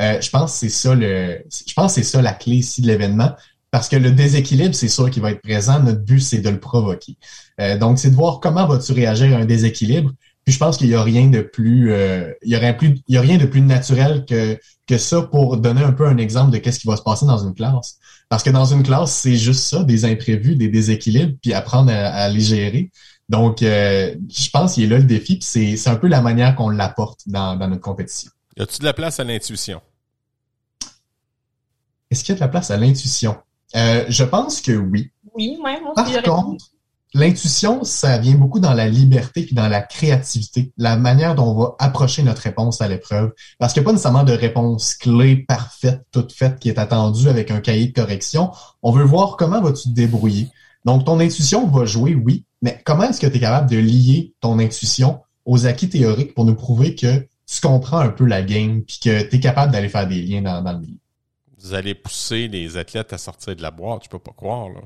Euh, 0.00 0.18
je 0.22 0.30
pense 0.30 0.54
c'est 0.54 0.70
ça 0.70 0.94
le, 0.94 1.44
je 1.50 1.74
pense 1.74 1.92
c'est 1.92 2.02
ça 2.02 2.22
la 2.22 2.32
clé 2.32 2.54
ici 2.54 2.80
de 2.80 2.86
l'événement. 2.86 3.32
Parce 3.70 3.90
que 3.90 3.96
le 3.96 4.10
déséquilibre, 4.10 4.74
c'est 4.74 4.88
sûr 4.88 5.10
qu'il 5.10 5.20
va 5.20 5.32
être 5.32 5.42
présent. 5.42 5.80
Notre 5.80 6.00
but, 6.00 6.20
c'est 6.20 6.38
de 6.38 6.48
le 6.48 6.58
provoquer. 6.58 7.18
Euh, 7.60 7.76
donc, 7.76 7.98
c'est 7.98 8.10
de 8.10 8.16
voir 8.16 8.40
comment 8.40 8.66
vas-tu 8.66 8.92
réagir 8.92 9.36
à 9.36 9.40
un 9.40 9.44
déséquilibre. 9.44 10.12
Puis 10.50 10.56
je 10.56 10.58
pense 10.58 10.78
qu'il 10.78 10.88
y 10.88 10.96
a 10.96 11.02
rien 11.04 11.28
de 11.28 11.42
plus, 11.42 11.92
euh, 11.92 12.32
il 12.42 12.52
y 12.52 12.56
aurait 12.56 12.76
plus, 12.76 12.98
il 13.06 13.14
y 13.14 13.18
a 13.18 13.20
rien 13.20 13.38
de 13.38 13.46
plus 13.46 13.60
naturel 13.60 14.24
que 14.24 14.58
que 14.84 14.98
ça 14.98 15.22
pour 15.22 15.56
donner 15.58 15.84
un 15.84 15.92
peu 15.92 16.08
un 16.08 16.16
exemple 16.16 16.50
de 16.50 16.58
qu'est-ce 16.58 16.80
qui 16.80 16.88
va 16.88 16.96
se 16.96 17.02
passer 17.02 17.24
dans 17.24 17.38
une 17.38 17.54
classe. 17.54 18.00
Parce 18.28 18.42
que 18.42 18.50
dans 18.50 18.64
une 18.64 18.82
classe, 18.82 19.12
c'est 19.12 19.36
juste 19.36 19.62
ça, 19.62 19.84
des 19.84 20.04
imprévus, 20.04 20.56
des 20.56 20.66
déséquilibres, 20.66 21.38
puis 21.40 21.54
apprendre 21.54 21.92
à 21.92 22.28
les 22.28 22.40
gérer. 22.40 22.90
Donc, 23.28 23.62
euh, 23.62 24.12
je 24.28 24.50
pense 24.50 24.74
qu'il 24.74 24.82
est 24.82 24.88
là 24.88 24.98
le 24.98 25.04
défi, 25.04 25.38
puis 25.38 25.76
c'est 25.76 25.88
un 25.88 25.94
peu 25.94 26.08
la 26.08 26.20
manière 26.20 26.56
qu'on 26.56 26.68
l'apporte 26.68 27.20
dans, 27.28 27.54
dans 27.54 27.68
notre 27.68 27.82
compétition. 27.82 28.32
Y 28.56 28.62
a-tu 28.62 28.80
de 28.80 28.86
la 28.86 28.92
place 28.92 29.20
à 29.20 29.22
l'intuition? 29.22 29.80
Est-ce 32.10 32.24
qu'il 32.24 32.32
y 32.32 32.34
a 32.34 32.40
de 32.40 32.40
la 32.40 32.48
place 32.48 32.72
à 32.72 32.76
l'intuition? 32.76 33.36
Euh, 33.76 34.04
je 34.08 34.24
pense 34.24 34.60
que 34.60 34.72
oui. 34.72 35.12
Oui, 35.32 35.56
moi, 35.60 35.78
Par 35.94 36.22
contre, 36.24 36.64
l'intuition, 37.14 37.84
ça 37.84 38.18
vient 38.18 38.34
beaucoup 38.34 38.60
dans 38.60 38.74
la 38.74 38.88
liberté 38.88 39.42
puis 39.42 39.54
dans 39.54 39.68
la 39.68 39.80
créativité, 39.80 40.72
la 40.76 40.96
manière 40.96 41.34
dont 41.34 41.48
on 41.48 41.54
va 41.54 41.74
approcher 41.78 42.22
notre 42.22 42.42
réponse 42.42 42.80
à 42.80 42.88
l'épreuve. 42.88 43.32
Parce 43.58 43.72
qu'il 43.72 43.82
n'y 43.82 43.84
a 43.84 43.88
pas 43.88 43.92
nécessairement 43.92 44.24
de 44.24 44.32
réponse 44.32 44.94
clé, 44.94 45.36
parfaite, 45.36 46.02
toute 46.12 46.32
faite, 46.32 46.58
qui 46.58 46.68
est 46.68 46.78
attendue 46.78 47.28
avec 47.28 47.50
un 47.50 47.60
cahier 47.60 47.88
de 47.88 47.92
correction. 47.92 48.50
On 48.82 48.92
veut 48.92 49.04
voir 49.04 49.36
comment 49.36 49.60
vas-tu 49.60 49.88
te 49.88 49.94
débrouiller. 49.94 50.48
Donc, 50.84 51.04
ton 51.04 51.20
intuition 51.20 51.66
va 51.66 51.84
jouer, 51.84 52.14
oui, 52.14 52.44
mais 52.62 52.80
comment 52.84 53.04
est-ce 53.04 53.20
que 53.20 53.26
tu 53.26 53.36
es 53.36 53.40
capable 53.40 53.68
de 53.70 53.76
lier 53.76 54.34
ton 54.40 54.58
intuition 54.58 55.20
aux 55.44 55.66
acquis 55.66 55.88
théoriques 55.88 56.34
pour 56.34 56.44
nous 56.44 56.54
prouver 56.54 56.94
que 56.94 57.26
tu 57.46 57.60
comprends 57.60 57.98
un 57.98 58.10
peu 58.10 58.24
la 58.24 58.42
game 58.42 58.82
puis 58.82 58.98
que 59.02 59.22
tu 59.22 59.36
es 59.36 59.40
capable 59.40 59.72
d'aller 59.72 59.88
faire 59.88 60.06
des 60.06 60.22
liens 60.22 60.42
dans, 60.42 60.72
le 60.72 60.78
milieu? 60.78 60.98
Vous 61.58 61.74
allez 61.74 61.94
pousser 61.94 62.48
les 62.48 62.76
athlètes 62.76 63.12
à 63.12 63.18
sortir 63.18 63.56
de 63.56 63.62
la 63.62 63.70
boîte, 63.70 64.04
je 64.04 64.08
peux 64.08 64.18
pas 64.18 64.32
croire, 64.32 64.68
là. 64.68 64.80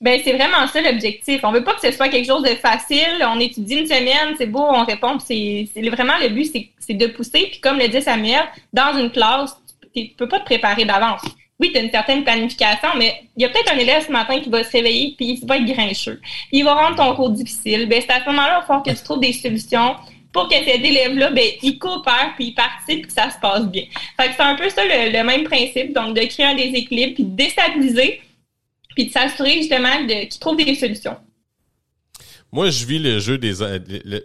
Ben, 0.00 0.20
c'est 0.22 0.32
vraiment 0.32 0.66
ça 0.68 0.80
l'objectif. 0.80 1.40
On 1.42 1.50
veut 1.50 1.64
pas 1.64 1.74
que 1.74 1.80
ce 1.80 1.90
soit 1.90 2.08
quelque 2.08 2.26
chose 2.26 2.42
de 2.42 2.54
facile. 2.54 3.24
On 3.26 3.40
étudie 3.40 3.76
une 3.76 3.86
semaine, 3.86 4.34
c'est 4.36 4.46
beau, 4.46 4.60
on 4.60 4.84
répond. 4.84 5.18
C'est 5.18 5.68
vraiment 5.76 6.18
le 6.20 6.28
but, 6.28 6.52
c'est 6.78 6.94
de 6.94 7.06
pousser. 7.08 7.48
Puis 7.50 7.60
comme 7.60 7.78
le 7.78 7.88
dit 7.88 8.00
Samuel, 8.00 8.44
dans 8.72 8.96
une 8.96 9.10
classe, 9.10 9.56
tu 9.94 10.08
peux 10.16 10.28
pas 10.28 10.38
te 10.40 10.44
préparer 10.44 10.84
d'avance 10.84 11.22
oui, 11.60 11.72
tu 11.72 11.78
as 11.78 11.82
une 11.82 11.90
certaine 11.90 12.22
planification, 12.22 12.90
mais 12.96 13.22
il 13.36 13.42
y 13.42 13.44
a 13.44 13.48
peut-être 13.48 13.72
un 13.72 13.78
élève 13.78 14.06
ce 14.06 14.12
matin 14.12 14.38
qui 14.40 14.48
va 14.48 14.62
se 14.62 14.70
réveiller 14.70 15.14
puis 15.16 15.40
il 15.42 15.46
va 15.46 15.56
être 15.56 15.64
grincheux. 15.64 16.20
il 16.52 16.64
va 16.64 16.74
rendre 16.74 16.96
ton 16.96 17.14
cours 17.16 17.30
difficile. 17.30 17.88
Ben, 17.88 18.00
c'est 18.00 18.12
à 18.12 18.20
ce 18.20 18.26
moment-là, 18.26 18.62
il 18.62 18.66
faut 18.66 18.80
que 18.80 18.90
tu 18.90 19.02
trouves 19.02 19.20
des 19.20 19.32
solutions 19.32 19.96
pour 20.32 20.48
que 20.48 20.54
cet 20.54 20.84
élève-là, 20.84 21.30
ben, 21.30 21.48
il 21.62 21.78
coopère, 21.78 22.32
puis 22.36 22.48
il 22.48 22.54
participe, 22.54 23.02
puis 23.02 23.06
que 23.08 23.12
ça 23.12 23.30
se 23.30 23.38
passe 23.40 23.66
bien. 23.66 23.84
Fait 24.20 24.28
que 24.28 24.34
c'est 24.36 24.42
un 24.42 24.54
peu 24.54 24.68
ça 24.68 24.82
le, 24.84 25.22
même 25.24 25.44
principe, 25.44 25.92
donc 25.92 26.14
de 26.14 26.20
créer 26.26 26.46
un 26.46 26.54
déséquilibre, 26.54 27.14
puis 27.14 27.24
de 27.24 27.34
déstabiliser, 27.34 28.20
puis 28.98 29.06
de 29.06 29.12
s'assurer 29.12 29.58
justement 29.58 30.04
qu'il 30.08 30.40
trouve 30.40 30.56
des 30.56 30.74
solutions. 30.74 31.16
Moi, 32.50 32.70
je 32.70 32.84
vis 32.84 32.98
le 32.98 33.20
jeu 33.20 33.38
des 33.38 33.52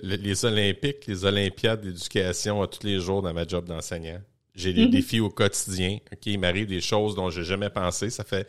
les 0.02 0.46
Olympiques, 0.46 1.06
les 1.06 1.26
Olympiades 1.26 1.82
d'éducation 1.82 2.60
à 2.60 2.68
tous 2.68 2.84
les 2.84 3.00
jours 3.00 3.22
dans 3.22 3.34
ma 3.34 3.46
job 3.46 3.66
d'enseignant. 3.66 4.20
J'ai 4.56 4.74
des 4.74 4.86
mhm. 4.86 4.90
défis 4.90 5.20
au 5.20 5.30
quotidien. 5.30 6.00
OK, 6.12 6.26
il 6.26 6.40
m'arrive 6.40 6.66
des 6.66 6.82
choses 6.82 7.14
dont 7.14 7.30
j'ai 7.30 7.44
jamais 7.44 7.70
pensé. 7.70 8.10
Ça 8.10 8.24
fait 8.24 8.48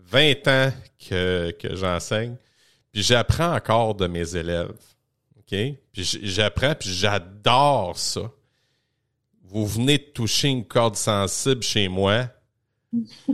20 0.00 0.48
ans 0.48 0.72
que, 1.08 1.52
que 1.52 1.76
j'enseigne. 1.76 2.34
Puis 2.90 3.04
j'apprends 3.04 3.54
encore 3.54 3.94
de 3.94 4.08
mes 4.08 4.34
élèves. 4.34 4.74
OK? 5.38 5.56
Puis 5.92 6.18
j'apprends, 6.22 6.74
puis 6.74 6.90
j'adore 6.92 7.96
ça. 7.96 8.32
Vous 9.44 9.66
venez 9.66 9.98
de 9.98 10.04
toucher 10.14 10.48
une 10.48 10.64
corde 10.64 10.96
sensible 10.96 11.62
chez 11.62 11.86
moi. 11.86 12.28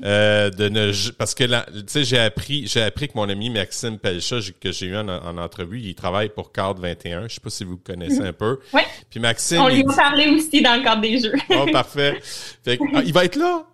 Euh, 0.05 0.51
de 0.51 0.69
ne 0.69 0.93
parce 1.13 1.35
que 1.35 1.45
tu 1.45 1.85
sais 1.87 2.05
j'ai 2.05 2.19
appris 2.19 2.67
j'ai 2.67 2.83
appris 2.83 3.09
que 3.09 3.15
mon 3.15 3.27
ami 3.27 3.49
Maxime 3.49 3.99
Pelcha 3.99 4.37
que 4.61 4.71
j'ai 4.71 4.89
eu 4.89 4.97
en, 4.97 5.09
entrevue 5.39 5.81
il 5.81 5.95
travaille 5.95 6.29
pour 6.29 6.53
Card 6.53 6.75
21 6.79 7.29
je 7.29 7.35
sais 7.37 7.41
pas 7.41 7.49
si 7.49 7.65
vous 7.65 7.79
connaissez 7.79 8.21
un 8.21 8.35
peu. 8.35 8.59
Oui. 8.75 8.83
puis 9.09 9.19
Maxime 9.19 9.63
on 9.63 9.69
lui 9.69 9.83
a 9.89 9.95
parlé 9.95 10.29
aussi 10.29 10.61
dans 10.61 10.77
le 10.77 10.83
cadre 10.83 11.01
des 11.01 11.19
jeux. 11.19 11.33
Oh 11.51 11.65
parfait. 11.73 12.21
Ah, 12.67 12.73
il 13.03 13.15
va 13.15 13.25
être 13.25 13.37
là? 13.37 13.65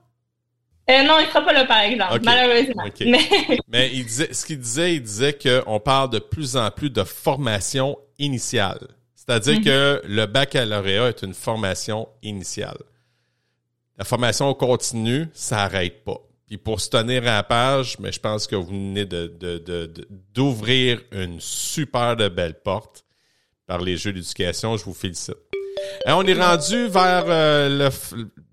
Euh, 0.89 1.03
non 1.03 1.15
il 1.19 1.27
sera 1.27 1.45
pas 1.45 1.53
là 1.53 1.65
par 1.65 1.81
exemple 1.81 2.21
malheureusement. 2.23 2.85
Mais, 3.01 3.29
mais 3.69 3.91
il 3.93 4.05
disait 4.05 4.33
ce 4.33 4.47
qu'il 4.47 4.61
disait 4.61 4.95
il 4.95 5.03
disait 5.03 5.37
qu'on 5.37 5.81
parle 5.81 6.11
de 6.11 6.21
plus 6.21 6.57
en 6.57 6.71
plus 6.71 6.91
de 6.91 7.03
formation 7.03 7.99
initiale. 8.21 8.87
C'est-à-dire 9.17 9.59
mm-hmm. 9.59 9.65
que 9.65 10.03
le 10.07 10.27
baccalauréat 10.27 11.09
est 11.09 11.23
une 11.23 11.35
formation 11.35 12.09
initiale 12.23 12.79
la 13.99 14.05
formation 14.05 14.53
continue, 14.55 15.29
ça 15.33 15.57
n'arrête 15.57 16.05
pas. 16.05 16.21
Puis 16.47 16.59
pour 16.59 16.81
se 16.81 16.91
tenir 16.91 17.23
à 17.23 17.37
la 17.37 17.43
page, 17.43 17.99
mais 17.99 18.13
je 18.13 18.21
pense 18.21 18.47
que 18.47 18.57
vous 18.57 18.67
venez 18.67 19.07
d'ouvrir 20.35 21.01
de, 21.11 21.23
une 21.23 21.41
super 21.41 22.17
de 22.17 22.29
belle 22.29 22.61
porte 22.61 23.05
par 23.67 23.81
les 23.81 23.97
jeux 23.97 24.13
d'éducation. 24.13 24.77
Je 24.77 24.85
vous 24.85 24.95
félicite. 24.95 25.37
Et 26.07 26.13
on 26.13 26.23
est 26.23 26.35
rendu 26.35 26.89
vers 26.89 27.25
euh, 27.27 27.91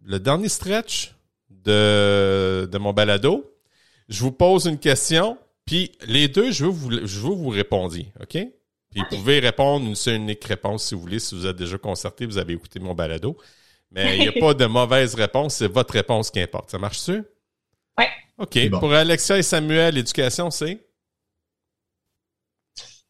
le, 0.05 0.19
dernier 0.19 0.49
stretch 0.49 1.13
de, 1.49 2.69
de 2.71 2.77
mon 2.77 2.93
balado. 2.93 3.53
Je 4.07 4.21
vous 4.21 4.31
pose 4.31 4.65
une 4.65 4.79
question, 4.79 5.37
puis 5.65 5.91
les 6.07 6.27
deux, 6.27 6.51
je 6.51 6.65
veux 6.65 6.71
vous, 6.71 6.91
je 7.05 7.19
veux 7.19 7.35
vous 7.35 7.49
répondiez, 7.49 8.11
OK? 8.21 8.37
Puis 8.91 9.01
vous 9.01 9.17
pouvez 9.17 9.39
répondre 9.39 9.85
une 9.85 9.95
seule 9.95 10.15
unique 10.15 10.43
réponse 10.45 10.85
si 10.85 10.95
vous 10.95 11.01
voulez, 11.01 11.19
si 11.19 11.35
vous 11.35 11.45
êtes 11.45 11.57
déjà 11.57 11.77
concerté, 11.77 12.25
vous 12.25 12.37
avez 12.37 12.53
écouté 12.53 12.79
mon 12.79 12.95
balado. 12.95 13.37
Mais 13.91 14.17
il 14.17 14.21
n'y 14.21 14.27
a 14.27 14.39
pas 14.39 14.53
de 14.53 14.65
mauvaise 14.65 15.15
réponse, 15.15 15.55
c'est 15.55 15.71
votre 15.71 15.93
réponse 15.93 16.29
qui 16.29 16.39
importe. 16.39 16.71
Ça 16.71 16.77
marche-tu? 16.77 17.23
Oui. 17.97 18.05
OK. 18.37 18.69
Pour 18.71 18.93
Alexia 18.93 19.37
et 19.37 19.43
Samuel, 19.43 19.95
l'éducation, 19.95 20.51
c'est? 20.51 20.85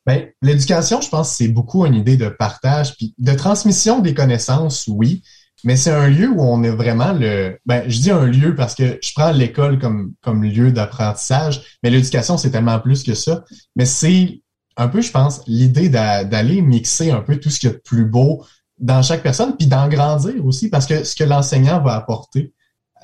Ben, 0.05 0.29
l'éducation, 0.41 1.01
je 1.01 1.09
pense, 1.09 1.35
c'est 1.35 1.49
beaucoup 1.49 1.85
une 1.85 1.95
idée 1.95 2.17
de 2.17 2.29
partage, 2.29 2.95
puis 2.95 3.13
de 3.17 3.33
transmission 3.33 3.99
des 3.99 4.13
connaissances, 4.13 4.87
oui, 4.87 5.21
mais 5.63 5.75
c'est 5.75 5.91
un 5.91 6.07
lieu 6.07 6.29
où 6.29 6.41
on 6.41 6.63
est 6.63 6.71
vraiment 6.71 7.11
le. 7.11 7.59
Ben, 7.65 7.83
je 7.89 7.99
dis 7.99 8.11
un 8.11 8.25
lieu 8.25 8.55
parce 8.55 8.75
que 8.75 8.97
je 9.03 9.11
prends 9.13 9.31
l'école 9.31 9.77
comme, 9.77 10.13
comme 10.21 10.43
lieu 10.43 10.71
d'apprentissage, 10.71 11.77
mais 11.83 11.89
l'éducation, 11.89 12.37
c'est 12.37 12.51
tellement 12.51 12.79
plus 12.79 13.03
que 13.03 13.13
ça. 13.13 13.43
Mais 13.75 13.85
c'est 13.85 14.41
un 14.77 14.87
peu, 14.87 15.01
je 15.01 15.11
pense, 15.11 15.41
l'idée 15.45 15.89
d'aller 15.89 16.61
mixer 16.61 17.11
un 17.11 17.21
peu 17.21 17.37
tout 17.37 17.49
ce 17.49 17.59
qui 17.59 17.67
est 17.67 17.73
de 17.73 17.81
plus 17.83 18.05
beau 18.05 18.45
dans 18.79 19.01
chaque 19.01 19.23
personne, 19.23 19.55
puis 19.57 19.67
d'en 19.67 19.87
grandir 19.87 20.45
aussi, 20.45 20.69
parce 20.69 20.85
que 20.85 21.03
ce 21.03 21.15
que 21.15 21.23
l'enseignant 21.23 21.81
va 21.81 21.95
apporter, 21.95 22.53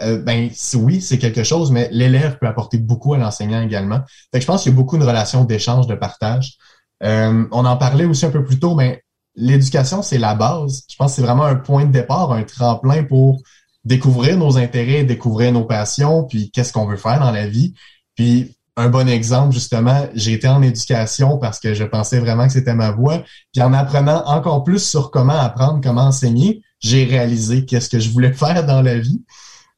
euh, 0.02 0.22
ben 0.22 0.50
oui, 0.76 1.02
c'est 1.02 1.18
quelque 1.18 1.44
chose, 1.44 1.72
mais 1.72 1.88
l'élève 1.92 2.38
peut 2.40 2.48
apporter 2.48 2.78
beaucoup 2.78 3.14
à 3.14 3.18
l'enseignant 3.18 3.62
également. 3.62 4.02
Fait 4.32 4.40
que 4.40 4.42
je 4.42 4.48
pense 4.48 4.64
qu'il 4.64 4.72
y 4.72 4.76
a 4.76 4.78
beaucoup 4.78 4.98
de 4.98 5.04
relations 5.04 5.44
d'échange, 5.44 5.88
de 5.88 5.96
partage. 5.96 6.58
Euh, 7.04 7.46
on 7.52 7.66
en 7.66 7.78
parlait 7.78 8.06
aussi 8.06 8.26
un 8.26 8.32
peu 8.32 8.44
plus 8.44 8.60
tôt, 8.60 8.76
mais 8.76 9.04
l'éducation, 9.36 10.02
c'est 10.02 10.18
la 10.18 10.36
base. 10.36 10.84
Je 10.90 10.96
pense 10.96 11.12
que 11.12 11.16
c'est 11.18 11.22
vraiment 11.22 11.46
un 11.46 11.56
point 11.56 11.86
de 11.86 11.92
départ, 11.92 12.32
un 12.32 12.44
tremplin 12.44 13.04
pour 13.04 13.42
découvrir 13.84 14.38
nos 14.38 14.58
intérêts, 14.58 15.04
découvrir 15.04 15.52
nos 15.52 15.66
passions, 15.66 16.24
puis 16.24 16.52
qu'est-ce 16.52 16.74
qu'on 16.74 16.88
veut 16.88 16.98
faire 16.98 17.20
dans 17.20 17.32
la 17.32 17.48
vie. 17.48 17.74
Puis 18.16 18.58
un 18.78 18.90
bon 18.90 19.08
exemple, 19.08 19.54
justement, 19.54 20.08
j'ai 20.16 20.34
été 20.34 20.48
en 20.48 20.62
éducation 20.62 21.38
parce 21.38 21.60
que 21.60 21.74
je 21.74 21.86
pensais 21.86 22.20
vraiment 22.20 22.46
que 22.48 22.54
c'était 22.54 22.76
ma 22.76 22.92
voie. 22.92 23.24
Puis 23.54 23.62
en 23.62 23.74
apprenant 23.74 24.24
encore 24.26 24.64
plus 24.64 24.80
sur 24.84 25.12
comment 25.12 25.38
apprendre, 25.38 25.80
comment 25.82 26.04
enseigner, 26.04 26.62
j'ai 26.82 27.06
réalisé 27.06 27.66
qu'est-ce 27.66 27.90
que 27.90 28.00
je 28.00 28.10
voulais 28.10 28.34
faire 28.34 28.66
dans 28.66 28.82
la 28.82 29.00
vie. 29.00 29.24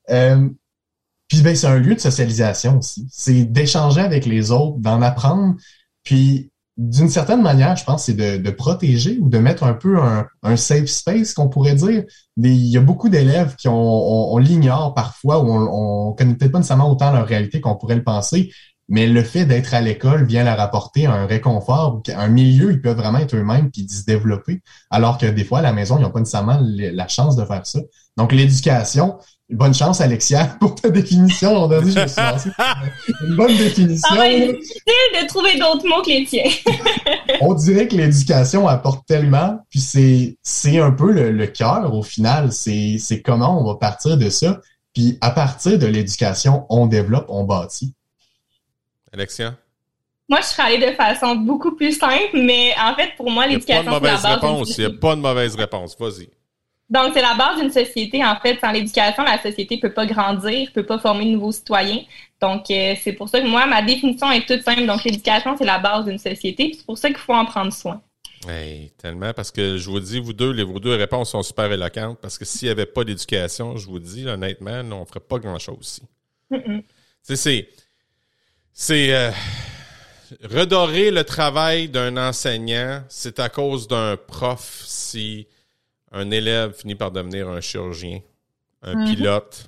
Euh, 0.09 0.49
puis 1.27 1.41
ben, 1.41 1.55
c'est 1.55 1.67
un 1.67 1.77
lieu 1.77 1.93
de 1.93 1.99
socialisation 1.99 2.79
aussi. 2.79 3.07
C'est 3.11 3.43
d'échanger 3.43 4.01
avec 4.01 4.25
les 4.25 4.51
autres, 4.51 4.77
d'en 4.79 5.01
apprendre. 5.01 5.55
Puis 6.03 6.51
d'une 6.77 7.09
certaine 7.09 7.41
manière, 7.41 7.75
je 7.75 7.83
pense, 7.83 8.05
c'est 8.05 8.13
de, 8.13 8.37
de, 8.37 8.51
protéger 8.51 9.17
ou 9.19 9.29
de 9.29 9.39
mettre 9.39 9.63
un 9.63 9.73
peu 9.73 9.99
un, 9.99 10.27
un 10.43 10.55
safe 10.55 10.85
space, 10.85 11.33
qu'on 11.33 11.49
pourrait 11.49 11.73
dire. 11.73 12.03
il 12.37 12.67
y 12.67 12.77
a 12.77 12.81
beaucoup 12.81 13.09
d'élèves 13.09 13.55
qui 13.55 13.67
ont, 13.67 14.33
on, 14.33 14.37
l'ignore 14.37 14.93
parfois 14.93 15.39
ou 15.39 15.49
on, 15.49 16.09
on 16.09 16.13
connaît 16.13 16.35
peut-être 16.35 16.51
pas 16.51 16.59
nécessairement 16.59 16.91
autant 16.91 17.11
leur 17.11 17.25
réalité 17.25 17.61
qu'on 17.61 17.75
pourrait 17.75 17.95
le 17.95 18.03
penser 18.03 18.51
mais 18.89 19.07
le 19.07 19.21
fait 19.21 19.45
d'être 19.45 19.73
à 19.73 19.81
l'école 19.81 20.25
vient 20.25 20.43
leur 20.43 20.59
apporter 20.59 21.05
un 21.05 21.25
réconfort, 21.25 22.01
un 22.15 22.27
milieu, 22.27 22.71
ils 22.71 22.81
peuvent 22.81 22.97
vraiment 22.97 23.19
être 23.19 23.35
eux-mêmes 23.35 23.69
puis 23.69 23.87
se 23.89 24.05
développer, 24.05 24.61
alors 24.89 25.17
que 25.17 25.25
des 25.25 25.43
fois, 25.43 25.59
à 25.59 25.61
la 25.61 25.73
maison, 25.73 25.97
ils 25.97 26.03
n'ont 26.03 26.09
pas 26.09 26.19
nécessairement 26.19 26.59
la 26.61 27.07
chance 27.07 27.35
de 27.35 27.43
faire 27.43 27.65
ça. 27.65 27.79
Donc, 28.15 28.31
l'éducation, 28.31 29.17
bonne 29.49 29.73
chance, 29.73 29.99
Alexia, 29.99 30.45
pour 30.59 30.75
ta 30.75 30.89
définition. 30.89 31.65
On 31.65 31.71
a 31.71 31.81
dit, 31.81 31.91
je 31.91 31.99
me 31.99 32.07
suis 32.07 32.21
lancé 32.21 32.49
une 33.27 33.35
bonne 33.35 33.57
définition. 33.57 34.09
Ça 34.09 34.15
va 34.15 34.29
être 34.29 34.53
difficile 34.53 35.21
de 35.21 35.27
trouver 35.27 35.59
d'autres 35.59 35.87
mots 35.87 36.01
que 36.01 36.09
les 36.09 36.25
tiens. 36.25 36.49
on 37.41 37.53
dirait 37.53 37.87
que 37.87 37.95
l'éducation 37.95 38.67
apporte 38.67 39.05
tellement, 39.05 39.59
puis 39.69 39.79
c'est, 39.81 40.37
c'est 40.43 40.79
un 40.79 40.91
peu 40.91 41.11
le, 41.11 41.31
le 41.31 41.47
cœur 41.47 41.93
au 41.93 42.03
final. 42.03 42.53
C'est, 42.53 42.97
c'est 42.99 43.21
comment 43.21 43.61
on 43.61 43.65
va 43.65 43.75
partir 43.75 44.17
de 44.17 44.29
ça. 44.29 44.59
Puis 44.93 45.17
à 45.21 45.31
partir 45.31 45.77
de 45.77 45.85
l'éducation, 45.85 46.65
on 46.69 46.87
développe, 46.87 47.25
on 47.29 47.43
bâtit. 47.43 47.93
Alexia? 49.17 49.55
Moi, 50.29 50.39
je 50.41 50.45
serais 50.47 50.63
allée 50.63 50.91
de 50.91 50.93
façon 50.93 51.35
beaucoup 51.35 51.75
plus 51.75 51.97
simple, 51.97 52.33
mais 52.33 52.73
en 52.79 52.93
fait, 52.95 53.15
pour 53.15 53.29
moi, 53.31 53.47
l'éducation, 53.47 53.83
c'est 53.85 53.91
la 53.91 53.99
base. 53.99 54.25
Réponse. 54.25 54.77
Il 54.77 54.87
n'y 54.87 54.93
a 54.93 54.97
pas 54.97 55.15
de 55.15 55.21
mauvaise 55.21 55.55
réponse. 55.55 55.97
Vas-y. 55.97 56.29
Donc, 56.89 57.11
c'est 57.13 57.21
la 57.21 57.33
base 57.35 57.59
d'une 57.59 57.71
société. 57.71 58.23
En 58.23 58.37
fait, 58.39 58.59
sans 58.59 58.71
l'éducation, 58.71 59.23
la 59.23 59.41
société 59.41 59.75
ne 59.75 59.81
peut 59.81 59.93
pas 59.93 60.05
grandir, 60.05 60.67
ne 60.67 60.73
peut 60.73 60.85
pas 60.85 60.99
former 60.99 61.25
de 61.25 61.31
nouveaux 61.31 61.51
citoyens. 61.51 62.01
Donc, 62.41 62.69
euh, 62.71 62.95
c'est 63.01 63.13
pour 63.13 63.29
ça 63.29 63.41
que 63.41 63.47
moi, 63.47 63.65
ma 63.65 63.81
définition 63.81 64.31
est 64.31 64.45
toute 64.45 64.63
simple. 64.63 64.85
Donc, 64.85 65.03
l'éducation, 65.03 65.55
c'est 65.57 65.65
la 65.65 65.79
base 65.79 66.05
d'une 66.05 66.17
société. 66.17 66.73
C'est 66.77 66.85
pour 66.85 66.97
ça 66.97 67.09
qu'il 67.09 67.17
faut 67.17 67.33
en 67.33 67.45
prendre 67.45 67.71
soin. 67.73 68.01
Hey, 68.47 68.91
tellement, 68.97 69.33
parce 69.33 69.51
que 69.51 69.77
je 69.77 69.89
vous 69.89 69.99
dis, 69.99 70.19
vous 70.19 70.33
deux, 70.33 70.51
les, 70.51 70.63
vos 70.63 70.79
deux 70.79 70.95
réponses 70.95 71.31
sont 71.31 71.41
super 71.41 71.71
éloquentes, 71.71 72.19
parce 72.21 72.37
que 72.37 72.45
s'il 72.45 72.67
n'y 72.67 72.71
avait 72.71 72.85
pas 72.85 73.03
d'éducation, 73.03 73.75
je 73.77 73.87
vous 73.87 73.99
dis, 73.99 74.27
honnêtement, 74.27 74.79
on 74.91 75.01
ne 75.01 75.05
ferait 75.05 75.19
pas 75.19 75.39
grand-chose 75.39 75.77
ici. 75.81 76.01
C'est... 77.23 77.67
C'est... 78.79 79.11
Euh, 79.11 79.31
redorer 80.43 81.09
le 81.09 81.23
travail 81.23 81.89
d'un 81.89 82.15
enseignant, 82.15 83.03
c'est 83.09 83.39
à 83.39 83.49
cause 83.49 83.87
d'un 83.87 84.17
prof 84.17 84.83
si 84.85 85.47
un 86.11 86.29
élève 86.29 86.73
finit 86.73 86.93
par 86.93 87.11
devenir 87.11 87.49
un 87.49 87.59
chirurgien, 87.59 88.19
un 88.83 88.93
mhm. 88.93 89.15
pilote, 89.15 89.67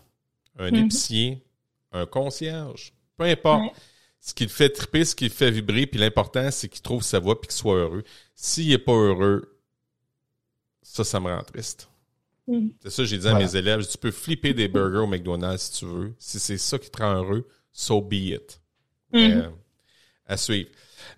un 0.59 0.69
mhm. 0.69 0.85
épicier, 0.85 1.43
un 1.91 2.05
concierge, 2.05 2.93
peu 3.17 3.23
importe. 3.23 3.73
Ce 4.19 4.35
qui 4.35 4.43
le 4.43 4.49
fait 4.49 4.69
triper, 4.69 5.05
ce 5.05 5.15
qui 5.15 5.23
le 5.23 5.31
fait 5.31 5.49
vibrer, 5.49 5.87
puis 5.87 5.99
l'important, 5.99 6.51
c'est 6.51 6.69
qu'il 6.69 6.83
trouve 6.83 7.01
sa 7.01 7.17
voie 7.17 7.35
et 7.41 7.47
qu'il 7.47 7.51
soit 7.51 7.77
heureux. 7.77 8.03
S'il 8.35 8.67
n'est 8.67 8.77
pas 8.77 8.93
heureux, 8.93 9.57
ça, 10.83 11.03
ça 11.03 11.19
me 11.19 11.33
rend 11.33 11.41
triste. 11.41 11.89
Mhm. 12.45 12.73
C'est 12.83 12.89
ça 12.91 13.01
que 13.01 13.07
j'ai 13.07 13.17
dit 13.17 13.27
à 13.27 13.33
mes 13.33 13.55
élèves. 13.55 13.87
Tu 13.87 13.97
peux 13.97 14.11
flipper 14.11 14.53
des 14.53 14.67
burgers 14.67 14.99
au 14.99 15.07
McDonald's 15.07 15.63
si 15.63 15.79
tu 15.79 15.85
veux. 15.85 16.13
Si 16.19 16.39
c'est 16.39 16.59
ça 16.59 16.77
qui 16.77 16.91
te 16.91 17.01
rend 17.01 17.15
heureux, 17.15 17.47
so 17.73 18.01
be 18.01 18.13
it. 18.13 18.58
Euh, 19.15 19.49
à 20.27 20.37
suivre. 20.37 20.69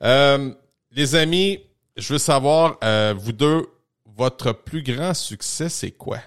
Euh, 0.01 0.51
les 0.91 1.15
amis, 1.15 1.59
je 1.97 2.13
veux 2.13 2.19
savoir, 2.19 2.77
euh, 2.83 3.13
vous 3.17 3.31
deux, 3.31 3.67
votre 4.05 4.51
plus 4.51 4.83
grand 4.83 5.13
succès, 5.13 5.69
c'est 5.69 5.91
quoi? 5.91 6.19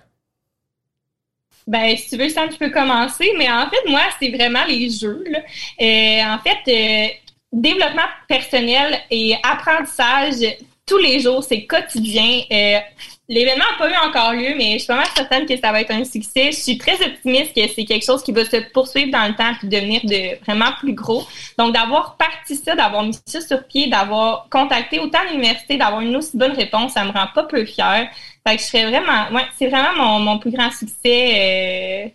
Ben, 1.66 1.96
si 1.96 2.10
tu 2.10 2.16
veux, 2.16 2.28
Sam, 2.28 2.50
tu 2.50 2.58
peux 2.58 2.70
commencer. 2.70 3.32
Mais 3.38 3.50
en 3.50 3.68
fait, 3.70 3.88
moi, 3.88 4.02
c'est 4.20 4.30
vraiment 4.30 4.64
les 4.66 4.90
jeux. 4.90 5.24
Là. 5.26 5.38
Euh, 5.80 6.34
en 6.34 6.38
fait, 6.38 6.60
euh, 6.68 7.08
développement 7.52 8.02
personnel 8.28 8.98
et 9.10 9.34
apprentissage 9.42 10.44
tous 10.86 10.98
les 10.98 11.20
jours, 11.20 11.42
c'est 11.42 11.66
quotidien. 11.66 12.42
Euh, 12.52 12.78
L'événement 13.26 13.64
n'a 13.64 13.78
pas 13.78 13.90
eu 13.90 14.06
encore 14.06 14.32
lieu, 14.34 14.54
mais 14.54 14.74
je 14.74 14.78
suis 14.78 14.86
pas 14.86 14.96
mal 14.96 15.06
certaine 15.16 15.46
que 15.46 15.56
ça 15.56 15.72
va 15.72 15.80
être 15.80 15.90
un 15.90 16.04
succès. 16.04 16.52
Je 16.52 16.58
suis 16.58 16.76
très 16.76 17.02
optimiste 17.02 17.54
que 17.54 17.66
c'est 17.68 17.86
quelque 17.86 18.04
chose 18.04 18.22
qui 18.22 18.32
va 18.32 18.44
se 18.44 18.56
poursuivre 18.70 19.10
dans 19.10 19.26
le 19.26 19.34
temps 19.34 19.54
puis 19.58 19.66
devenir 19.66 20.02
de 20.04 20.38
vraiment 20.44 20.72
plus 20.78 20.92
gros. 20.92 21.26
Donc, 21.58 21.72
d'avoir 21.72 22.18
parti 22.18 22.54
ça, 22.54 22.76
d'avoir 22.76 23.02
mis 23.02 23.18
ça 23.24 23.40
sur 23.40 23.66
pied, 23.66 23.88
d'avoir 23.88 24.46
contacté 24.50 24.98
autant 24.98 25.20
l'université, 25.30 25.78
d'avoir 25.78 26.02
une 26.02 26.14
aussi 26.16 26.36
bonne 26.36 26.52
réponse, 26.52 26.92
ça 26.92 27.04
me 27.04 27.12
rend 27.12 27.28
pas 27.34 27.44
peu 27.44 27.64
fière. 27.64 28.10
Fait 28.46 28.56
que 28.56 28.62
je 28.62 28.66
serais 28.66 28.90
vraiment, 28.90 29.40
c'est 29.56 29.68
vraiment 29.68 30.18
mon, 30.20 30.38
plus 30.38 30.50
grand 30.50 30.70
succès 30.70 32.04
euh, 32.04 32.08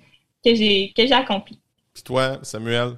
que 0.46 0.54
j'ai 0.54 0.94
que 0.96 1.08
j'ai 1.08 1.14
accompli. 1.14 1.58
Puis 1.92 2.04
toi, 2.04 2.38
Samuel? 2.44 2.98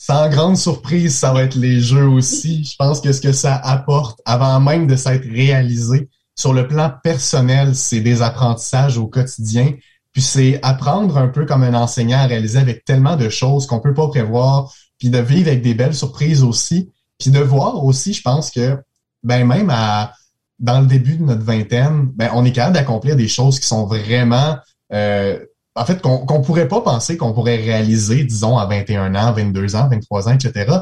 Sans 0.00 0.28
grande 0.30 0.56
surprise, 0.56 1.18
ça 1.18 1.32
va 1.32 1.42
être 1.42 1.56
les 1.56 1.80
jeux 1.80 2.06
aussi. 2.06 2.62
Je 2.62 2.76
pense 2.76 3.00
que 3.00 3.12
ce 3.12 3.20
que 3.20 3.32
ça 3.32 3.56
apporte, 3.56 4.20
avant 4.24 4.60
même 4.60 4.86
de 4.86 4.94
s'être 4.94 5.28
réalisé, 5.28 6.08
sur 6.36 6.52
le 6.52 6.68
plan 6.68 6.92
personnel, 7.02 7.74
c'est 7.74 8.00
des 8.00 8.22
apprentissages 8.22 8.96
au 8.96 9.08
quotidien. 9.08 9.74
Puis 10.12 10.22
c'est 10.22 10.60
apprendre 10.62 11.18
un 11.18 11.26
peu 11.26 11.46
comme 11.46 11.64
un 11.64 11.74
enseignant 11.74 12.18
à 12.18 12.26
réaliser 12.26 12.60
avec 12.60 12.84
tellement 12.84 13.16
de 13.16 13.28
choses 13.28 13.66
qu'on 13.66 13.80
peut 13.80 13.92
pas 13.92 14.06
prévoir, 14.06 14.72
puis 14.98 15.10
de 15.10 15.18
vivre 15.18 15.48
avec 15.48 15.62
des 15.62 15.74
belles 15.74 15.96
surprises 15.96 16.44
aussi, 16.44 16.90
puis 17.18 17.30
de 17.30 17.40
voir 17.40 17.84
aussi, 17.84 18.12
je 18.12 18.22
pense 18.22 18.52
que 18.52 18.78
ben 19.24 19.44
même 19.44 19.68
à 19.70 20.12
dans 20.60 20.80
le 20.80 20.86
début 20.86 21.16
de 21.16 21.24
notre 21.24 21.42
vingtaine, 21.42 22.06
ben 22.14 22.30
on 22.34 22.44
est 22.44 22.52
capable 22.52 22.74
d'accomplir 22.74 23.16
des 23.16 23.28
choses 23.28 23.58
qui 23.58 23.66
sont 23.66 23.86
vraiment 23.86 24.56
euh, 24.92 25.44
en 25.78 25.84
fait 25.84 26.02
qu'on 26.02 26.18
qu'on 26.18 26.40
pourrait 26.40 26.68
pas 26.68 26.80
penser 26.80 27.16
qu'on 27.16 27.32
pourrait 27.32 27.56
réaliser, 27.56 28.24
disons 28.24 28.58
à 28.58 28.66
21 28.66 29.14
ans, 29.14 29.32
22 29.32 29.76
ans, 29.76 29.88
23 29.88 30.28
ans, 30.28 30.32
etc. 30.32 30.78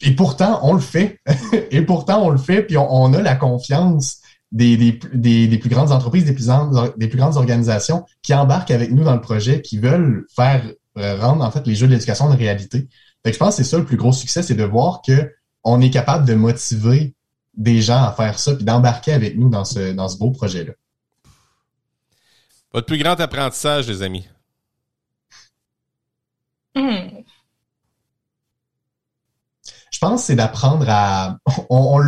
Et 0.00 0.12
pourtant 0.12 0.60
on 0.62 0.72
le 0.72 0.80
fait. 0.80 1.20
Et 1.70 1.82
pourtant 1.82 2.24
on 2.24 2.30
le 2.30 2.38
fait, 2.38 2.62
puis 2.62 2.76
on, 2.76 3.12
a 3.12 3.22
la 3.22 3.36
confiance 3.36 4.18
des, 4.50 4.98
plus 4.98 5.68
grandes 5.68 5.92
entreprises, 5.92 6.24
des 6.24 6.32
plus, 6.32 6.48
des 6.96 7.08
plus 7.08 7.18
grandes 7.18 7.36
organisations 7.36 8.04
qui 8.22 8.34
embarquent 8.34 8.70
avec 8.70 8.92
nous 8.92 9.04
dans 9.04 9.14
le 9.14 9.20
projet, 9.20 9.62
qui 9.62 9.78
veulent 9.78 10.26
faire 10.34 10.62
euh, 10.98 11.16
rendre 11.20 11.44
en 11.44 11.50
fait 11.50 11.66
les 11.66 11.74
jeux 11.74 11.86
de 11.86 11.92
l'éducation 11.92 12.30
une 12.30 12.36
réalité. 12.36 12.88
Fait 13.24 13.32
je 13.32 13.38
pense 13.38 13.56
que 13.56 13.62
c'est 13.62 13.70
ça 13.70 13.78
le 13.78 13.84
plus 13.84 13.96
gros 13.96 14.12
succès, 14.12 14.42
c'est 14.42 14.54
de 14.54 14.64
voir 14.64 15.02
que 15.06 15.30
on 15.64 15.80
est 15.80 15.90
capable 15.90 16.26
de 16.26 16.34
motiver 16.34 17.14
des 17.56 17.82
gens 17.82 18.02
à 18.02 18.12
faire 18.12 18.38
ça 18.38 18.54
puis 18.54 18.64
d'embarquer 18.64 19.12
avec 19.12 19.38
nous 19.38 19.48
dans 19.48 19.64
ce 19.64 19.92
dans 19.92 20.08
ce 20.08 20.18
beau 20.18 20.30
projet-là. 20.30 20.72
Votre 22.72 22.86
plus 22.86 22.98
grand 22.98 23.20
apprentissage, 23.20 23.88
les 23.88 24.02
amis? 24.02 24.26
Hmm 26.74 27.22
pense, 30.02 30.24
c'est 30.24 30.34
d'apprendre 30.34 30.84
à. 30.88 31.38
On, 31.70 31.98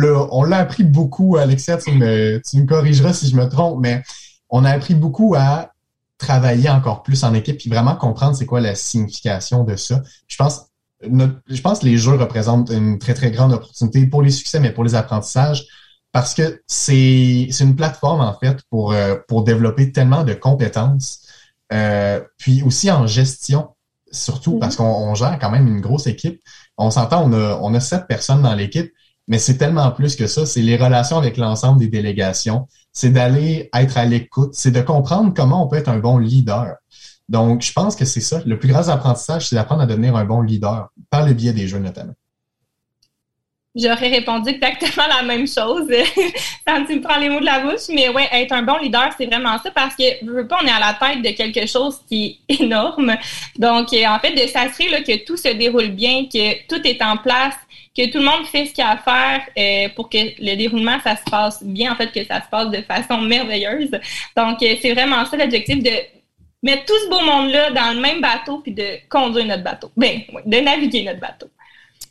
l'a 0.43 0.57
appris 0.57 0.83
beaucoup, 0.83 1.37
Alexia, 1.37 1.77
tu 1.77 1.91
me, 1.91 2.41
tu 2.47 2.65
corrigeras 2.65 3.13
si 3.13 3.29
je 3.29 3.35
me 3.37 3.47
trompe, 3.47 3.79
mais 3.79 4.03
on 4.49 4.65
a 4.65 4.69
appris 4.71 4.95
beaucoup 4.95 5.33
à 5.35 5.71
travailler 6.17 6.69
encore 6.69 7.03
plus 7.03 7.23
en 7.23 7.33
équipe 7.33 7.57
puis 7.57 7.69
vraiment 7.69 7.95
comprendre 7.95 8.35
c'est 8.35 8.45
quoi 8.45 8.59
la 8.59 8.75
signification 8.75 9.63
de 9.63 9.77
ça. 9.77 10.03
Je 10.27 10.35
pense, 10.35 10.65
je 11.01 11.61
pense 11.61 11.79
que 11.79 11.85
les 11.85 11.97
jeux 11.97 12.15
représentent 12.15 12.69
une 12.69 12.99
très, 12.99 13.13
très 13.13 13.31
grande 13.31 13.53
opportunité 13.53 14.05
pour 14.07 14.21
les 14.21 14.31
succès, 14.31 14.59
mais 14.59 14.71
pour 14.71 14.83
les 14.83 14.95
apprentissages, 14.95 15.65
parce 16.15 16.33
que 16.33 16.61
c'est 16.65 17.49
une 17.59 17.75
plateforme, 17.75 18.21
en 18.21 18.33
fait, 18.39 18.59
pour, 18.69 18.93
euh, 18.93 19.15
pour 19.27 19.43
développer 19.43 19.91
tellement 19.91 20.23
de 20.23 20.33
compétences. 20.33 21.27
Euh, 21.73 22.21
puis 22.37 22.63
aussi 22.63 22.89
en 22.89 23.05
gestion, 23.05 23.75
surtout 24.13 24.57
parce 24.57 24.77
qu'on 24.77 25.13
gère 25.13 25.37
quand 25.39 25.51
même 25.51 25.67
une 25.67 25.81
grosse 25.81 26.07
équipe 26.07 26.39
on 26.77 26.89
s'entend, 26.89 27.29
on 27.29 27.33
a, 27.33 27.59
on 27.61 27.73
a 27.73 27.81
sept 27.81 28.07
personnes 28.07 28.43
dans 28.43 28.55
l'équipe, 28.55 28.93
mais 29.27 29.39
c'est 29.39 29.57
tellement 29.57 29.91
plus 29.91 30.15
que 30.15 30.25
ça. 30.25 30.45
C'est 30.45 30.61
les 30.61 30.77
relations 30.77 31.17
avec 31.17 31.35
l'ensemble 31.35 31.79
des 31.79 31.89
délégations. 31.89 32.69
C'est 32.93 33.09
d'aller 33.09 33.69
être 33.73 33.97
à 33.97 34.05
l'écoute. 34.05 34.53
C'est 34.53 34.71
de 34.71 34.81
comprendre 34.81 35.33
comment 35.35 35.65
on 35.65 35.67
peut 35.67 35.75
être 35.75 35.89
un 35.89 35.99
bon 35.99 36.17
leader. 36.17 36.75
Donc, 37.27 37.61
je 37.61 37.73
pense 37.73 37.97
que 37.97 38.05
c'est 38.05 38.21
ça. 38.21 38.41
Le 38.45 38.57
plus 38.57 38.69
grand 38.69 38.87
apprentissage, 38.87 39.49
c'est 39.49 39.57
d'apprendre 39.57 39.81
à 39.81 39.85
devenir 39.85 40.15
un 40.15 40.23
bon 40.23 40.39
leader, 40.39 40.91
par 41.09 41.25
le 41.25 41.33
biais 41.33 41.51
des 41.51 41.67
jeux 41.67 41.79
notamment. 41.79 42.13
J'aurais 43.75 44.07
répondu 44.07 44.51
exactement 44.51 45.05
la 45.07 45.23
même 45.23 45.45
chose 45.45 45.89
quand 46.67 46.85
tu 46.85 46.95
me 46.95 47.01
prends 47.01 47.17
les 47.17 47.27
mots 47.27 47.41
de 47.41 47.45
la 47.45 47.59
bouche. 47.59 47.89
Mais 47.93 48.07
ouais, 48.07 48.27
être 48.31 48.53
un 48.53 48.61
bon 48.61 48.77
leader, 48.77 49.09
c'est 49.17 49.25
vraiment 49.25 49.57
ça 49.61 49.69
parce 49.71 49.95
que, 49.97 50.03
je 50.21 50.31
veux 50.31 50.47
pas, 50.47 50.59
on 50.63 50.65
est 50.65 50.71
à 50.71 50.79
la 50.79 50.93
tête 50.93 51.21
de 51.21 51.35
quelque 51.35 51.65
chose 51.67 51.99
qui 52.07 52.39
est 52.47 52.61
énorme. 52.61 53.15
Donc, 53.59 53.91
euh, 53.91 54.05
en 54.05 54.17
fait, 54.19 54.31
de 54.31 54.47
s'assurer 54.47 55.03
que 55.03 55.25
tout 55.25 55.35
se 55.35 55.49
déroule 55.49 55.89
bien, 55.89 56.25
que 56.25 56.65
tout 56.67 56.87
est 56.87 57.01
en 57.01 57.17
place, 57.17 57.55
que 57.95 58.09
tout 58.09 58.19
le 58.19 58.25
monde 58.25 58.45
fait 58.45 58.65
ce 58.65 58.73
qu'il 58.73 58.83
a 58.83 58.91
à 58.91 58.97
faire 58.97 59.41
euh, 59.57 59.89
pour 59.93 60.09
que 60.09 60.17
le 60.17 60.55
déroulement, 60.55 60.97
ça 61.03 61.17
se 61.17 61.29
passe 61.29 61.61
bien, 61.61 61.91
en 61.91 61.95
fait, 61.97 62.13
que 62.13 62.23
ça 62.23 62.41
se 62.41 62.47
passe 62.49 62.69
de 62.69 62.81
façon 62.81 63.21
merveilleuse. 63.21 63.91
Donc, 64.37 64.63
euh, 64.63 64.75
c'est 64.81 64.93
vraiment 64.93 65.25
ça 65.25 65.35
l'objectif 65.35 65.83
de 65.83 65.91
mettre 66.63 66.85
tout 66.85 66.97
ce 67.03 67.09
beau 67.09 67.19
monde-là 67.19 67.71
dans 67.71 67.93
le 67.93 67.99
même 67.99 68.21
bateau 68.21 68.59
puis 68.59 68.71
de 68.71 68.99
conduire 69.09 69.45
notre 69.45 69.63
bateau. 69.63 69.91
Ben, 69.97 70.21
de 70.45 70.57
naviguer 70.59 71.03
notre 71.03 71.19
bateau. 71.19 71.47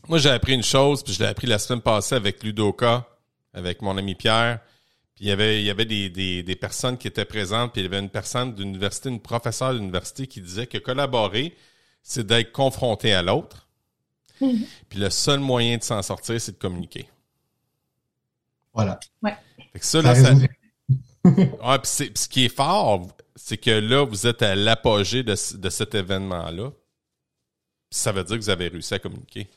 Moi, 0.08 0.18
j'ai 0.18 0.30
appris 0.30 0.54
une 0.54 0.62
chose, 0.62 1.02
puis 1.02 1.12
je 1.12 1.20
l'ai 1.20 1.28
appris 1.28 1.46
la 1.46 1.58
semaine 1.58 1.80
passée 1.80 2.14
avec 2.14 2.42
Ludoka, 2.42 3.08
avec 3.52 3.80
mon 3.80 3.96
ami 3.96 4.14
Pierre. 4.14 4.60
Puis 5.14 5.26
il 5.26 5.28
y 5.28 5.30
avait, 5.30 5.60
il 5.60 5.64
y 5.64 5.70
avait 5.70 5.84
des, 5.84 6.10
des, 6.10 6.42
des 6.42 6.56
personnes 6.56 6.98
qui 6.98 7.06
étaient 7.06 7.24
présentes, 7.24 7.72
puis 7.72 7.80
il 7.80 7.84
y 7.84 7.86
avait 7.86 8.00
une 8.00 8.10
personne 8.10 8.54
d'université, 8.54 9.08
une 9.08 9.20
professeure 9.20 9.72
d'université 9.72 10.26
qui 10.26 10.40
disait 10.40 10.66
que 10.66 10.78
collaborer, 10.78 11.56
c'est 12.02 12.26
d'être 12.26 12.52
confronté 12.52 13.14
à 13.14 13.22
l'autre. 13.22 13.68
Mm-hmm. 14.40 14.66
Puis 14.88 14.98
le 14.98 15.10
seul 15.10 15.40
moyen 15.40 15.78
de 15.78 15.82
s'en 15.82 16.02
sortir, 16.02 16.40
c'est 16.40 16.52
de 16.52 16.58
communiquer. 16.58 17.08
Voilà. 18.72 18.98
Ouais. 19.22 19.36
Fait 19.72 19.78
que 19.78 19.86
ça, 19.86 20.02
là, 20.02 20.14
ça... 20.14 20.34
ouais, 21.24 21.78
puis 21.78 22.12
ce 22.14 22.28
qui 22.28 22.46
est 22.46 22.54
fort, 22.54 23.06
c'est 23.36 23.56
que 23.56 23.70
là, 23.70 24.04
vous 24.04 24.26
êtes 24.26 24.42
à 24.42 24.54
l'apogée 24.54 25.22
de, 25.22 25.34
de 25.56 25.70
cet 25.70 25.94
événement-là. 25.94 26.72
Ça 27.90 28.10
veut 28.10 28.24
dire 28.24 28.36
que 28.36 28.42
vous 28.42 28.50
avez 28.50 28.68
réussi 28.68 28.94
à 28.94 28.98
communiquer. 28.98 29.48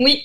Oui, 0.00 0.22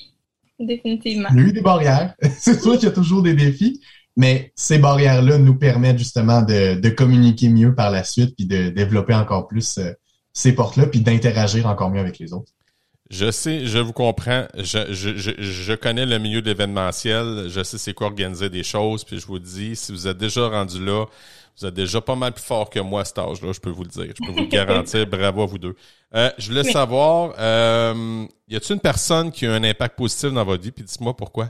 définitivement. 0.60 1.30
Il 1.34 1.38
y 1.38 1.44
a 1.44 1.48
eu 1.48 1.52
des 1.52 1.62
barrières. 1.62 2.16
c'est 2.38 2.60
sûr 2.60 2.74
qu'il 2.74 2.86
y 2.86 2.92
a 2.92 2.92
toujours 2.92 3.22
des 3.22 3.34
défis, 3.34 3.82
Mais 4.16 4.52
ces 4.56 4.80
barrières-là 4.80 5.38
nous 5.38 5.56
permettent 5.56 6.00
justement 6.00 6.42
de, 6.42 6.80
de, 6.80 6.90
communiquer 6.90 7.50
mieux 7.50 7.76
par 7.76 7.92
la 7.92 8.04
suite, 8.04 8.36
puis 8.36 8.48
de 8.48 8.70
développer 8.70 9.14
encore 9.14 9.48
plus 9.48 9.78
euh, 9.78 9.92
ces 10.34 10.54
portes-là, 10.54 10.88
puis 10.88 11.02
d'interagir 11.02 11.68
encore 11.68 11.92
mieux 11.92 12.00
avec 12.00 12.18
les 12.18 12.34
autres. 12.34 12.52
Je 13.12 13.30
sais, 13.30 13.68
je 13.68 13.78
vous 13.78 13.94
comprends. 13.94 14.46
Je, 14.58 14.92
je, 14.92 15.16
je, 15.16 15.32
je 15.40 15.74
connais 15.74 16.08
le 16.08 16.18
milieu 16.18 16.42
d'événementiel. 16.42 17.48
Je 17.50 17.62
sais 17.62 17.78
c'est 17.78 17.94
quoi 17.94 18.08
organiser 18.08 18.50
des 18.50 18.64
choses. 18.64 19.04
Puis 19.04 19.20
je 19.20 19.28
vous 19.28 19.38
dis, 19.38 19.76
si 19.76 19.92
vous 19.92 20.08
êtes 20.08 20.18
déjà 20.18 20.48
rendu 20.48 20.84
là, 20.84 21.06
vous 21.58 21.66
êtes 21.66 21.74
déjà 21.74 22.02
pas 22.02 22.16
mal 22.16 22.34
plus 22.34 22.44
fort 22.44 22.70
que 22.70 22.80
moi 22.80 23.02
à 23.02 23.06
cet 23.06 23.18
âge-là, 23.18 23.54
je 23.54 23.60
peux 23.60 23.70
vous 23.70 23.84
le 23.84 23.90
dire. 23.90 24.08
Je 24.08 24.26
peux 24.26 24.32
vous 24.32 24.40
le 24.40 24.48
garantir. 24.48 25.08
Bravo 25.08 25.44
à 25.44 25.46
vous 25.46 25.58
deux. 25.58 25.76
Euh, 26.14 26.30
je 26.38 26.50
voulais 26.50 26.64
savoir, 26.64 27.34
euh, 27.40 28.26
y 28.48 28.56
a-t-il 28.56 28.74
une 28.74 28.82
personne 28.82 29.32
qui 29.32 29.46
a 29.46 29.54
un 29.54 29.64
impact 29.64 29.96
positif 29.96 30.32
dans 30.32 30.44
votre 30.44 30.64
vie? 30.64 30.72
Puis 30.72 30.84
dites-moi 30.84 31.16
pourquoi. 31.16 31.50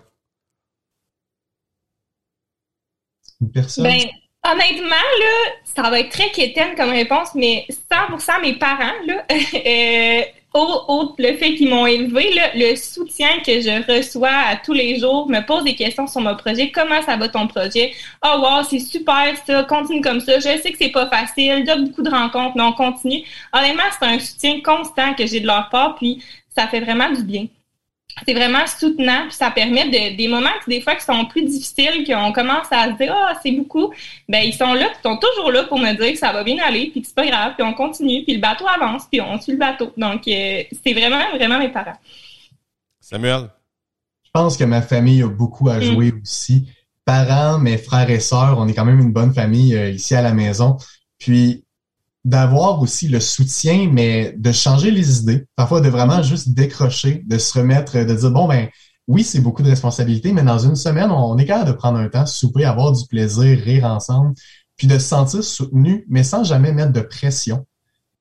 Une 3.41 3.51
personne? 3.51 3.83
Ben, 3.83 4.01
honnêtement, 4.43 4.89
là, 4.89 5.51
ça 5.63 5.89
va 5.89 5.99
être 5.99 6.11
très 6.11 6.29
quétaine 6.31 6.75
comme 6.75 6.91
réponse, 6.91 7.33
mais 7.33 7.65
100% 7.91 8.41
mes 8.41 8.57
parents, 8.59 8.93
là, 9.07 9.25
euh, 9.31 10.21
autre 10.55 11.15
le 11.17 11.35
fait 11.37 11.55
qu'ils 11.55 11.69
m'ont 11.69 11.85
élevé, 11.85 12.33
le 12.55 12.75
soutien 12.75 13.39
que 13.45 13.59
je 13.61 13.91
reçois 13.91 14.29
à 14.29 14.55
tous 14.55 14.73
les 14.73 14.99
jours, 14.99 15.29
me 15.29 15.45
pose 15.45 15.63
des 15.63 15.75
questions 15.75 16.07
sur 16.07 16.21
mon 16.21 16.35
projet, 16.35 16.71
comment 16.71 17.01
ça 17.01 17.17
va 17.17 17.29
ton 17.29 17.47
projet? 17.47 17.93
Oh 18.23 18.39
wow, 18.39 18.63
c'est 18.63 18.79
super 18.79 19.33
ça, 19.45 19.63
continue 19.63 20.01
comme 20.01 20.19
ça. 20.19 20.37
Je 20.37 20.61
sais 20.61 20.71
que 20.71 20.77
c'est 20.79 20.91
pas 20.91 21.07
facile, 21.09 21.59
il 21.59 21.65
y 21.65 21.69
a 21.69 21.77
beaucoup 21.77 22.01
de 22.01 22.09
rencontres, 22.09 22.53
mais 22.55 22.63
on 22.63 22.73
continue. 22.73 23.23
Honnêtement, 23.53 23.83
c'est 23.99 24.05
un 24.05 24.19
soutien 24.19 24.61
constant 24.61 25.13
que 25.13 25.25
j'ai 25.25 25.39
de 25.39 25.47
leur 25.47 25.69
part, 25.69 25.95
puis 25.95 26.23
ça 26.55 26.67
fait 26.67 26.79
vraiment 26.79 27.09
du 27.11 27.23
bien 27.23 27.47
c'est 28.25 28.33
vraiment 28.33 28.65
soutenant, 28.65 29.23
puis 29.27 29.33
ça 29.35 29.51
permet 29.51 29.85
de, 29.89 30.15
des 30.15 30.27
moments 30.27 30.49
qui 30.63 30.69
des 30.69 30.81
fois 30.81 30.95
qui 30.95 31.03
sont 31.03 31.25
plus 31.25 31.43
difficiles, 31.43 32.05
qu'on 32.07 32.31
commence 32.31 32.67
à 32.71 32.91
se 32.91 32.97
dire 32.97 33.13
ah 33.13 33.37
c'est 33.43 33.51
beaucoup, 33.51 33.91
ben 34.29 34.39
ils 34.39 34.53
sont 34.53 34.73
là, 34.73 34.89
ils 34.89 35.03
sont 35.03 35.17
toujours 35.17 35.51
là 35.51 35.63
pour 35.63 35.79
me 35.79 35.93
dire 35.93 36.13
que 36.13 36.17
ça 36.17 36.31
va 36.31 36.43
bien 36.43 36.57
aller, 36.63 36.89
puis 36.91 37.01
que 37.01 37.07
c'est 37.07 37.15
pas 37.15 37.27
grave, 37.27 37.53
puis 37.57 37.67
on 37.67 37.73
continue, 37.73 38.23
puis 38.23 38.35
le 38.35 38.41
bateau 38.41 38.65
avance, 38.67 39.03
puis 39.11 39.19
on 39.19 39.39
suit 39.39 39.53
le 39.53 39.57
bateau. 39.57 39.91
Donc 39.97 40.27
euh, 40.27 40.63
c'est 40.83 40.93
vraiment 40.93 41.29
vraiment 41.35 41.59
mes 41.59 41.69
parents. 41.69 41.97
Samuel? 43.01 43.49
Je 44.23 44.31
pense 44.31 44.57
que 44.57 44.63
ma 44.63 44.81
famille 44.81 45.21
a 45.21 45.27
beaucoup 45.27 45.69
à 45.69 45.77
mm. 45.77 45.81
jouer 45.81 46.13
aussi. 46.21 46.67
Parents, 47.03 47.59
mes 47.59 47.77
frères 47.77 48.09
et 48.09 48.19
sœurs, 48.19 48.57
on 48.57 48.67
est 48.67 48.73
quand 48.73 48.85
même 48.85 48.99
une 48.99 49.13
bonne 49.13 49.33
famille 49.33 49.75
euh, 49.75 49.89
ici 49.89 50.15
à 50.15 50.21
la 50.21 50.33
maison. 50.33 50.77
Puis 51.19 51.64
d'avoir 52.25 52.81
aussi 52.81 53.07
le 53.07 53.19
soutien, 53.19 53.87
mais 53.91 54.33
de 54.35 54.51
changer 54.51 54.89
les 54.89 55.19
idées, 55.19 55.45
parfois 55.55 55.79
de 55.79 55.89
vraiment 55.89 56.23
juste 56.23 56.49
décrocher, 56.49 57.23
de 57.27 57.37
se 57.37 57.57
remettre, 57.57 57.97
de 57.97 58.13
dire, 58.15 58.31
bon, 58.31 58.47
ben 58.47 58.67
oui, 59.07 59.23
c'est 59.23 59.39
beaucoup 59.39 59.61
de 59.61 59.69
responsabilités, 59.69 60.33
mais 60.33 60.41
dans 60.41 60.57
une 60.57 60.75
semaine, 60.75 61.11
on 61.11 61.37
est 61.37 61.45
capable 61.45 61.69
de 61.69 61.75
prendre 61.75 61.99
un 61.99 62.09
temps, 62.09 62.25
souper, 62.25 62.65
avoir 62.65 62.91
du 62.91 63.05
plaisir, 63.05 63.59
rire 63.59 63.85
ensemble, 63.85 64.33
puis 64.75 64.87
de 64.87 64.97
se 64.97 65.07
sentir 65.07 65.43
soutenu, 65.43 66.03
mais 66.09 66.23
sans 66.23 66.43
jamais 66.43 66.73
mettre 66.73 66.91
de 66.91 67.01
pression. 67.01 67.67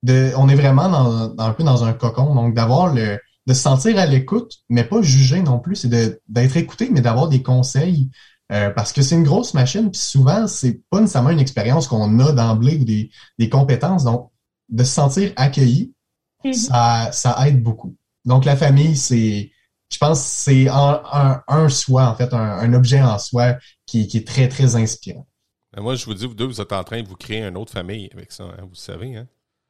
On 0.06 0.48
est 0.50 0.54
vraiment 0.54 0.90
dans, 0.90 1.34
un 1.38 1.52
peu 1.52 1.64
dans 1.64 1.84
un 1.84 1.94
cocon, 1.94 2.34
donc 2.34 2.54
d'avoir 2.54 2.92
le, 2.92 3.18
de 3.46 3.54
se 3.54 3.60
sentir 3.62 3.98
à 3.98 4.04
l'écoute, 4.04 4.52
mais 4.68 4.84
pas 4.84 5.00
juger 5.00 5.40
non 5.40 5.58
plus, 5.58 5.76
c'est 5.76 5.88
d'être 6.28 6.56
écouté, 6.58 6.90
mais 6.92 7.00
d'avoir 7.00 7.28
des 7.28 7.42
conseils, 7.42 8.10
euh, 8.52 8.70
parce 8.70 8.92
que 8.92 9.02
c'est 9.02 9.14
une 9.14 9.24
grosse 9.24 9.54
machine, 9.54 9.90
puis 9.90 10.00
souvent, 10.00 10.46
c'est 10.46 10.82
pas 10.90 11.00
nécessairement 11.00 11.30
une 11.30 11.40
expérience 11.40 11.88
qu'on 11.88 12.18
a 12.20 12.32
d'emblée 12.32 12.76
ou 12.76 12.84
des, 12.84 13.10
des, 13.38 13.48
compétences. 13.48 14.04
Donc, 14.04 14.30
de 14.68 14.84
se 14.84 14.92
sentir 14.92 15.32
accueilli, 15.36 15.94
mm-hmm. 16.44 16.52
ça, 16.52 17.12
ça 17.12 17.48
aide 17.48 17.62
beaucoup. 17.62 17.96
Donc, 18.24 18.44
la 18.44 18.56
famille, 18.56 18.96
c'est, 18.96 19.50
je 19.92 19.98
pense, 19.98 20.20
c'est 20.20 20.68
un, 20.68 21.02
un, 21.12 21.42
un, 21.48 21.68
soi, 21.68 22.08
en 22.08 22.14
fait, 22.16 22.32
un, 22.34 22.38
un 22.38 22.72
objet 22.74 23.00
en 23.00 23.18
soi 23.18 23.56
qui, 23.86 24.06
qui, 24.08 24.18
est 24.18 24.26
très, 24.26 24.48
très 24.48 24.76
inspirant. 24.76 25.26
Ben, 25.74 25.82
moi, 25.82 25.94
je 25.94 26.04
vous 26.04 26.14
dis, 26.14 26.26
vous 26.26 26.34
deux, 26.34 26.46
vous 26.46 26.60
êtes 26.60 26.72
en 26.72 26.84
train 26.84 27.02
de 27.02 27.08
vous 27.08 27.16
créer 27.16 27.42
une 27.42 27.56
autre 27.56 27.72
famille 27.72 28.10
avec 28.12 28.30
ça, 28.30 28.44
hein, 28.44 28.64
vous 28.68 28.74
savez, 28.74 29.16
hein? 29.16 29.26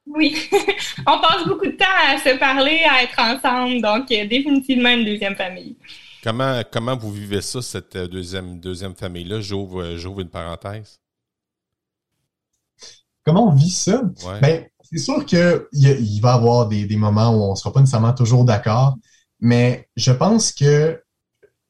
Oui, 0.07 0.35
on 0.99 1.19
passe 1.19 1.47
beaucoup 1.47 1.65
de 1.65 1.71
temps 1.71 1.85
à 2.07 2.17
se 2.19 2.37
parler, 2.37 2.81
à 2.87 3.03
être 3.03 3.19
ensemble, 3.19 3.81
donc 3.81 4.11
euh, 4.11 4.27
définitivement 4.27 4.89
une 4.89 5.05
deuxième 5.05 5.35
famille. 5.35 5.77
Comment, 6.25 6.61
comment 6.71 6.97
vous 6.97 7.11
vivez 7.11 7.41
ça, 7.41 7.61
cette 7.61 7.95
euh, 7.95 8.07
deuxième, 8.07 8.59
deuxième 8.59 8.95
famille-là? 8.95 9.41
J'ouvre, 9.41 9.83
euh, 9.83 9.97
j'ouvre 9.97 10.21
une 10.21 10.29
parenthèse. 10.29 10.99
Comment 13.23 13.49
on 13.49 13.53
vit 13.53 13.69
ça? 13.69 14.01
Ben, 14.41 14.65
c'est 14.81 14.97
sûr 14.97 15.23
qu'il 15.23 15.67
il 15.71 16.19
va 16.21 16.31
y 16.31 16.33
avoir 16.33 16.67
des, 16.67 16.87
des, 16.87 16.95
moments 16.95 17.29
où 17.29 17.43
on 17.43 17.51
ne 17.51 17.55
sera 17.55 17.71
pas 17.71 17.79
nécessairement 17.79 18.13
toujours 18.13 18.43
d'accord, 18.43 18.95
mais 19.39 19.87
je 19.95 20.11
pense 20.11 20.51
que 20.51 20.99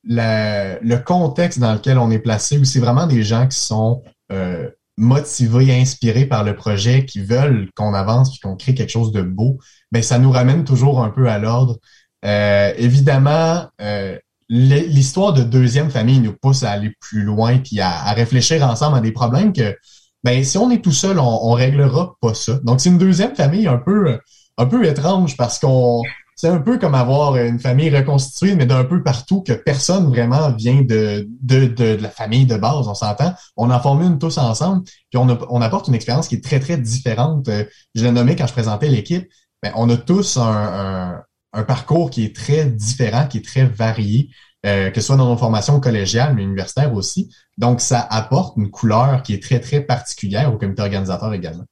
la, 0.05 0.79
le 0.79 0.97
contexte 0.99 1.59
dans 1.59 1.73
lequel 1.73 1.97
on 1.97 2.09
est 2.09 2.19
placé, 2.19 2.57
où 2.57 2.63
c'est 2.63 2.79
vraiment 2.79 3.07
des 3.07 3.23
gens 3.23 3.49
qui 3.49 3.59
sont 3.59 4.03
euh, 4.31 4.69
motivés, 4.95 5.77
inspirés 5.77 6.27
par 6.27 6.45
le 6.45 6.55
projet, 6.55 7.05
qui 7.05 7.19
veulent 7.19 7.69
qu'on 7.75 7.93
avance 7.93 8.31
puis 8.31 8.39
qu'on 8.39 8.55
crée 8.55 8.73
quelque 8.73 8.91
chose 8.91 9.11
de 9.11 9.21
beau, 9.21 9.59
ben 9.91 10.01
ça 10.01 10.17
nous 10.17 10.31
ramène 10.31 10.63
toujours 10.63 11.03
un 11.03 11.09
peu 11.09 11.27
à 11.27 11.39
l'ordre. 11.39 11.77
Euh, 12.23 12.73
évidemment, 12.77 13.67
euh, 13.81 14.17
l'histoire 14.49 15.33
de 15.33 15.43
deuxième 15.43 15.89
famille 15.89 16.19
nous 16.19 16.33
pousse 16.33 16.63
à 16.63 16.71
aller 16.71 16.93
plus 16.99 17.23
loin 17.23 17.57
puis 17.57 17.79
à, 17.79 18.11
réfléchir 18.13 18.63
ensemble 18.63 18.97
à 18.97 19.01
des 19.01 19.11
problèmes 19.11 19.53
que 19.53 19.75
ben 20.23 20.43
si 20.43 20.57
on 20.57 20.71
est 20.71 20.83
tout 20.83 20.91
seul, 20.91 21.19
on, 21.19 21.39
on 21.47 21.53
réglera 21.53 22.15
pas 22.21 22.33
ça. 22.33 22.59
Donc 22.63 22.81
c'est 22.81 22.89
une 22.89 22.97
deuxième 22.97 23.35
famille 23.35 23.67
un 23.67 23.77
peu 23.77 24.19
un 24.57 24.65
peu 24.65 24.85
étrange 24.85 25.37
parce 25.37 25.59
qu'on 25.59 26.01
c'est 26.35 26.49
un 26.49 26.59
peu 26.59 26.77
comme 26.77 26.95
avoir 26.95 27.37
une 27.37 27.59
famille 27.59 27.95
reconstituée, 27.95 28.55
mais 28.55 28.65
d'un 28.65 28.83
peu 28.83 29.01
partout, 29.01 29.41
que 29.41 29.53
personne 29.53 30.07
vraiment 30.07 30.51
vient 30.51 30.81
de, 30.81 31.27
de, 31.41 31.65
de, 31.65 31.95
la 32.01 32.09
famille 32.09 32.45
de 32.45 32.57
base, 32.57 32.87
on 32.89 32.93
s'entend. 32.93 33.33
On 33.55 33.71
en 33.71 33.79
forme 33.79 34.01
une 34.01 34.19
tous 34.19 34.37
ensemble, 34.37 34.83
puis 34.83 35.17
on, 35.17 35.27
on 35.49 35.61
apporte 35.61 35.87
une 35.87 35.95
expérience 35.95 36.27
qui 36.27 36.35
est 36.35 36.43
très, 36.43 36.59
très 36.59 36.77
différente. 36.77 37.49
Je 37.95 38.03
l'ai 38.03 38.11
nommé 38.11 38.35
quand 38.35 38.47
je 38.47 38.51
présentais 38.51 38.89
l'équipe. 38.89 39.29
Ben, 39.63 39.71
on 39.75 39.89
a 39.89 39.95
tous 39.95 40.35
un, 40.35 40.43
un 40.43 41.23
parcours 41.63 42.09
qui 42.09 42.25
est 42.25 42.35
très 42.35 42.65
différent, 42.65 43.27
qui 43.27 43.37
est 43.37 43.45
très 43.45 43.65
varié, 43.65 44.29
euh, 44.65 44.89
que 44.89 44.99
ce 44.99 45.07
soit 45.07 45.15
dans 45.15 45.29
nos 45.29 45.37
formations 45.37 45.79
collégiales, 45.79 46.33
mais 46.33 46.43
universitaires 46.43 46.93
aussi. 46.93 47.33
Donc, 47.57 47.81
ça 47.81 48.01
apporte 48.01 48.57
une 48.57 48.71
couleur 48.71 49.23
qui 49.23 49.33
est 49.33 49.41
très, 49.41 49.59
très 49.59 49.81
particulière 49.81 50.53
au 50.53 50.57
comité 50.57 50.81
organisateur 50.81 51.33
également. 51.33 51.65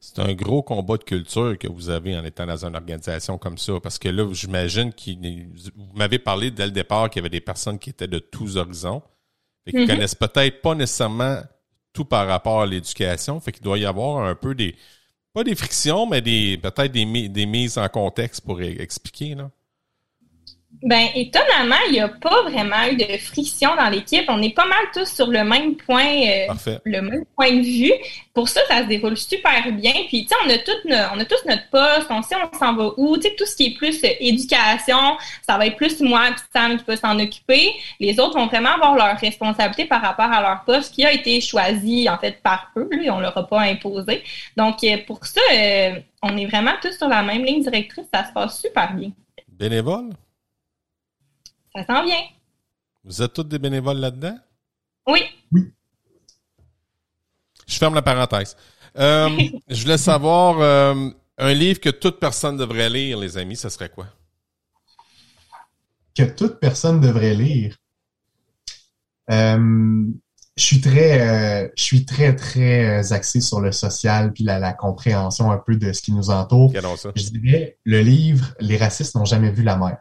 C'est 0.00 0.18
un 0.18 0.34
gros 0.34 0.62
combat 0.62 0.96
de 0.96 1.04
culture 1.04 1.56
que 1.58 1.66
vous 1.66 1.88
avez 1.88 2.16
en 2.16 2.24
étant 2.24 2.46
dans 2.46 2.64
une 2.64 2.76
organisation 2.76 3.38
comme 3.38 3.58
ça, 3.58 3.74
parce 3.82 3.98
que 3.98 4.08
là, 4.08 4.26
j'imagine 4.32 4.92
que 4.92 5.10
vous 5.76 5.92
m'avez 5.94 6.18
parlé 6.18 6.50
dès 6.50 6.66
le 6.66 6.72
départ 6.72 7.08
qu'il 7.08 7.20
y 7.20 7.22
avait 7.22 7.30
des 7.30 7.40
personnes 7.40 7.78
qui 7.78 7.90
étaient 7.90 8.08
de 8.08 8.18
tous 8.18 8.56
horizons, 8.56 9.02
et 9.66 9.72
qui 9.72 9.78
mm-hmm. 9.78 9.86
connaissent 9.86 10.14
peut-être 10.14 10.60
pas 10.60 10.74
nécessairement 10.74 11.40
tout 11.94 12.04
par 12.04 12.26
rapport 12.26 12.62
à 12.62 12.66
l'éducation, 12.66 13.40
fait 13.40 13.52
qu'il 13.52 13.62
doit 13.62 13.78
y 13.78 13.86
avoir 13.86 14.24
un 14.24 14.34
peu 14.34 14.54
des, 14.54 14.76
pas 15.34 15.44
des 15.44 15.56
frictions, 15.56 16.06
mais 16.06 16.22
des 16.22 16.56
peut-être 16.56 16.92
des, 16.92 17.46
mises 17.46 17.76
en 17.76 17.88
contexte 17.88 18.42
pour 18.42 18.62
expliquer, 18.62 19.34
là. 19.34 19.50
Ben, 20.82 21.08
étonnamment, 21.14 21.76
il 21.88 21.92
n'y 21.92 22.00
a 22.00 22.08
pas 22.08 22.42
vraiment 22.42 22.84
eu 22.90 22.96
de 22.96 23.16
friction 23.18 23.74
dans 23.76 23.88
l'équipe. 23.88 24.24
On 24.28 24.42
est 24.42 24.54
pas 24.54 24.66
mal 24.66 24.84
tous 24.92 25.06
sur 25.06 25.28
le 25.28 25.42
même 25.44 25.76
point, 25.76 26.04
euh, 26.04 26.78
le 26.84 27.00
même 27.00 27.24
point 27.36 27.52
de 27.52 27.62
vue. 27.62 27.92
Pour 28.34 28.48
ça, 28.48 28.60
ça 28.68 28.82
se 28.82 28.88
déroule 28.88 29.16
super 29.16 29.72
bien. 29.72 29.92
Puis, 30.08 30.26
tu 30.26 30.28
sais, 30.28 30.34
on 30.44 30.50
a 30.50 31.14
on 31.14 31.20
a 31.20 31.24
tous 31.24 31.42
notre 31.46 31.68
poste, 31.70 32.08
on 32.10 32.22
sait 32.22 32.34
on 32.36 32.58
s'en 32.58 32.74
va 32.74 32.90
où. 32.96 33.16
Tu 33.16 33.22
sais, 33.22 33.34
tout 33.36 33.46
ce 33.46 33.56
qui 33.56 33.66
est 33.66 33.76
plus 33.76 34.02
euh, 34.04 34.08
éducation, 34.20 35.16
ça 35.42 35.56
va 35.56 35.66
être 35.66 35.76
plus 35.76 36.00
moi 36.00 36.28
et 36.28 36.32
Sam 36.52 36.76
qui 36.76 36.84
peut 36.84 36.96
s'en 36.96 37.18
occuper. 37.18 37.70
Les 38.00 38.18
autres 38.20 38.38
vont 38.38 38.46
vraiment 38.46 38.74
avoir 38.74 38.94
leur 38.94 39.16
responsabilité 39.16 39.86
par 39.86 40.02
rapport 40.02 40.30
à 40.30 40.42
leur 40.42 40.64
poste 40.64 40.94
qui 40.94 41.04
a 41.04 41.12
été 41.12 41.40
choisi, 41.40 42.08
en 42.10 42.18
fait, 42.18 42.42
par 42.42 42.70
eux. 42.76 42.90
Là, 42.90 43.14
on 43.14 43.20
leur 43.20 43.36
a 43.38 43.46
pas 43.46 43.60
imposé. 43.60 44.22
Donc, 44.56 44.82
euh, 44.84 44.98
pour 45.06 45.24
ça, 45.24 45.40
on 46.22 46.36
est 46.36 46.46
vraiment 46.46 46.72
tous 46.82 46.96
sur 46.96 47.08
la 47.08 47.22
même 47.22 47.44
ligne 47.44 47.62
directrice. 47.62 48.06
Ça 48.12 48.26
se 48.26 48.32
passe 48.32 48.60
super 48.60 48.92
bien. 48.92 49.12
Bénévole? 49.48 50.10
Ça 51.74 51.84
s'en 51.84 52.04
vient. 52.04 52.22
Vous 53.04 53.20
êtes 53.20 53.32
tous 53.32 53.42
des 53.42 53.58
bénévoles 53.58 53.98
là-dedans? 53.98 54.36
Oui. 55.08 55.20
Oui. 55.52 55.72
Je 57.66 57.76
ferme 57.76 57.94
la 57.94 58.02
parenthèse. 58.02 58.56
Euh, 58.96 59.28
je 59.68 59.82
voulais 59.82 59.98
savoir, 59.98 60.60
euh, 60.60 61.10
un 61.36 61.52
livre 61.52 61.80
que 61.80 61.90
toute 61.90 62.20
personne 62.20 62.56
devrait 62.56 62.90
lire, 62.90 63.18
les 63.18 63.36
amis, 63.36 63.56
ce 63.56 63.68
serait 63.68 63.88
quoi? 63.88 64.06
Que 66.14 66.22
toute 66.22 66.60
personne 66.60 67.00
devrait 67.00 67.34
lire. 67.34 67.76
Euh, 69.30 70.04
je 70.56 70.64
suis 70.64 70.80
très, 70.80 71.72
je 71.76 71.82
suis 71.82 72.04
très, 72.04 72.36
très 72.36 73.12
axé 73.12 73.40
sur 73.40 73.60
le 73.60 73.72
social 73.72 74.32
puis 74.32 74.44
la, 74.44 74.60
la, 74.60 74.72
compréhension 74.72 75.50
un 75.50 75.58
peu 75.58 75.74
de 75.74 75.92
ce 75.92 76.00
qui 76.00 76.12
nous 76.12 76.30
entoure. 76.30 76.72
Je 77.16 77.30
dirais 77.30 77.78
le 77.82 78.00
livre 78.02 78.54
Les 78.60 78.76
racistes 78.76 79.16
n'ont 79.16 79.24
jamais 79.24 79.50
vu 79.50 79.64
la 79.64 79.76
mer 79.76 79.98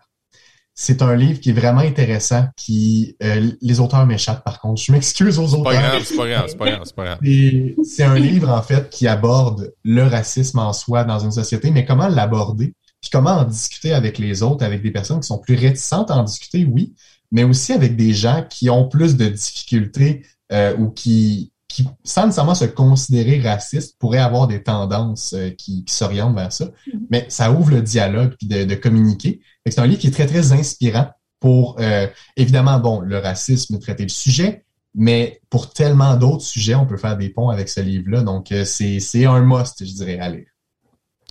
c'est 0.75 1.01
un 1.03 1.15
livre 1.15 1.39
qui 1.39 1.51
est 1.51 1.53
vraiment 1.53 1.81
intéressant, 1.81 2.47
qui 2.55 3.15
euh, 3.21 3.51
les 3.61 3.79
auteurs 3.79 4.05
m'échappent 4.05 4.43
par 4.43 4.59
contre. 4.59 4.81
Je 4.81 4.91
m'excuse 4.91 5.37
aux 5.37 5.53
auteurs. 5.53 5.71
C'est 5.73 6.17
pas 6.17 6.27
grave, 6.27 6.47
c'est 6.47 6.57
pas 6.57 6.65
grave, 6.65 6.81
c'est 6.85 6.95
pas 6.95 7.05
grave. 7.05 7.19
C'est 7.83 8.03
un 8.03 8.17
livre 8.17 8.49
en 8.49 8.61
fait 8.61 8.89
qui 8.89 9.07
aborde 9.07 9.73
le 9.83 10.03
racisme 10.03 10.59
en 10.59 10.73
soi 10.73 11.03
dans 11.03 11.19
une 11.19 11.31
société, 11.31 11.69
mais 11.69 11.85
comment 11.85 12.07
l'aborder, 12.07 12.73
puis 13.01 13.09
comment 13.11 13.31
en 13.31 13.43
discuter 13.43 13.93
avec 13.93 14.17
les 14.17 14.41
autres, 14.41 14.65
avec 14.65 14.81
des 14.81 14.91
personnes 14.91 15.19
qui 15.19 15.27
sont 15.27 15.37
plus 15.37 15.55
réticentes 15.55 16.09
à 16.09 16.15
en 16.15 16.23
discuter, 16.23 16.65
oui, 16.65 16.95
mais 17.31 17.43
aussi 17.43 17.73
avec 17.73 17.95
des 17.95 18.13
gens 18.13 18.45
qui 18.49 18.69
ont 18.69 18.87
plus 18.87 19.15
de 19.15 19.27
difficultés 19.27 20.25
euh, 20.51 20.75
ou 20.77 20.89
qui, 20.89 21.52
qui, 21.73 21.87
sans 22.03 22.25
nécessairement 22.25 22.53
se 22.53 22.65
considérer 22.65 23.39
raciste, 23.41 23.97
pourraient 23.97 24.19
avoir 24.19 24.47
des 24.47 24.61
tendances 24.61 25.33
euh, 25.33 25.49
qui, 25.49 25.83
qui 25.83 25.93
s'orientent 25.93 26.35
vers 26.35 26.53
ça. 26.53 26.65
Mm-hmm. 26.65 26.99
Mais 27.09 27.25
ça 27.29 27.51
ouvre 27.51 27.71
le 27.71 27.81
dialogue 27.81 28.35
puis 28.37 28.47
de, 28.47 28.63
de 28.63 28.75
communiquer. 28.75 29.41
C'est 29.65 29.79
un 29.79 29.87
livre 29.87 29.99
qui 29.99 30.07
est 30.07 30.11
très, 30.11 30.27
très 30.27 30.51
inspirant 30.53 31.09
pour, 31.39 31.77
euh, 31.79 32.05
évidemment, 32.37 32.79
bon, 32.79 32.99
le 32.99 33.17
racisme, 33.17 33.79
traiter 33.79 34.03
le 34.03 34.09
sujet, 34.09 34.65
mais 34.93 35.41
pour 35.49 35.73
tellement 35.73 36.15
d'autres 36.15 36.43
sujets, 36.43 36.75
on 36.75 36.85
peut 36.85 36.97
faire 36.97 37.17
des 37.17 37.29
ponts 37.29 37.49
avec 37.49 37.69
ce 37.69 37.81
livre-là. 37.81 38.21
Donc, 38.21 38.51
euh, 38.51 38.65
c'est 38.65 39.25
un 39.25 39.41
must, 39.41 39.83
je 39.83 39.93
dirais, 39.93 40.19
à 40.19 40.29
lire. 40.29 40.45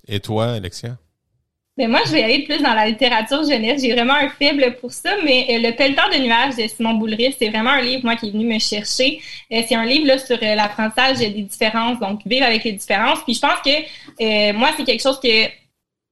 Et 0.08 0.18
toi, 0.18 0.54
Alexia? 0.54 0.98
Mais 1.78 1.88
moi, 1.88 2.00
je 2.04 2.12
vais 2.12 2.22
aller 2.22 2.44
plus 2.44 2.58
dans 2.58 2.74
la 2.74 2.86
littérature 2.86 3.42
jeunesse. 3.44 3.80
J'ai 3.80 3.92
vraiment 3.92 4.12
un 4.12 4.28
faible 4.28 4.76
pour 4.78 4.92
ça, 4.92 5.10
mais 5.24 5.46
euh, 5.48 5.58
Le 5.58 5.74
Pelleteur 5.74 6.10
de 6.10 6.18
nuages 6.18 6.56
de 6.56 6.66
Simon 6.68 6.94
Boulris, 6.94 7.34
c'est 7.38 7.48
vraiment 7.48 7.70
un 7.70 7.80
livre, 7.80 8.04
moi, 8.04 8.14
qui 8.14 8.28
est 8.28 8.30
venu 8.30 8.44
me 8.44 8.58
chercher. 8.58 9.20
Euh, 9.50 9.62
c'est 9.66 9.74
un 9.74 9.86
livre 9.86 10.06
là, 10.06 10.18
sur 10.18 10.38
l'apprentissage 10.38 11.18
des 11.18 11.30
différences, 11.30 11.98
donc 11.98 12.20
vivre 12.26 12.44
avec 12.44 12.64
les 12.64 12.72
différences. 12.72 13.20
Puis 13.24 13.34
je 13.34 13.40
pense 13.40 13.58
que 13.64 14.52
moi, 14.52 14.68
c'est 14.76 14.84
quelque 14.84 15.02
chose 15.02 15.18
que 15.18 15.61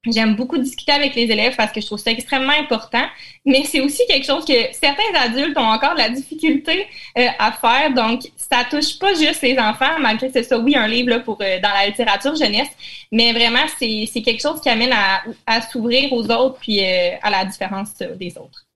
J'aime 0.06 0.34
beaucoup 0.34 0.56
discuter 0.56 0.92
avec 0.92 1.14
les 1.14 1.24
élèves 1.24 1.54
parce 1.56 1.72
que 1.72 1.80
je 1.82 1.84
trouve 1.84 1.98
ça 1.98 2.10
extrêmement 2.10 2.54
important, 2.58 3.06
mais 3.44 3.64
c'est 3.64 3.80
aussi 3.80 4.02
quelque 4.06 4.24
chose 4.24 4.46
que 4.46 4.72
certains 4.72 5.12
adultes 5.14 5.58
ont 5.58 5.60
encore 5.60 5.92
de 5.92 5.98
la 5.98 6.08
difficulté 6.08 6.86
euh, 7.18 7.26
à 7.38 7.52
faire. 7.52 7.92
Donc, 7.92 8.22
ça 8.34 8.64
touche 8.70 8.98
pas 8.98 9.12
juste 9.12 9.42
les 9.42 9.58
enfants, 9.58 9.98
malgré 10.00 10.28
que 10.28 10.32
c'est 10.32 10.42
ça, 10.42 10.58
oui, 10.58 10.74
un 10.74 10.88
livre 10.88 11.10
là, 11.10 11.20
pour 11.20 11.36
euh, 11.42 11.60
dans 11.60 11.68
la 11.68 11.86
littérature 11.86 12.34
jeunesse, 12.34 12.70
mais 13.12 13.32
vraiment, 13.32 13.66
c'est, 13.78 14.08
c'est 14.10 14.22
quelque 14.22 14.40
chose 14.40 14.58
qui 14.62 14.70
amène 14.70 14.92
à, 14.94 15.22
à 15.44 15.60
s'ouvrir 15.60 16.10
aux 16.14 16.24
autres 16.30 16.58
puis 16.60 16.82
euh, 16.82 17.16
à 17.20 17.28
la 17.28 17.44
différence 17.44 17.94
des 17.98 18.38
autres. 18.38 18.66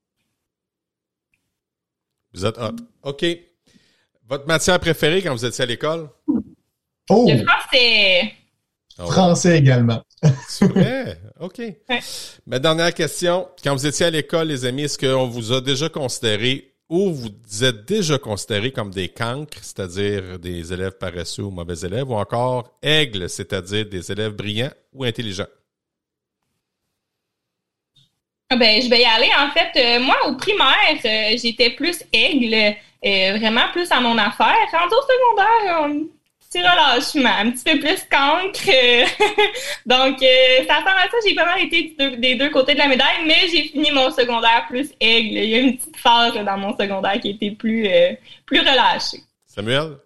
Vous 2.35 2.45
êtes 2.45 2.59
hot. 2.59 2.77
OK. 3.03 3.25
Votre 4.29 4.47
matière 4.47 4.79
préférée 4.79 5.23
quand 5.23 5.33
vous 5.33 5.47
étiez 5.47 5.63
à 5.63 5.67
l'école? 5.67 6.11
Oh! 7.09 7.27
Le 7.31 7.43
français. 7.47 8.35
Ah 8.99 9.07
français 9.07 9.59
également. 9.59 10.03
C'est 10.49 10.67
vrai? 10.67 11.19
OK. 11.41 11.61
Ma 12.47 12.59
dernière 12.59 12.95
question. 12.95 13.49
Quand 13.63 13.75
vous 13.75 13.87
étiez 13.87 14.07
à 14.07 14.11
l'école, 14.11 14.49
les 14.49 14.65
amis, 14.65 14.85
est-ce 14.85 14.99
qu'on 14.99 15.27
vous 15.27 15.53
a 15.53 15.61
déjà 15.61 15.89
considéré 15.89 16.75
ou 16.89 17.13
vous 17.13 17.65
êtes 17.65 17.87
déjà 17.87 18.19
considérés 18.19 18.71
comme 18.71 18.91
des 18.91 19.09
cancres, 19.09 19.59
c'est-à-dire 19.63 20.39
des 20.39 20.73
élèves 20.73 20.99
paresseux 20.99 21.43
ou 21.43 21.51
mauvais 21.51 21.79
élèves, 21.87 22.09
ou 22.11 22.15
encore 22.15 22.71
aigles, 22.83 23.29
c'est-à-dire 23.29 23.87
des 23.87 24.13
élèves 24.13 24.33
brillants 24.33 24.73
ou 24.93 25.05
intelligents? 25.05 25.47
Ah 28.51 28.57
ben, 28.57 28.81
je 28.81 28.89
vais 28.89 29.01
y 29.01 29.05
aller. 29.05 29.31
En 29.37 29.51
fait, 29.51 29.73
euh, 29.77 30.01
moi, 30.01 30.17
au 30.29 30.37
primaire, 30.37 30.99
euh, 31.05 31.37
j'étais 31.37 31.71
plus 31.71 32.05
aigle, 32.13 32.55
euh, 33.05 33.39
vraiment 33.39 33.69
plus 33.73 33.91
à 33.91 34.01
mon 34.01 34.17
affaire. 34.19 34.55
Rendu 34.71 34.95
au 34.95 35.03
secondaire, 35.03 36.07
relâchement, 36.59 37.31
un 37.41 37.51
petit 37.51 37.65
peu 37.65 37.79
plus 37.81 38.03
cancre. 38.11 38.61
Donc, 39.87 40.23
euh, 40.23 40.65
ça 40.67 40.75
ressemble 40.75 40.99
à 40.99 41.11
ça. 41.11 41.17
J'ai 41.27 41.35
pas 41.35 41.45
mal 41.45 41.63
été 41.63 41.97
des 42.19 42.35
deux 42.37 42.51
côtés 42.51 42.75
de 42.75 42.79
la 42.79 42.89
médaille, 42.89 43.25
mais 43.27 43.49
j'ai 43.51 43.65
fini 43.65 43.91
mon 43.93 44.11
secondaire 44.11 44.65
plus 44.69 44.91
aigle. 45.01 45.39
Il 45.39 45.49
y 45.49 45.55
a 45.55 45.59
une 45.59 45.77
petite 45.77 45.97
phase 45.97 46.35
dans 46.35 46.59
mon 46.59 46.77
secondaire 46.77 47.21
qui 47.21 47.31
était 47.31 47.51
plus, 47.51 47.87
euh, 47.89 48.13
plus 48.47 48.61
relâchée. 48.61 49.23
Samuel? 49.47 49.97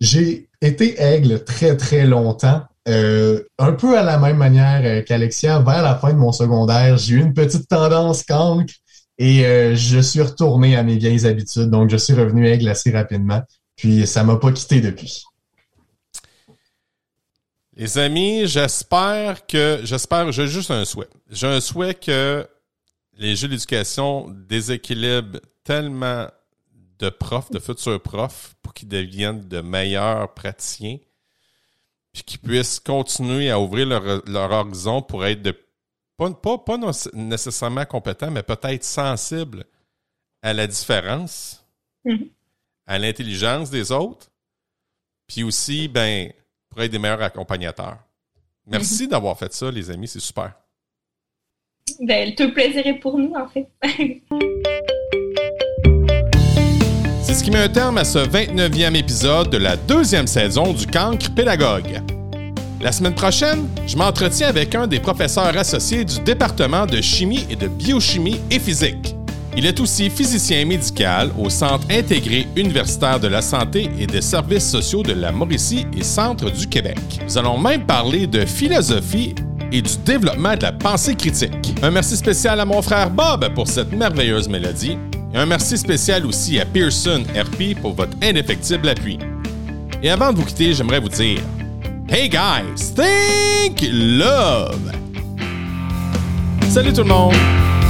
J'ai 0.00 0.48
été 0.62 1.00
aigle 1.00 1.44
très, 1.44 1.76
très 1.76 2.06
longtemps. 2.06 2.62
Euh, 2.88 3.42
un 3.58 3.72
peu 3.72 3.98
à 3.98 4.02
la 4.02 4.18
même 4.18 4.38
manière 4.38 5.04
qu'Alexia, 5.04 5.58
vers 5.60 5.82
la 5.82 5.96
fin 5.96 6.12
de 6.12 6.18
mon 6.18 6.32
secondaire, 6.32 6.96
j'ai 6.96 7.16
eu 7.16 7.20
une 7.20 7.34
petite 7.34 7.68
tendance 7.68 8.22
cancre 8.22 8.72
et 9.18 9.42
je 9.74 10.00
suis 10.00 10.22
retourné 10.22 10.76
à 10.76 10.82
mes 10.82 10.96
vieilles 10.96 11.26
habitudes. 11.26 11.68
Donc, 11.68 11.90
je 11.90 11.98
suis 11.98 12.14
revenu 12.14 12.48
aigle 12.48 12.68
assez 12.70 12.90
rapidement. 12.90 13.42
Puis, 13.76 14.06
ça 14.06 14.24
m'a 14.24 14.36
pas 14.36 14.52
quitté 14.52 14.80
depuis. 14.80 15.24
Les 17.80 17.96
amis, 17.96 18.46
j'espère 18.46 19.46
que, 19.46 19.80
j'espère, 19.84 20.30
j'ai 20.32 20.46
juste 20.46 20.70
un 20.70 20.84
souhait. 20.84 21.08
J'ai 21.30 21.46
un 21.46 21.62
souhait 21.62 21.94
que 21.94 22.46
les 23.14 23.34
jeux 23.34 23.48
d'éducation 23.48 24.28
déséquilibrent 24.28 25.40
tellement 25.64 26.26
de 26.98 27.08
profs, 27.08 27.50
de 27.50 27.58
futurs 27.58 28.02
profs, 28.02 28.54
pour 28.60 28.74
qu'ils 28.74 28.88
deviennent 28.88 29.48
de 29.48 29.62
meilleurs 29.62 30.34
praticiens, 30.34 30.98
puis 32.12 32.22
qu'ils 32.22 32.40
puissent 32.40 32.80
continuer 32.80 33.50
à 33.50 33.58
ouvrir 33.58 33.86
leur, 33.86 34.50
horizon 34.50 35.00
pour 35.00 35.24
être 35.24 35.40
de, 35.40 35.58
pas, 36.18 36.30
pas, 36.34 36.58
pas 36.58 36.76
nécessairement 37.14 37.86
compétents, 37.86 38.30
mais 38.30 38.42
peut-être 38.42 38.84
sensibles 38.84 39.64
à 40.42 40.52
la 40.52 40.66
différence, 40.66 41.64
mm-hmm. 42.04 42.28
à 42.86 42.98
l'intelligence 42.98 43.70
des 43.70 43.90
autres, 43.90 44.30
puis 45.26 45.44
aussi, 45.44 45.88
ben, 45.88 46.30
pour 46.70 46.82
être 46.82 46.92
des 46.92 46.98
meilleurs 46.98 47.22
accompagnateurs. 47.22 47.98
Merci 48.66 49.04
mhm. 49.04 49.10
d'avoir 49.10 49.36
fait 49.36 49.52
ça, 49.52 49.70
les 49.70 49.90
amis, 49.90 50.08
c'est 50.08 50.20
super. 50.20 50.52
Ben, 52.00 52.34
tout 52.34 52.44
le 52.44 52.52
plaisir 52.54 52.86
est 52.86 52.98
pour 53.00 53.18
nous, 53.18 53.34
en 53.34 53.48
fait. 53.48 53.68
c'est 57.22 57.34
ce 57.34 57.42
qui 57.42 57.50
met 57.50 57.58
un 57.58 57.68
terme 57.68 57.98
à 57.98 58.04
ce 58.04 58.20
29e 58.20 58.94
épisode 58.94 59.50
de 59.50 59.58
la 59.58 59.76
deuxième 59.76 60.28
saison 60.28 60.72
du 60.72 60.86
Cancre 60.86 61.34
Pédagogue. 61.34 62.00
La 62.80 62.92
semaine 62.92 63.14
prochaine, 63.14 63.68
je 63.86 63.96
m'entretiens 63.96 64.48
avec 64.48 64.74
un 64.74 64.86
des 64.86 65.00
professeurs 65.00 65.54
associés 65.56 66.04
du 66.04 66.20
département 66.20 66.86
de 66.86 67.00
chimie 67.02 67.46
et 67.50 67.56
de 67.56 67.68
biochimie 67.68 68.40
et 68.50 68.58
physique. 68.58 69.14
Il 69.56 69.66
est 69.66 69.80
aussi 69.80 70.08
physicien 70.10 70.64
médical 70.64 71.30
au 71.38 71.50
Centre 71.50 71.86
intégré 71.90 72.46
universitaire 72.56 73.18
de 73.18 73.26
la 73.28 73.42
santé 73.42 73.90
et 73.98 74.06
des 74.06 74.20
services 74.20 74.70
sociaux 74.70 75.02
de 75.02 75.12
la 75.12 75.32
Mauricie 75.32 75.86
et 75.96 76.04
Centre 76.04 76.50
du 76.50 76.68
Québec. 76.68 76.98
Nous 77.24 77.36
allons 77.36 77.58
même 77.58 77.84
parler 77.84 78.26
de 78.26 78.44
philosophie 78.44 79.34
et 79.72 79.82
du 79.82 79.96
développement 80.04 80.56
de 80.56 80.62
la 80.62 80.72
pensée 80.72 81.14
critique. 81.14 81.74
Un 81.82 81.90
merci 81.90 82.16
spécial 82.16 82.60
à 82.60 82.64
mon 82.64 82.80
frère 82.80 83.10
Bob 83.10 83.52
pour 83.54 83.66
cette 83.66 83.92
merveilleuse 83.92 84.48
mélodie 84.48 84.96
et 85.34 85.36
un 85.36 85.46
merci 85.46 85.76
spécial 85.76 86.24
aussi 86.26 86.60
à 86.60 86.64
Pearson 86.64 87.22
RP 87.34 87.80
pour 87.80 87.94
votre 87.94 88.16
indéfectible 88.22 88.88
appui. 88.88 89.18
Et 90.02 90.10
avant 90.10 90.32
de 90.32 90.38
vous 90.38 90.44
quitter, 90.44 90.74
j'aimerais 90.74 91.00
vous 91.00 91.08
dire 91.08 91.40
Hey 92.08 92.28
guys, 92.28 92.94
think 92.94 93.88
love! 93.92 94.92
Salut 96.68 96.92
tout 96.92 97.02
le 97.02 97.08
monde, 97.08 97.34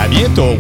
à 0.01 0.09
bientôt! 0.09 0.57